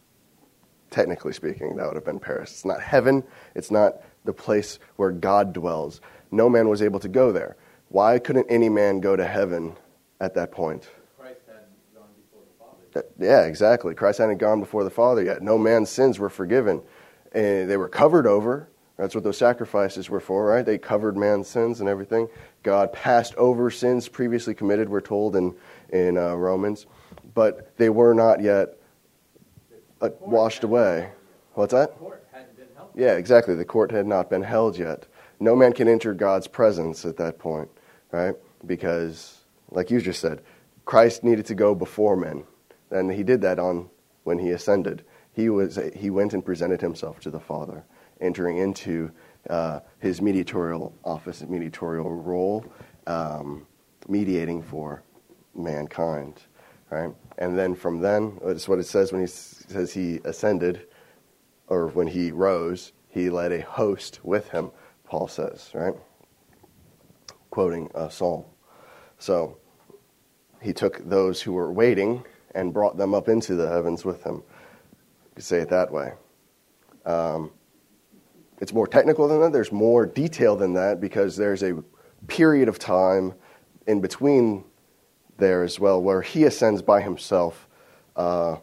technically 0.89 1.33
speaking, 1.33 1.75
that 1.75 1.87
would 1.87 1.95
have 1.95 2.05
been 2.05 2.19
Paris. 2.19 2.51
It's 2.51 2.65
not 2.65 2.81
heaven. 2.81 3.23
It's 3.55 3.71
not 3.71 4.01
the 4.25 4.33
place 4.33 4.79
where 4.95 5.11
God 5.11 5.51
dwells. 5.53 6.01
No 6.31 6.49
man 6.49 6.69
was 6.69 6.81
able 6.81 6.99
to 6.99 7.09
go 7.09 7.31
there. 7.31 7.57
Why 7.89 8.19
couldn't 8.19 8.47
any 8.49 8.69
man 8.69 8.99
go 9.01 9.15
to 9.15 9.25
heaven 9.25 9.75
at 10.19 10.35
that 10.35 10.51
point? 10.51 10.89
Christ 11.19 11.41
hadn't 11.47 11.65
gone 11.93 12.09
before 12.15 12.41
the 12.41 12.63
Father. 12.63 12.77
That- 12.81 12.82
Yeah, 13.19 13.45
exactly. 13.45 13.95
Christ 13.95 14.19
hadn't 14.19 14.37
gone 14.37 14.59
before 14.59 14.83
the 14.83 14.89
Father 14.89 15.23
yet. 15.23 15.41
No 15.41 15.57
man's 15.57 15.89
sins 15.89 16.19
were 16.19 16.29
forgiven. 16.29 16.81
And 17.33 17.69
they 17.69 17.77
were 17.77 17.89
covered 17.89 18.27
over. 18.27 18.69
That's 18.97 19.15
what 19.15 19.23
those 19.23 19.37
sacrifices 19.37 20.09
were 20.09 20.19
for, 20.19 20.45
right? 20.45 20.65
They 20.65 20.77
covered 20.77 21.17
man's 21.17 21.47
sins 21.47 21.79
and 21.79 21.89
everything. 21.89 22.29
God 22.61 22.93
passed 22.93 23.35
over 23.35 23.71
sins 23.71 24.07
previously 24.07 24.53
committed, 24.53 24.87
we're 24.87 25.01
told 25.01 25.35
in, 25.35 25.55
in 25.89 26.17
uh, 26.17 26.35
Romans. 26.35 26.85
But 27.33 27.75
they 27.77 27.89
were 27.89 28.13
not 28.13 28.41
yet 28.41 28.77
uh, 29.99 30.09
washed 30.19 30.63
away. 30.63 31.09
What's 31.53 31.73
that? 31.73 31.93
The 31.93 31.99
court 31.99 32.27
hadn't 32.31 32.55
been 32.55 32.67
held. 32.75 32.89
Yeah, 32.95 33.13
exactly. 33.13 33.55
The 33.55 33.65
court 33.65 33.91
had 33.91 34.05
not 34.05 34.29
been 34.29 34.43
held 34.43 34.77
yet. 34.77 35.07
No 35.39 35.55
man 35.55 35.73
can 35.73 35.87
enter 35.87 36.13
God's 36.13 36.47
presence 36.47 37.03
at 37.03 37.17
that 37.17 37.39
point, 37.39 37.69
right? 38.11 38.35
Because, 38.65 39.39
like 39.71 39.89
you 39.89 39.99
just 39.99 40.21
said, 40.21 40.41
Christ 40.85 41.23
needed 41.23 41.47
to 41.47 41.55
go 41.55 41.73
before 41.73 42.15
men, 42.15 42.43
and 42.93 43.11
he 43.11 43.23
did 43.23 43.41
that 43.41 43.59
on 43.59 43.89
when 44.23 44.39
he 44.39 44.51
ascended. 44.51 45.03
He 45.33 45.49
was 45.49 45.79
he 45.95 46.09
went 46.09 46.33
and 46.33 46.45
presented 46.45 46.79
himself 46.79 47.19
to 47.21 47.31
the 47.31 47.39
Father, 47.39 47.83
entering 48.21 48.57
into 48.57 49.11
uh, 49.49 49.79
his 49.99 50.21
mediatorial 50.21 50.93
office, 51.03 51.41
mediatorial 51.41 52.13
role, 52.13 52.65
um, 53.07 53.65
mediating 54.07 54.61
for 54.61 55.03
mankind, 55.55 56.41
right? 56.89 57.13
And 57.37 57.57
then 57.57 57.75
from 57.75 57.99
then, 57.99 58.39
that's 58.45 58.67
what 58.67 58.79
it 58.79 58.85
says 58.85 59.11
when 59.11 59.21
he 59.21 59.27
says 59.27 59.91
he 59.91 60.19
ascended 60.23 60.87
or 61.67 61.87
when 61.87 62.07
he 62.07 62.31
rose, 62.31 62.93
he 63.09 63.29
led 63.29 63.51
a 63.51 63.61
host 63.61 64.19
with 64.23 64.49
him, 64.49 64.71
Paul 65.05 65.27
says, 65.27 65.71
right? 65.73 65.93
Quoting 67.49 67.89
a 67.95 68.11
psalm. 68.11 68.45
So 69.17 69.57
he 70.61 70.73
took 70.73 71.07
those 71.09 71.41
who 71.41 71.53
were 71.53 71.71
waiting 71.71 72.23
and 72.53 72.73
brought 72.73 72.97
them 72.97 73.13
up 73.13 73.27
into 73.29 73.55
the 73.55 73.67
heavens 73.67 74.05
with 74.05 74.23
him. 74.23 74.35
You 74.35 75.35
could 75.35 75.43
say 75.43 75.59
it 75.59 75.69
that 75.69 75.91
way. 75.91 76.13
Um, 77.05 77.51
it's 78.59 78.73
more 78.73 78.87
technical 78.87 79.27
than 79.27 79.41
that. 79.41 79.51
There's 79.51 79.71
more 79.71 80.05
detail 80.05 80.55
than 80.55 80.73
that 80.73 81.01
because 81.01 81.35
there's 81.35 81.63
a 81.63 81.83
period 82.27 82.69
of 82.69 82.79
time 82.79 83.33
in 83.87 83.99
between 83.99 84.63
there 85.37 85.63
as 85.63 85.79
well 85.79 86.01
where 86.01 86.21
he 86.21 86.45
ascends 86.45 86.81
by 86.81 87.01
himself. 87.01 87.67
Uh, 88.15 88.57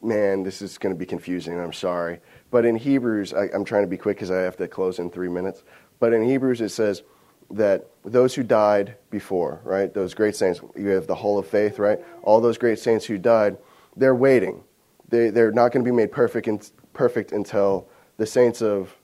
man, 0.00 0.42
this 0.42 0.62
is 0.62 0.78
going 0.78 0.94
to 0.94 0.98
be 0.98 1.04
confusing. 1.06 1.58
I'm 1.58 1.72
sorry. 1.72 2.20
But 2.50 2.64
in 2.64 2.76
Hebrews, 2.76 3.34
I, 3.34 3.48
I'm 3.52 3.64
trying 3.64 3.82
to 3.82 3.88
be 3.88 3.96
quick 3.96 4.16
because 4.16 4.30
I 4.30 4.40
have 4.40 4.56
to 4.56 4.68
close 4.68 4.98
in 4.98 5.10
three 5.10 5.28
minutes. 5.28 5.62
But 5.98 6.12
in 6.12 6.22
Hebrews, 6.22 6.60
it 6.60 6.70
says 6.70 7.02
that 7.50 7.86
those 8.04 8.34
who 8.34 8.42
died 8.42 8.96
before, 9.10 9.60
right, 9.64 9.92
those 9.92 10.14
great 10.14 10.36
saints, 10.36 10.60
you 10.76 10.88
have 10.88 11.06
the 11.06 11.14
Hall 11.14 11.38
of 11.38 11.46
Faith, 11.46 11.78
right? 11.78 11.98
All 12.22 12.40
those 12.40 12.58
great 12.58 12.78
saints 12.78 13.04
who 13.04 13.18
died, 13.18 13.56
they're 13.96 14.14
waiting. 14.14 14.62
They, 15.08 15.30
they're 15.30 15.52
not 15.52 15.72
going 15.72 15.84
to 15.84 15.90
be 15.90 15.94
made 15.94 16.12
perfect, 16.12 16.46
in, 16.48 16.60
perfect 16.92 17.32
until 17.32 17.88
the 18.16 18.26
saints 18.26 18.62
of, 18.62 18.94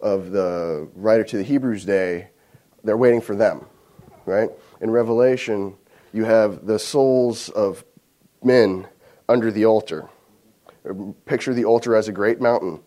of 0.00 0.30
the 0.30 0.88
writer 0.94 1.24
to 1.24 1.36
the 1.38 1.42
Hebrews 1.42 1.84
day, 1.84 2.28
they're 2.84 2.96
waiting 2.96 3.20
for 3.20 3.34
them, 3.34 3.66
right? 4.26 4.50
In 4.80 4.90
Revelation, 4.90 5.76
you 6.12 6.24
have 6.24 6.66
the 6.66 6.78
souls 6.78 7.48
of 7.50 7.84
men 8.42 8.86
under 9.28 9.50
the 9.50 9.64
altar. 9.64 10.08
Picture 11.26 11.54
the 11.54 11.64
altar 11.64 11.96
as 11.96 12.08
a 12.08 12.12
great 12.12 12.40
mountain. 12.40 12.80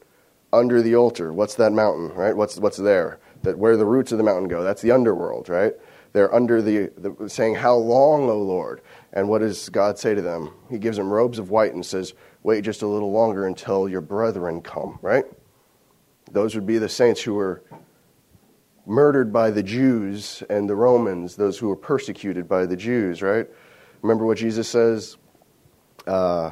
Under 0.54 0.82
the 0.82 0.96
altar, 0.96 1.32
what's 1.32 1.56
that 1.56 1.72
mountain, 1.72 2.10
right? 2.10 2.36
What's, 2.36 2.58
what's 2.58 2.78
there? 2.78 3.20
That 3.44 3.58
where 3.58 3.78
the 3.78 3.86
roots 3.86 4.12
of 4.12 4.18
the 4.18 4.24
mountain 4.24 4.48
go. 4.48 4.64
That's 4.64 4.82
the 4.82 4.92
underworld, 4.92 5.50
right? 5.50 5.74
They're 6.14 6.34
under 6.34 6.62
the, 6.62 6.92
the 6.98 7.30
saying, 7.30 7.56
How 7.56 7.76
long, 7.76 8.30
O 8.30 8.38
Lord? 8.38 8.82
And 9.14 9.30
what 9.30 9.40
does 9.40 9.70
God 9.70 9.98
say 9.98 10.14
to 10.14 10.22
them? 10.22 10.54
He 10.70 10.78
gives 10.78 10.98
them 10.98 11.12
robes 11.12 11.40
of 11.40 11.50
white 11.50 11.74
and 11.74 11.86
says, 11.86 12.14
Wait 12.44 12.64
just 12.64 12.82
a 12.82 12.88
little 12.88 13.12
longer 13.12 13.46
until 13.46 13.88
your 13.88 14.02
brethren 14.02 14.62
come, 14.62 15.00
right? 15.02 15.26
Those 16.32 16.56
would 16.56 16.66
be 16.66 16.78
the 16.78 16.90
saints 16.90 17.22
who 17.22 17.34
were 17.34 17.64
murdered 18.86 19.32
by 19.32 19.52
the 19.52 19.64
Jews 19.64 20.44
and 20.50 20.70
the 20.70 20.76
Romans, 20.76 21.36
those 21.36 21.58
who 21.58 21.68
were 21.68 21.76
persecuted 21.76 22.48
by 22.48 22.66
the 22.66 22.76
Jews, 22.76 23.22
right? 23.22 23.48
Remember 24.02 24.26
what 24.26 24.38
Jesus 24.38 24.68
says 24.68 25.18
uh, 26.08 26.52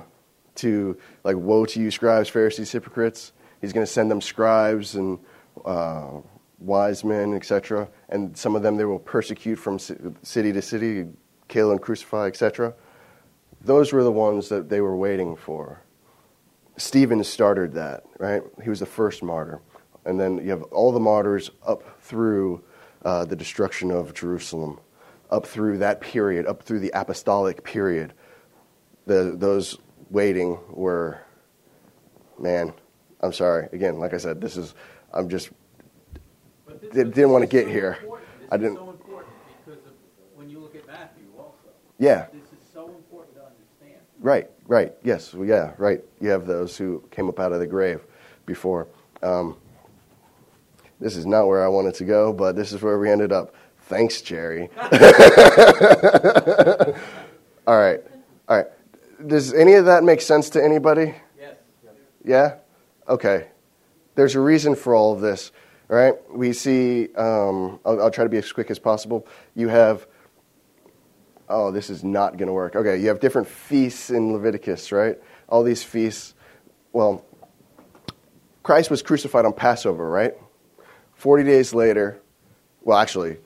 to, 0.56 0.98
like, 1.24 1.36
woe 1.38 1.66
to 1.66 1.82
you, 1.82 1.92
scribes, 1.92 2.30
Pharisees, 2.30 2.72
hypocrites? 2.72 3.34
He's 3.62 3.74
going 3.74 3.86
to 3.86 3.92
send 3.92 4.12
them 4.12 4.22
scribes 4.22 4.96
and 4.96 5.20
uh, 5.66 6.20
wise 6.60 7.04
men, 7.04 7.34
etc. 7.34 7.88
And 8.10 8.36
some 8.38 8.56
of 8.56 8.62
them 8.64 8.76
they 8.78 8.86
will 8.86 9.00
persecute 9.00 9.56
from 9.58 9.80
city 9.80 10.54
to 10.54 10.62
city, 10.62 11.08
kill 11.48 11.72
and 11.72 11.82
crucify, 11.82 12.28
etc. 12.28 12.74
Those 13.62 13.92
were 13.94 14.04
the 14.04 14.12
ones 14.12 14.50
that 14.50 14.70
they 14.70 14.82
were 14.82 14.96
waiting 14.96 15.36
for. 15.36 15.82
Stephen 16.78 17.24
started 17.24 17.74
that, 17.74 18.04
right? 18.20 18.42
He 18.64 18.70
was 18.70 18.80
the 18.80 18.86
first 18.86 19.22
martyr. 19.22 19.62
And 20.06 20.20
then 20.20 20.38
you 20.38 20.50
have 20.52 20.64
all 20.64 20.92
the 20.92 21.00
martyrs 21.00 21.52
up 21.68 22.02
through 22.02 22.64
uh, 23.04 23.26
the 23.26 23.36
destruction 23.36 23.92
of 23.92 24.14
Jerusalem, 24.14 24.80
up 25.30 25.46
through 25.46 25.78
that 25.80 26.00
period, 26.02 26.46
up 26.48 26.64
through 26.64 26.80
the 26.80 26.92
apostolic 26.94 27.64
period. 27.64 28.14
The, 29.08 29.34
those 29.38 29.78
waiting 30.10 30.58
were, 30.70 31.20
man, 32.40 32.74
I'm 33.22 33.34
sorry. 33.34 33.68
Again, 33.74 34.00
like 34.00 34.14
I 34.14 34.18
said, 34.18 34.40
this 34.40 34.56
is, 34.56 34.74
I'm 35.14 35.28
just, 35.28 35.50
But 36.66 36.79
this- 36.79 36.79
Did- 36.79 36.79
but 36.79 36.79
didn't 36.94 37.32
wanna 37.32 37.48
get 37.48 37.66
so 37.66 37.72
here. 37.72 37.98
I 38.52 38.58
didn't- 38.58 38.76
so 38.78 38.90
important 38.90 39.34
because 39.66 39.86
of, 39.86 39.92
when 40.36 40.50
you 40.50 40.60
look 40.60 40.76
at 40.76 40.86
Matthew 40.88 41.26
also. 41.38 41.54
yeah, 41.98 42.26
This 42.34 42.44
is 42.44 42.60
so 42.74 42.88
important 42.88 43.36
to 43.36 43.42
understand. 43.44 44.02
right, 44.20 44.50
right, 44.68 44.94
yes, 45.04 45.34
well, 45.34 45.48
yeah, 45.48 45.74
right. 45.78 46.02
You 46.20 46.30
have 46.30 46.48
those 46.48 46.78
who 46.78 47.04
came 47.12 47.30
up 47.30 47.40
out 47.40 47.52
of 47.52 47.60
the 47.60 47.68
grave 47.68 48.02
before. 48.46 48.88
Um, 49.22 49.58
this 51.00 51.16
is 51.16 51.26
not 51.26 51.48
where 51.48 51.64
I 51.64 51.68
wanted 51.68 51.96
to 51.96 52.06
go, 52.06 52.34
but 52.34 52.56
this 52.56 52.74
is 52.74 52.82
where 52.82 52.98
we 53.00 53.10
ended 53.10 53.32
up. 53.32 53.54
Thanks, 53.84 54.22
Jerry. 54.22 54.70
all 54.78 54.90
right, 57.78 58.02
all 58.48 58.58
right. 58.58 58.68
Does 59.28 59.54
any 59.54 59.74
of 59.74 59.86
that 59.86 60.04
make 60.04 60.22
sense 60.22 60.50
to 60.52 60.64
anybody? 60.64 61.16
Yes. 61.38 61.56
Yeah? 62.24 62.56
Okay. 63.08 63.48
There's 64.16 64.36
a 64.36 64.40
reason 64.40 64.76
for 64.76 64.96
all 64.96 65.14
of 65.14 65.22
this, 65.22 65.52
right? 65.90 66.14
We 66.32 66.54
see, 66.54 67.14
um, 67.16 67.80
I'll, 67.84 68.04
I'll 68.04 68.12
try 68.12 68.24
to 68.24 68.30
be 68.30 68.38
as 68.38 68.50
quick 68.54 68.72
as 68.72 68.80
possible. 68.80 69.28
You 69.56 69.68
have, 69.68 70.08
oh, 71.50 71.72
this 71.72 71.90
is 71.90 72.04
not 72.04 72.38
going 72.38 72.48
to 72.48 72.54
work. 72.54 72.76
Okay, 72.76 72.98
you 73.02 73.10
have 73.10 73.20
different 73.20 73.48
feasts 73.48 74.10
in 74.10 74.32
Leviticus, 74.32 74.94
right? 74.94 75.18
All 75.50 75.64
these 75.64 75.84
feasts. 75.84 76.36
Well, 76.94 77.26
Christ 78.64 78.90
was 78.90 79.02
crucified 79.02 79.46
on 79.46 79.54
Passover, 79.54 80.08
right? 80.08 80.36
40 81.16 81.44
days 81.44 81.74
later, 81.74 82.22
well, 82.82 82.98
actually, 82.98 83.38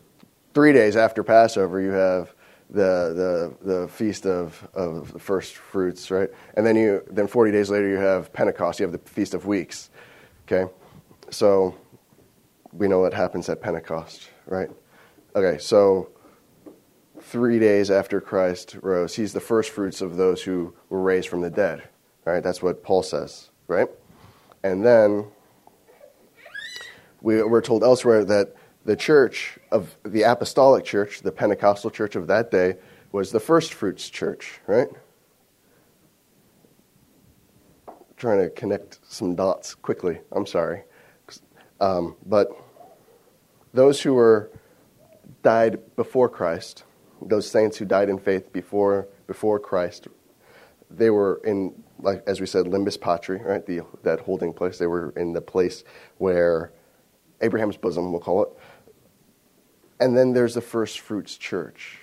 three 0.53 0.73
days 0.73 0.95
after 0.95 1.23
Passover, 1.23 1.79
you 1.79 1.91
have 1.91 2.33
the, 2.69 3.55
the, 3.63 3.71
the 3.71 3.87
feast 3.87 4.25
of, 4.25 4.67
of 4.73 5.13
the 5.13 5.19
first 5.19 5.55
fruits, 5.55 6.11
right? 6.11 6.29
And 6.55 6.65
then, 6.65 6.75
you, 6.75 7.03
then 7.09 7.27
40 7.27 7.51
days 7.51 7.69
later, 7.69 7.87
you 7.87 7.97
have 7.97 8.33
Pentecost, 8.33 8.79
you 8.79 8.85
have 8.85 8.91
the 8.91 9.09
Feast 9.09 9.33
of 9.33 9.45
Weeks, 9.45 9.89
okay? 10.45 10.71
So 11.29 11.75
we 12.73 12.87
know 12.87 12.99
what 12.99 13.13
happens 13.13 13.49
at 13.49 13.61
Pentecost, 13.61 14.29
right? 14.45 14.69
Okay, 15.35 15.57
so 15.59 16.09
three 17.21 17.59
days 17.59 17.91
after 17.91 18.19
Christ 18.19 18.77
rose, 18.81 19.15
he's 19.15 19.33
the 19.33 19.39
first 19.39 19.71
fruits 19.71 20.01
of 20.01 20.17
those 20.17 20.41
who 20.41 20.73
were 20.89 21.01
raised 21.01 21.29
from 21.29 21.41
the 21.41 21.49
dead, 21.49 21.83
right? 22.25 22.43
That's 22.43 22.61
what 22.61 22.83
Paul 22.83 23.03
says, 23.03 23.49
right? 23.67 23.87
And 24.63 24.85
then 24.85 25.27
we, 27.21 27.41
we're 27.43 27.61
told 27.61 27.83
elsewhere 27.83 28.25
that 28.25 28.55
the 28.85 28.95
church 28.95 29.57
of 29.71 29.95
the 30.03 30.23
apostolic 30.23 30.83
church, 30.83 31.21
the 31.21 31.31
Pentecostal 31.31 31.89
church 31.89 32.15
of 32.15 32.27
that 32.27 32.51
day, 32.51 32.75
was 33.11 33.31
the 33.31 33.39
first 33.39 33.73
fruits 33.73 34.09
church, 34.09 34.59
right? 34.67 34.89
Trying 38.17 38.39
to 38.39 38.49
connect 38.49 38.99
some 39.07 39.35
dots 39.35 39.75
quickly. 39.75 40.19
I'm 40.31 40.45
sorry. 40.45 40.83
Um, 41.79 42.15
but 42.25 42.62
those 43.73 44.01
who 44.01 44.13
were 44.13 44.51
died 45.41 45.79
before 45.95 46.29
Christ, 46.29 46.83
those 47.21 47.49
saints 47.49 47.77
who 47.77 47.85
died 47.85 48.09
in 48.09 48.19
faith 48.19 48.51
before 48.53 49.07
before 49.27 49.59
Christ, 49.59 50.07
they 50.89 51.09
were 51.09 51.41
in, 51.43 51.73
like 51.99 52.23
as 52.27 52.39
we 52.39 52.45
said, 52.45 52.65
limbus 52.65 52.99
patri, 52.99 53.39
right? 53.39 53.65
The, 53.65 53.81
that 54.03 54.21
holding 54.21 54.53
place. 54.53 54.77
They 54.77 54.87
were 54.87 55.13
in 55.15 55.33
the 55.33 55.41
place 55.41 55.83
where 56.17 56.71
Abraham's 57.41 57.77
bosom, 57.77 58.11
we'll 58.11 58.21
call 58.21 58.43
it. 58.43 58.49
And 59.99 60.17
then 60.17 60.33
there's 60.33 60.53
the 60.53 60.61
first 60.61 60.99
fruits 60.99 61.37
church. 61.37 61.99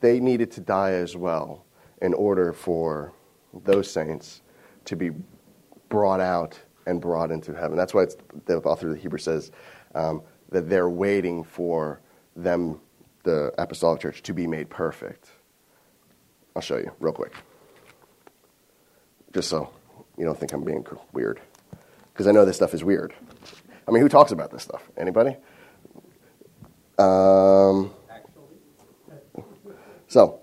They 0.00 0.20
needed 0.20 0.50
to 0.52 0.60
die 0.60 0.92
as 0.92 1.16
well 1.16 1.64
in 2.00 2.14
order 2.14 2.52
for 2.52 3.12
those 3.52 3.90
saints 3.90 4.42
to 4.86 4.96
be 4.96 5.10
brought 5.88 6.20
out 6.20 6.58
and 6.86 7.00
brought 7.00 7.30
into 7.30 7.52
heaven. 7.52 7.76
That's 7.76 7.92
why 7.92 8.06
the 8.46 8.58
author 8.58 8.88
of 8.88 8.94
the 8.94 9.00
Hebrew 9.00 9.18
says 9.18 9.50
um, 9.94 10.22
that 10.50 10.68
they're 10.68 10.88
waiting 10.88 11.44
for 11.44 12.00
them, 12.36 12.80
the 13.22 13.52
apostolic 13.58 14.00
church, 14.00 14.22
to 14.22 14.34
be 14.34 14.46
made 14.46 14.68
perfect. 14.68 15.30
I'll 16.54 16.62
show 16.62 16.76
you 16.76 16.92
real 17.00 17.12
quick. 17.12 17.34
Just 19.32 19.48
so 19.48 19.70
you 20.18 20.24
don't 20.24 20.38
think 20.38 20.52
I'm 20.52 20.64
being 20.64 20.84
weird. 21.12 21.40
Because 22.12 22.26
I 22.26 22.32
know 22.32 22.44
this 22.44 22.56
stuff 22.56 22.74
is 22.74 22.84
weird. 22.84 23.14
I 23.86 23.92
mean, 23.92 24.02
who 24.02 24.08
talks 24.08 24.32
about 24.32 24.50
this 24.50 24.62
stuff? 24.62 24.82
Anybody? 24.96 25.36
Um, 26.98 27.92
so, 30.08 30.40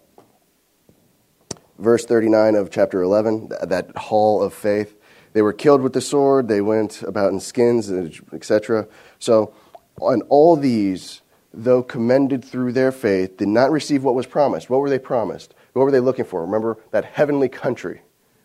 verse 1.78 2.05
39 2.05 2.55
of 2.55 2.72
chapter 2.72 3.01
11, 3.01 3.51
that 3.64 3.95
hall 3.95 4.41
of 4.41 4.53
faith. 4.53 4.95
They 5.34 5.41
were 5.43 5.53
killed 5.53 5.82
with 5.82 5.93
the 5.93 6.01
sword, 6.01 6.47
they 6.47 6.62
went 6.62 7.03
about 7.03 7.32
in 7.32 7.39
skins, 7.39 7.91
etc. 8.34 8.88
So, 9.20 9.53
on 10.00 10.22
all 10.30 10.56
these, 10.56 11.22
though 11.54 11.84
commended 11.84 12.43
through 12.43 12.74
their 12.74 12.91
faith, 12.91 13.38
did 13.38 13.48
not 13.48 13.72
receive 13.72 14.04
what 14.04 14.16
was 14.16 14.26
promised. 14.26 14.70
What 14.70 14.82
were 14.82 14.89
they 14.89 15.00
promised? 15.00 15.56
What 15.74 15.84
were 15.84 15.91
they 15.91 16.00
looking 16.00 16.26
for? 16.26 16.41
Remember 16.41 16.78
that 16.91 17.06
heavenly 17.06 17.50
country, 17.50 18.02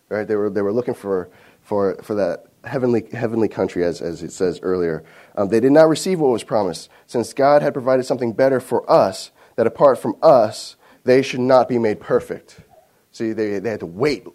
right? 0.09 0.27
They 0.27 0.37
were, 0.37 0.51
they 0.51 0.63
were 0.63 0.73
looking 0.73 0.95
for, 0.95 1.31
for, 1.63 1.97
for 2.03 2.15
that 2.15 2.47
heavenly, 2.65 3.07
heavenly 3.13 3.49
country, 3.49 3.85
as, 3.85 4.01
as 4.01 4.23
it 4.23 4.33
says 4.33 4.61
earlier. 4.63 5.05
Um, 5.37 5.49
they 5.49 5.61
did 5.61 5.73
not 5.73 5.89
receive 5.89 6.21
what 6.21 6.31
was 6.31 6.45
promised, 6.45 6.89
since 7.07 7.33
God 7.33 7.63
had 7.63 7.73
provided 7.73 8.05
something 8.05 8.33
better 8.33 8.61
for 8.61 8.89
us, 8.91 9.31
that 9.57 9.67
apart 9.67 9.99
from 9.99 10.17
us, 10.23 10.77
they 11.05 11.23
should 11.23 11.41
not 11.41 11.69
be 11.69 11.79
made 11.79 12.01
perfect. 12.01 12.61
See, 13.11 13.33
they, 13.33 13.59
they 13.59 13.71
had 13.71 13.81
to 13.81 13.87
wait. 13.87 14.27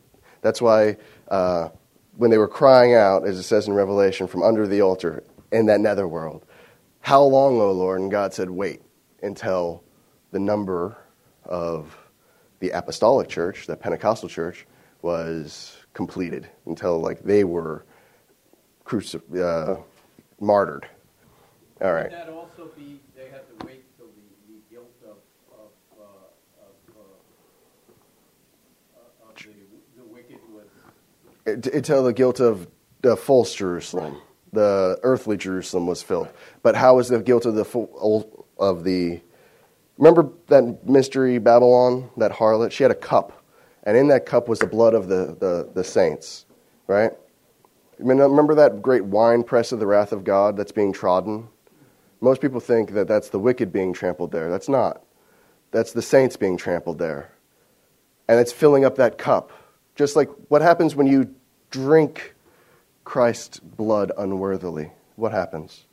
That's 0.41 0.61
why 0.61 0.97
uh, 1.29 1.69
when 2.15 2.29
they 2.29 2.37
were 2.37 2.47
crying 2.47 2.93
out, 2.93 3.25
as 3.25 3.39
it 3.39 3.43
says 3.43 3.67
in 3.67 3.73
Revelation, 3.73 4.27
from 4.27 4.43
under 4.43 4.67
the 4.67 4.81
altar 4.81 5.23
in 5.51 5.67
that 5.67 5.79
netherworld, 5.79 6.45
How 7.07 7.23
long, 7.23 7.61
O 7.61 7.71
Lord? 7.71 8.01
And 8.01 8.11
God 8.11 8.33
said, 8.33 8.49
Wait 8.49 8.81
until 9.23 9.81
the 10.31 10.39
number 10.39 10.97
of 11.45 11.97
the 12.59 12.71
apostolic 12.71 13.29
church, 13.29 13.65
the 13.65 13.77
Pentecostal 13.77 14.27
church, 14.27 14.67
was 15.01 15.77
completed, 15.93 16.49
until 16.65 16.99
like 16.99 17.23
they 17.23 17.45
were 17.45 17.85
cruci- 18.85 19.21
uh, 19.39 19.77
martyred. 20.41 20.85
All 21.79 21.93
right. 21.93 22.11
Would 22.11 22.11
that 22.11 22.27
also 22.27 22.71
be, 22.75 22.99
they 23.15 23.29
had 23.29 23.47
to 23.57 23.65
wait 23.65 23.85
till 23.97 24.07
the, 24.07 24.53
the 24.53 24.59
guilt 24.69 24.91
of, 25.05 25.15
of, 25.57 25.71
uh, 25.97 26.03
of, 26.59 26.73
uh, 28.97 29.29
of 29.29 29.35
the, 29.37 29.53
the 29.95 30.03
wicked 30.03 30.39
was, 30.51 30.67
Until 31.73 32.03
the 32.03 32.11
guilt 32.11 32.41
of 32.41 32.67
the 33.01 33.15
false 33.15 33.55
Jerusalem, 33.55 34.17
the 34.53 34.99
earthly 35.03 35.37
Jerusalem, 35.37 35.87
was 35.87 36.01
filled. 36.01 36.29
But 36.63 36.75
how 36.75 36.99
is 36.99 37.09
the 37.09 37.19
guilt 37.19 37.45
of 37.45 37.55
the 37.55 38.27
of 38.57 38.83
the? 38.83 39.21
Remember 39.97 40.29
that 40.47 40.87
mystery 40.87 41.37
Babylon, 41.39 42.09
that 42.17 42.31
harlot. 42.31 42.71
She 42.71 42.83
had 42.83 42.91
a 42.91 42.95
cup, 42.95 43.43
and 43.83 43.97
in 43.97 44.07
that 44.09 44.25
cup 44.25 44.47
was 44.47 44.59
the 44.59 44.67
blood 44.67 44.93
of 44.93 45.07
the 45.07 45.35
the, 45.39 45.69
the 45.73 45.83
saints, 45.83 46.45
right? 46.87 47.11
Remember 47.99 48.55
that 48.55 48.81
great 48.81 49.05
wine 49.05 49.43
press 49.43 49.71
of 49.71 49.79
the 49.79 49.87
wrath 49.87 50.11
of 50.11 50.23
God 50.23 50.55
that's 50.55 50.71
being 50.71 50.93
trodden? 50.93 51.47
Most 52.21 52.41
people 52.41 52.59
think 52.59 52.91
that 52.91 53.07
that's 53.07 53.29
the 53.29 53.39
wicked 53.39 53.71
being 53.71 53.93
trampled 53.93 54.31
there. 54.31 54.49
That's 54.49 54.69
not. 54.69 55.01
That's 55.71 55.93
the 55.93 56.01
saints 56.01 56.37
being 56.37 56.57
trampled 56.57 56.99
there. 56.99 57.31
And 58.27 58.39
it's 58.39 58.51
filling 58.51 58.85
up 58.85 58.95
that 58.95 59.17
cup. 59.17 59.51
Just 59.95 60.15
like 60.15 60.29
what 60.49 60.61
happens 60.61 60.95
when 60.95 61.07
you 61.07 61.33
drink 61.71 62.35
Christ's 63.07 63.59
blood 63.59 64.11
unworthily? 64.17 64.91
What 65.15 65.31
happens? 65.31 65.85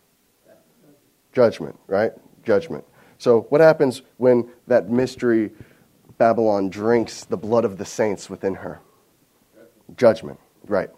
Judgment, 1.33 1.79
right? 1.87 2.13
Judgment. 2.45 2.85
So, 3.19 3.43
what 3.51 3.61
happens 3.61 4.03
when 4.17 4.51
that 4.67 4.91
mystery 4.91 5.53
Babylon 6.19 6.69
drinks 6.69 7.25
the 7.25 7.37
blood 7.37 7.65
of 7.65 7.79
the 7.79 7.85
saints 7.85 8.29
within 8.29 8.57
her? 8.57 8.81
Judgment, 9.97 10.39
right 10.67 10.91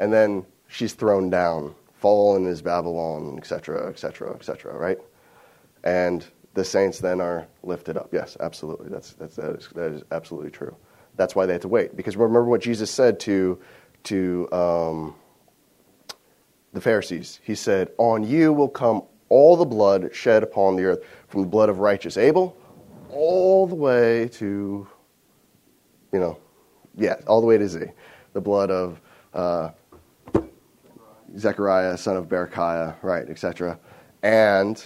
and 0.00 0.12
then 0.12 0.44
she's 0.66 0.94
thrown 0.94 1.30
down. 1.30 1.76
Fallen 1.92 2.46
is 2.46 2.62
Babylon, 2.62 3.36
etc., 3.36 3.88
etc., 3.88 4.34
etc., 4.34 4.74
right? 4.74 4.98
And 5.84 6.26
the 6.54 6.64
saints 6.64 6.98
then 6.98 7.20
are 7.20 7.46
lifted 7.62 7.96
up. 7.96 8.08
Yes, 8.12 8.36
absolutely. 8.40 8.88
That's, 8.88 9.12
that's, 9.12 9.36
that, 9.36 9.56
is, 9.56 9.68
that 9.74 9.92
is 9.92 10.02
absolutely 10.10 10.50
true. 10.50 10.74
That's 11.16 11.36
why 11.36 11.44
they 11.44 11.52
had 11.52 11.62
to 11.62 11.68
wait. 11.68 11.94
Because 11.94 12.16
remember 12.16 12.46
what 12.46 12.62
Jesus 12.62 12.90
said 12.90 13.20
to, 13.20 13.60
to 14.04 14.48
um, 14.52 15.14
the 16.72 16.80
Pharisees. 16.80 17.40
He 17.42 17.54
said, 17.54 17.90
On 17.98 18.22
you 18.22 18.52
will 18.52 18.68
come 18.68 19.02
all 19.28 19.56
the 19.56 19.64
blood 19.64 20.10
shed 20.12 20.42
upon 20.42 20.76
the 20.76 20.84
earth, 20.84 21.04
from 21.28 21.42
the 21.42 21.48
blood 21.48 21.68
of 21.68 21.78
righteous 21.78 22.16
Abel 22.16 22.56
all 23.12 23.66
the 23.66 23.74
way 23.74 24.28
to, 24.28 24.86
you 26.12 26.18
know, 26.18 26.38
yeah, 26.96 27.16
all 27.26 27.40
the 27.40 27.46
way 27.46 27.58
to 27.58 27.68
Z. 27.68 27.80
The 28.32 28.40
blood 28.40 28.70
of 28.70 29.00
uh, 29.34 29.70
Zechariah, 31.36 31.96
son 31.96 32.16
of 32.16 32.28
Berechiah, 32.28 32.96
right, 33.02 33.28
etc. 33.28 33.78
And 34.22 34.82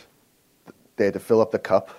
they 0.97 1.07
had 1.07 1.14
to 1.14 1.20
fill 1.20 1.41
up 1.41 1.51
the 1.51 1.59
cup. 1.59 1.91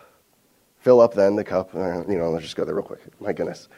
Fill 0.79 1.01
up 1.01 1.13
then 1.13 1.35
the 1.35 1.43
cup. 1.43 1.73
Uh, 1.73 2.05
you 2.07 2.17
know, 2.17 2.29
let's 2.29 2.43
just 2.43 2.55
go 2.55 2.65
there 2.65 2.75
real 2.75 2.83
quick. 2.83 3.01
My 3.19 3.33
goodness, 3.33 3.69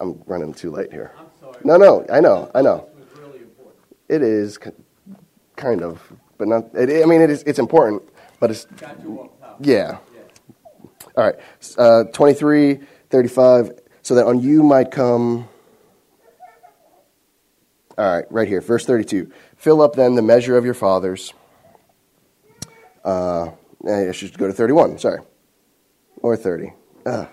I'm 0.00 0.22
running 0.26 0.54
too 0.54 0.70
late 0.70 0.90
here. 0.90 1.12
I'm 1.18 1.26
sorry. 1.38 1.58
No, 1.64 1.76
no, 1.76 2.06
I 2.10 2.20
know, 2.20 2.50
I 2.54 2.62
know. 2.62 2.88
This 2.96 3.10
was 3.10 3.20
really 3.20 3.40
important. 3.42 3.82
It 4.08 4.22
is 4.22 4.58
kind 5.56 5.82
of, 5.82 6.00
but 6.38 6.48
not. 6.48 6.74
It, 6.74 7.02
I 7.02 7.06
mean, 7.06 7.20
it 7.20 7.30
is. 7.30 7.42
It's 7.44 7.58
important, 7.58 8.02
but 8.40 8.50
it's 8.50 8.64
Got 8.64 9.02
you 9.02 9.20
off 9.20 9.40
top. 9.40 9.56
yeah. 9.60 9.98
Yeah. 10.14 10.20
All 11.16 11.24
right, 11.24 11.36
uh, 11.78 12.04
23, 12.12 12.80
35, 13.10 13.70
so 14.02 14.16
that 14.16 14.26
on 14.26 14.40
you 14.40 14.62
might 14.62 14.90
come. 14.90 15.48
All 17.96 18.16
right, 18.16 18.24
right 18.30 18.48
here, 18.48 18.60
verse 18.60 18.84
32. 18.84 19.30
Fill 19.56 19.80
up 19.80 19.94
then 19.94 20.16
the 20.16 20.22
measure 20.22 20.56
of 20.56 20.64
your 20.64 20.74
fathers. 20.74 21.32
Uh, 23.04 23.50
I 23.88 24.10
should 24.12 24.36
go 24.36 24.48
to 24.48 24.52
31, 24.52 24.98
sorry. 24.98 25.20
Or 26.16 26.36
30. 26.36 26.72
Ugh. 27.06 27.28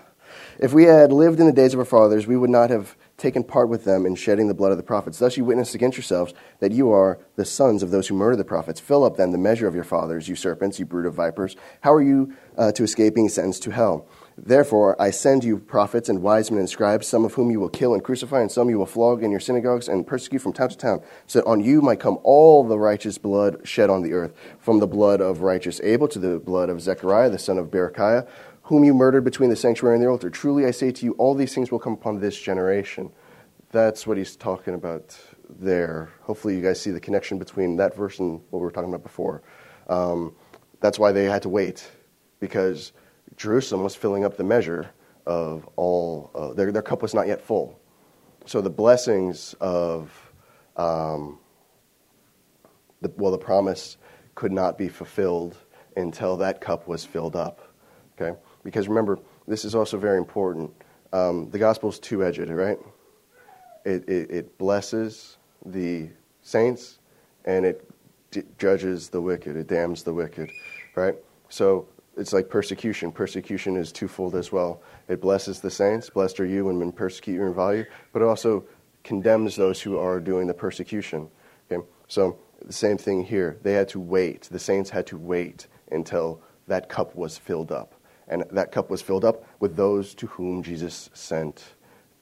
If 0.60 0.72
we 0.72 0.84
had 0.84 1.10
lived 1.10 1.40
in 1.40 1.46
the 1.46 1.52
days 1.52 1.74
of 1.74 1.80
our 1.80 1.84
fathers, 1.84 2.26
we 2.26 2.36
would 2.36 2.50
not 2.50 2.70
have 2.70 2.96
taken 3.22 3.44
part 3.44 3.68
with 3.68 3.84
them 3.84 4.04
in 4.04 4.16
shedding 4.16 4.48
the 4.48 4.54
blood 4.54 4.72
of 4.72 4.76
the 4.76 4.82
prophets. 4.82 5.18
Thus 5.18 5.36
you 5.36 5.44
witness 5.44 5.74
against 5.74 5.96
yourselves 5.96 6.34
that 6.58 6.72
you 6.72 6.90
are 6.90 7.20
the 7.36 7.44
sons 7.44 7.82
of 7.82 7.90
those 7.90 8.08
who 8.08 8.14
murder 8.16 8.36
the 8.36 8.44
prophets. 8.44 8.80
Fill 8.80 9.04
up 9.04 9.16
then 9.16 9.30
the 9.30 9.38
measure 9.38 9.68
of 9.68 9.74
your 9.74 9.84
fathers, 9.84 10.28
you 10.28 10.34
serpents, 10.34 10.78
you 10.78 10.84
brood 10.84 11.06
of 11.06 11.14
vipers. 11.14 11.56
How 11.80 11.94
are 11.94 12.02
you 12.02 12.34
uh, 12.58 12.72
to 12.72 12.82
escape 12.82 13.14
being 13.14 13.28
sentenced 13.28 13.62
to 13.62 13.70
hell? 13.70 14.08
Therefore, 14.36 15.00
I 15.00 15.10
send 15.10 15.44
you 15.44 15.58
prophets 15.58 16.08
and 16.08 16.22
wise 16.22 16.50
men 16.50 16.60
and 16.60 16.68
scribes, 16.68 17.06
some 17.06 17.24
of 17.24 17.34
whom 17.34 17.50
you 17.50 17.60
will 17.60 17.68
kill 17.68 17.94
and 17.94 18.02
crucify, 18.02 18.40
and 18.40 18.50
some 18.50 18.70
you 18.70 18.78
will 18.78 18.86
flog 18.86 19.22
in 19.22 19.30
your 19.30 19.40
synagogues 19.40 19.88
and 19.88 20.06
persecute 20.06 20.40
from 20.40 20.52
town 20.52 20.70
to 20.70 20.76
town, 20.76 21.02
so 21.26 21.38
that 21.38 21.46
on 21.46 21.62
you 21.62 21.82
might 21.82 22.00
come 22.00 22.18
all 22.22 22.64
the 22.64 22.78
righteous 22.78 23.18
blood 23.18 23.60
shed 23.62 23.90
on 23.90 24.02
the 24.02 24.14
earth, 24.14 24.32
from 24.58 24.80
the 24.80 24.86
blood 24.86 25.20
of 25.20 25.42
righteous 25.42 25.80
Abel 25.82 26.08
to 26.08 26.18
the 26.18 26.38
blood 26.38 26.70
of 26.70 26.80
Zechariah, 26.80 27.30
the 27.30 27.38
son 27.38 27.58
of 27.58 27.70
Berechiah, 27.70 28.26
whom 28.62 28.84
you 28.84 28.94
murdered 28.94 29.24
between 29.24 29.50
the 29.50 29.56
sanctuary 29.56 29.96
and 29.96 30.04
the 30.04 30.08
altar. 30.08 30.30
Truly 30.30 30.66
I 30.66 30.70
say 30.70 30.92
to 30.92 31.04
you, 31.04 31.12
all 31.12 31.34
these 31.34 31.54
things 31.54 31.70
will 31.70 31.78
come 31.78 31.92
upon 31.94 32.20
this 32.20 32.38
generation. 32.38 33.10
That's 33.70 34.06
what 34.06 34.16
he's 34.16 34.36
talking 34.36 34.74
about 34.74 35.18
there. 35.48 36.10
Hopefully, 36.22 36.54
you 36.56 36.62
guys 36.62 36.80
see 36.80 36.90
the 36.90 37.00
connection 37.00 37.38
between 37.38 37.76
that 37.76 37.96
verse 37.96 38.18
and 38.18 38.40
what 38.50 38.60
we 38.60 38.64
were 38.64 38.70
talking 38.70 38.90
about 38.90 39.02
before. 39.02 39.42
Um, 39.88 40.34
that's 40.80 40.98
why 40.98 41.12
they 41.12 41.24
had 41.24 41.42
to 41.42 41.48
wait, 41.48 41.90
because 42.40 42.92
Jerusalem 43.36 43.82
was 43.82 43.94
filling 43.94 44.24
up 44.24 44.36
the 44.36 44.44
measure 44.44 44.90
of 45.26 45.68
all, 45.76 46.30
uh, 46.34 46.52
their, 46.52 46.72
their 46.72 46.82
cup 46.82 47.02
was 47.02 47.14
not 47.14 47.26
yet 47.26 47.40
full. 47.40 47.80
So 48.46 48.60
the 48.60 48.70
blessings 48.70 49.54
of, 49.60 50.32
um, 50.76 51.38
the, 53.00 53.12
well, 53.16 53.30
the 53.30 53.38
promise 53.38 53.96
could 54.34 54.52
not 54.52 54.76
be 54.76 54.88
fulfilled 54.88 55.56
until 55.96 56.36
that 56.38 56.60
cup 56.60 56.88
was 56.88 57.04
filled 57.04 57.36
up. 57.36 57.60
Okay? 58.20 58.36
Because 58.64 58.88
remember, 58.88 59.18
this 59.46 59.64
is 59.64 59.74
also 59.74 59.98
very 59.98 60.18
important. 60.18 60.70
Um, 61.12 61.50
the 61.50 61.58
gospel 61.58 61.90
is 61.90 61.98
two 61.98 62.24
edged, 62.24 62.48
right? 62.48 62.78
It, 63.84 64.08
it, 64.08 64.30
it, 64.30 64.58
blesses 64.58 65.36
the 65.66 66.08
saints 66.40 67.00
and 67.44 67.66
it 67.66 67.90
d- 68.30 68.44
judges 68.58 69.08
the 69.08 69.20
wicked, 69.20 69.56
it 69.56 69.66
damns 69.66 70.04
the 70.04 70.14
wicked, 70.14 70.50
right? 70.94 71.16
So 71.48 71.88
it's 72.16 72.32
like 72.32 72.48
persecution. 72.48 73.10
Persecution 73.10 73.76
is 73.76 73.90
twofold 73.90 74.36
as 74.36 74.52
well. 74.52 74.82
It 75.08 75.20
blesses 75.20 75.60
the 75.60 75.70
saints, 75.70 76.08
blessed 76.08 76.38
are 76.40 76.46
you 76.46 76.66
when 76.66 76.78
men 76.78 76.92
persecute 76.92 77.34
you 77.34 77.46
and 77.46 77.54
value, 77.54 77.84
but 78.12 78.22
it 78.22 78.26
also 78.26 78.64
condemns 79.02 79.56
those 79.56 79.80
who 79.80 79.98
are 79.98 80.20
doing 80.20 80.46
the 80.46 80.54
persecution. 80.54 81.28
Okay? 81.70 81.84
So 82.06 82.38
the 82.64 82.72
same 82.72 82.98
thing 82.98 83.24
here. 83.24 83.58
They 83.62 83.72
had 83.72 83.88
to 83.90 84.00
wait. 84.00 84.42
The 84.42 84.58
saints 84.58 84.90
had 84.90 85.06
to 85.08 85.18
wait 85.18 85.66
until 85.90 86.40
that 86.68 86.88
cup 86.88 87.14
was 87.16 87.36
filled 87.36 87.72
up. 87.72 87.94
And 88.32 88.44
that 88.50 88.72
cup 88.72 88.88
was 88.88 89.02
filled 89.02 89.26
up 89.26 89.44
with 89.60 89.76
those 89.76 90.14
to 90.14 90.26
whom 90.26 90.62
Jesus 90.62 91.10
sent 91.12 91.74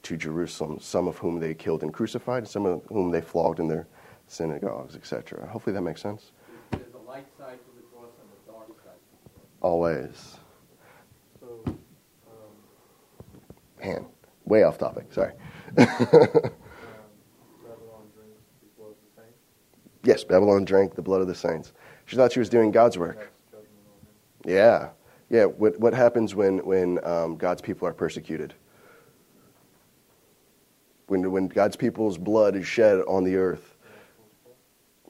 to 0.02 0.16
Jerusalem, 0.16 0.80
some 0.80 1.06
of 1.06 1.18
whom 1.18 1.38
they 1.38 1.54
killed 1.54 1.84
and 1.84 1.94
crucified, 1.94 2.48
some 2.48 2.66
of 2.66 2.82
whom 2.88 3.12
they 3.12 3.20
flogged 3.20 3.61
in 3.61 3.68
their 3.68 3.86
synagogues, 4.26 4.96
etc. 4.96 5.46
Hopefully 5.46 5.72
that 5.72 5.82
makes 5.82 6.02
sense. 6.02 6.32
There's 6.72 6.94
a 6.94 6.98
light 7.08 7.28
side 7.38 7.61
to 7.61 7.70
the 7.76 7.82
cross 7.94 8.11
and 8.20 8.28
a 8.28 8.52
dark 8.52 8.70
side. 8.82 8.98
Always. 9.61 10.36
So, 11.38 11.61
um, 11.66 11.78
Man, 13.80 14.04
way 14.46 14.64
off 14.64 14.78
topic. 14.78 15.12
Sorry. 15.12 15.32
um, 15.78 15.86
Babylon 15.86 16.50
drinks 18.16 18.42
the 18.58 18.66
blood 18.76 18.90
of 18.90 18.96
the 18.96 19.12
saints. 19.14 19.38
yes, 20.02 20.24
Babylon 20.24 20.64
drank 20.64 20.96
the 20.96 21.02
blood 21.02 21.20
of 21.20 21.28
the 21.28 21.36
saints. 21.36 21.72
She 22.06 22.16
thought 22.16 22.32
she 22.32 22.40
was 22.40 22.48
doing 22.48 22.72
God's 22.72 22.98
work. 22.98 23.18
That's 23.18 23.30
judgment 23.52 23.70
on 24.44 24.50
him. 24.50 24.56
Yeah. 24.56 24.88
Yeah. 25.30 25.44
What, 25.44 25.78
what 25.80 25.94
happens 25.94 26.34
when, 26.34 26.58
when 26.58 27.02
um, 27.04 27.36
God's 27.36 27.62
people 27.62 27.88
are 27.88 27.94
persecuted? 27.94 28.52
When, 31.06 31.30
when 31.30 31.48
God's 31.48 31.76
people's 31.76 32.18
blood 32.18 32.54
is 32.56 32.66
shed 32.66 33.00
on 33.08 33.24
the 33.24 33.36
earth, 33.36 33.76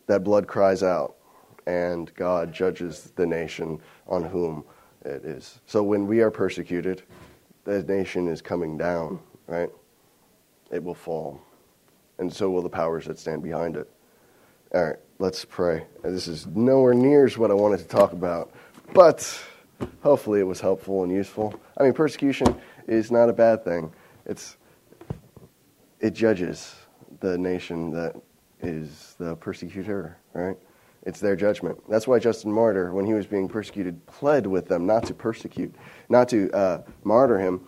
that 0.06 0.24
blood 0.24 0.46
cries 0.46 0.82
out, 0.82 1.16
and 1.66 2.12
God 2.14 2.52
judges 2.52 3.12
the 3.16 3.26
nation 3.26 3.78
on 4.06 4.24
whom 4.24 4.64
it 5.04 5.24
is. 5.24 5.60
So 5.66 5.82
when 5.82 6.06
we 6.06 6.20
are 6.20 6.30
persecuted, 6.30 7.02
the 7.64 7.82
nation 7.82 8.28
is 8.28 8.42
coming 8.42 8.76
down, 8.76 9.20
right? 9.46 9.70
It 10.70 10.82
will 10.82 10.94
fall. 10.94 11.40
And 12.18 12.32
so 12.32 12.50
will 12.50 12.62
the 12.62 12.68
powers 12.68 13.06
that 13.06 13.18
stand 13.18 13.42
behind 13.42 13.76
it. 13.76 13.88
All 14.74 14.84
right, 14.84 14.96
let's 15.18 15.44
pray. 15.44 15.86
This 16.02 16.28
is 16.28 16.46
nowhere 16.46 16.94
near 16.94 17.28
what 17.30 17.50
I 17.50 17.54
wanted 17.54 17.78
to 17.78 17.86
talk 17.88 18.12
about, 18.12 18.52
but 18.92 19.40
hopefully 20.03 20.41
it 20.41 20.45
was 20.45 20.61
helpful 20.61 21.03
and 21.03 21.12
useful. 21.12 21.59
I 21.76 21.85
mean, 21.85 21.93
persecution 21.93 22.61
is 22.87 23.11
not 23.11 23.28
a 23.28 23.33
bad 23.33 23.64
thing. 23.64 23.93
It's 24.26 24.57
it 26.01 26.14
judges 26.14 26.74
the 27.20 27.37
nation 27.37 27.91
that 27.93 28.16
is 28.62 29.14
the 29.18 29.37
persecutor, 29.37 30.16
right? 30.33 30.57
It's 31.03 31.20
their 31.20 31.37
judgment. 31.37 31.78
That's 31.89 32.07
why 32.07 32.18
Justin 32.18 32.53
Martyr, 32.53 32.93
when 32.93 33.07
he 33.07 33.14
was 33.14 33.26
being 33.26 33.49
persecuted, 33.49 34.05
pled 34.07 34.47
with 34.47 34.68
them 34.68 34.87
not 34.87 35.05
to 35.07 35.14
persecute, 35.14 35.74
not 36.09 36.28
to 36.31 36.51
uh, 36.53 36.83
martyr 37.05 37.39
him, 37.39 37.66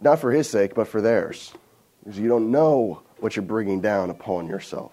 not 0.00 0.18
for 0.20 0.32
his 0.32 0.48
sake, 0.48 0.74
but 0.74 0.88
for 0.88 1.00
theirs. 1.00 1.52
Because 2.02 2.18
you 2.18 2.28
don't 2.28 2.50
know 2.50 3.02
what 3.18 3.36
you're 3.36 3.44
bringing 3.44 3.80
down 3.80 4.10
upon 4.10 4.48
yourself. 4.48 4.92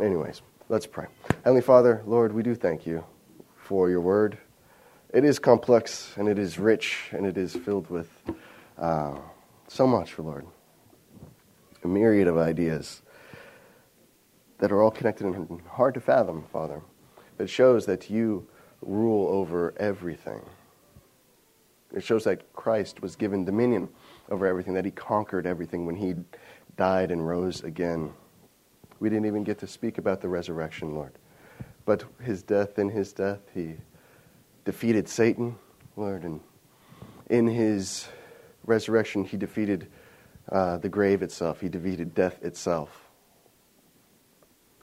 Anyways, 0.00 0.42
let's 0.68 0.86
pray. 0.86 1.06
Heavenly 1.44 1.62
Father, 1.62 2.02
Lord, 2.04 2.32
we 2.32 2.42
do 2.42 2.54
thank 2.54 2.84
you 2.84 3.04
for 3.56 3.88
your 3.88 4.00
word. 4.00 4.38
It 5.12 5.26
is 5.26 5.38
complex 5.38 6.14
and 6.16 6.26
it 6.26 6.38
is 6.38 6.58
rich 6.58 7.10
and 7.12 7.26
it 7.26 7.36
is 7.36 7.54
filled 7.54 7.90
with 7.90 8.08
uh, 8.78 9.18
so 9.68 9.86
much, 9.86 10.18
Lord. 10.18 10.46
A 11.84 11.88
myriad 11.88 12.28
of 12.28 12.38
ideas 12.38 13.02
that 14.58 14.72
are 14.72 14.80
all 14.80 14.90
connected 14.90 15.26
and 15.26 15.60
hard 15.68 15.92
to 15.94 16.00
fathom, 16.00 16.44
Father. 16.50 16.80
It 17.38 17.50
shows 17.50 17.84
that 17.86 18.08
you 18.08 18.46
rule 18.80 19.28
over 19.28 19.74
everything. 19.76 20.40
It 21.94 22.02
shows 22.02 22.24
that 22.24 22.50
Christ 22.54 23.02
was 23.02 23.14
given 23.14 23.44
dominion 23.44 23.90
over 24.30 24.46
everything, 24.46 24.72
that 24.74 24.86
he 24.86 24.90
conquered 24.92 25.46
everything 25.46 25.84
when 25.84 25.96
he 25.96 26.14
died 26.78 27.10
and 27.10 27.28
rose 27.28 27.62
again. 27.64 28.14
We 28.98 29.10
didn't 29.10 29.26
even 29.26 29.44
get 29.44 29.58
to 29.58 29.66
speak 29.66 29.98
about 29.98 30.22
the 30.22 30.28
resurrection, 30.28 30.94
Lord. 30.94 31.12
But 31.84 32.04
his 32.22 32.42
death, 32.42 32.78
in 32.78 32.88
his 32.88 33.12
death, 33.12 33.40
he 33.52 33.74
defeated 34.64 35.08
Satan, 35.08 35.56
Lord, 35.96 36.22
and 36.24 36.40
in 37.28 37.46
his 37.46 38.08
resurrection, 38.64 39.24
he 39.24 39.36
defeated 39.36 39.88
uh, 40.50 40.78
the 40.78 40.88
grave 40.88 41.22
itself, 41.22 41.60
he 41.60 41.68
defeated 41.68 42.14
death 42.14 42.42
itself. 42.42 43.08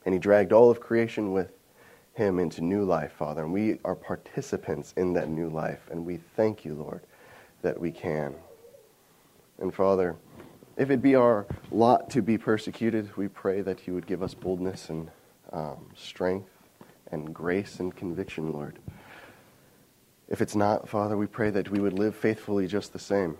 And 0.05 0.13
he 0.13 0.19
dragged 0.19 0.53
all 0.53 0.71
of 0.71 0.79
creation 0.79 1.33
with 1.33 1.51
him 2.13 2.39
into 2.39 2.61
new 2.61 2.83
life, 2.83 3.11
Father. 3.13 3.43
And 3.43 3.53
we 3.53 3.79
are 3.85 3.95
participants 3.95 4.93
in 4.97 5.13
that 5.13 5.29
new 5.29 5.49
life. 5.49 5.87
And 5.91 6.05
we 6.05 6.17
thank 6.35 6.65
you, 6.65 6.73
Lord, 6.73 7.01
that 7.61 7.79
we 7.79 7.91
can. 7.91 8.35
And 9.59 9.73
Father, 9.73 10.15
if 10.77 10.89
it 10.89 11.01
be 11.01 11.15
our 11.15 11.45
lot 11.71 12.09
to 12.11 12.21
be 12.21 12.37
persecuted, 12.37 13.15
we 13.17 13.27
pray 13.27 13.61
that 13.61 13.85
you 13.85 13.93
would 13.93 14.07
give 14.07 14.23
us 14.23 14.33
boldness 14.33 14.89
and 14.89 15.11
um, 15.51 15.89
strength 15.95 16.49
and 17.11 17.33
grace 17.33 17.79
and 17.79 17.95
conviction, 17.95 18.51
Lord. 18.53 18.79
If 20.29 20.41
it's 20.41 20.55
not, 20.55 20.87
Father, 20.87 21.17
we 21.17 21.25
pray 21.25 21.49
that 21.49 21.71
we 21.71 21.79
would 21.79 21.97
live 21.97 22.15
faithfully 22.15 22.67
just 22.67 22.93
the 22.93 22.99
same. 22.99 23.37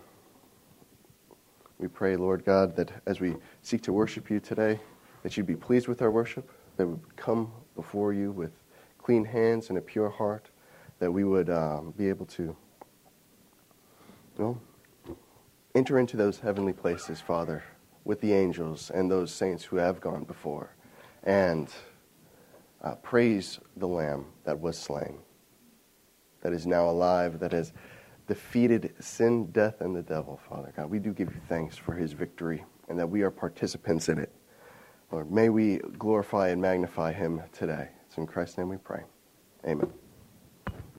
We 1.78 1.86
pray, 1.86 2.16
Lord 2.16 2.44
God, 2.44 2.74
that 2.76 2.90
as 3.06 3.20
we 3.20 3.36
seek 3.62 3.82
to 3.82 3.92
worship 3.92 4.28
you 4.28 4.40
today, 4.40 4.80
that 5.22 5.36
you'd 5.36 5.46
be 5.46 5.54
pleased 5.56 5.86
with 5.86 6.02
our 6.02 6.10
worship, 6.10 6.50
that 6.76 6.86
we 6.86 6.94
would 6.94 7.16
come 7.16 7.52
before 7.76 8.12
you 8.12 8.32
with 8.32 8.50
clean 8.98 9.24
hands 9.24 9.68
and 9.68 9.78
a 9.78 9.80
pure 9.80 10.10
heart, 10.10 10.50
that 10.98 11.12
we 11.12 11.24
would 11.24 11.48
um, 11.48 11.94
be 11.96 12.08
able 12.08 12.26
to, 12.26 12.56
well, 14.36 14.60
enter 15.74 15.98
into 15.98 16.16
those 16.16 16.40
heavenly 16.40 16.72
places, 16.72 17.20
Father, 17.20 17.62
with 18.04 18.20
the 18.20 18.32
angels 18.32 18.90
and 18.90 19.10
those 19.10 19.32
saints 19.32 19.64
who 19.64 19.76
have 19.76 20.00
gone 20.00 20.24
before, 20.24 20.74
and 21.22 21.68
uh, 22.82 22.96
praise 22.96 23.60
the 23.76 23.86
Lamb 23.86 24.26
that 24.44 24.58
was 24.58 24.76
slain, 24.76 25.18
that 26.42 26.52
is 26.52 26.66
now 26.66 26.88
alive, 26.88 27.40
that 27.40 27.52
has 27.52 27.72
defeated 28.26 28.94
sin, 29.00 29.50
death, 29.50 29.80
and 29.80 29.94
the 29.94 30.02
devil, 30.02 30.40
Father 30.48 30.72
God. 30.76 30.88
We 30.88 30.98
do 30.98 31.12
give 31.12 31.34
you 31.34 31.40
thanks 31.48 31.76
for 31.76 31.94
his 31.94 32.12
victory 32.12 32.64
and 32.88 32.98
that 32.98 33.08
we 33.08 33.22
are 33.22 33.30
participants 33.30 34.08
in 34.08 34.18
it. 34.18 34.32
Lord, 35.10 35.30
may 35.30 35.48
we 35.48 35.78
glorify 35.98 36.48
and 36.48 36.62
magnify 36.62 37.12
him 37.12 37.42
today. 37.52 37.88
It's 38.06 38.16
in 38.16 38.26
Christ's 38.26 38.58
name 38.58 38.68
we 38.68 38.76
pray. 38.76 39.02
Amen. 39.66 39.92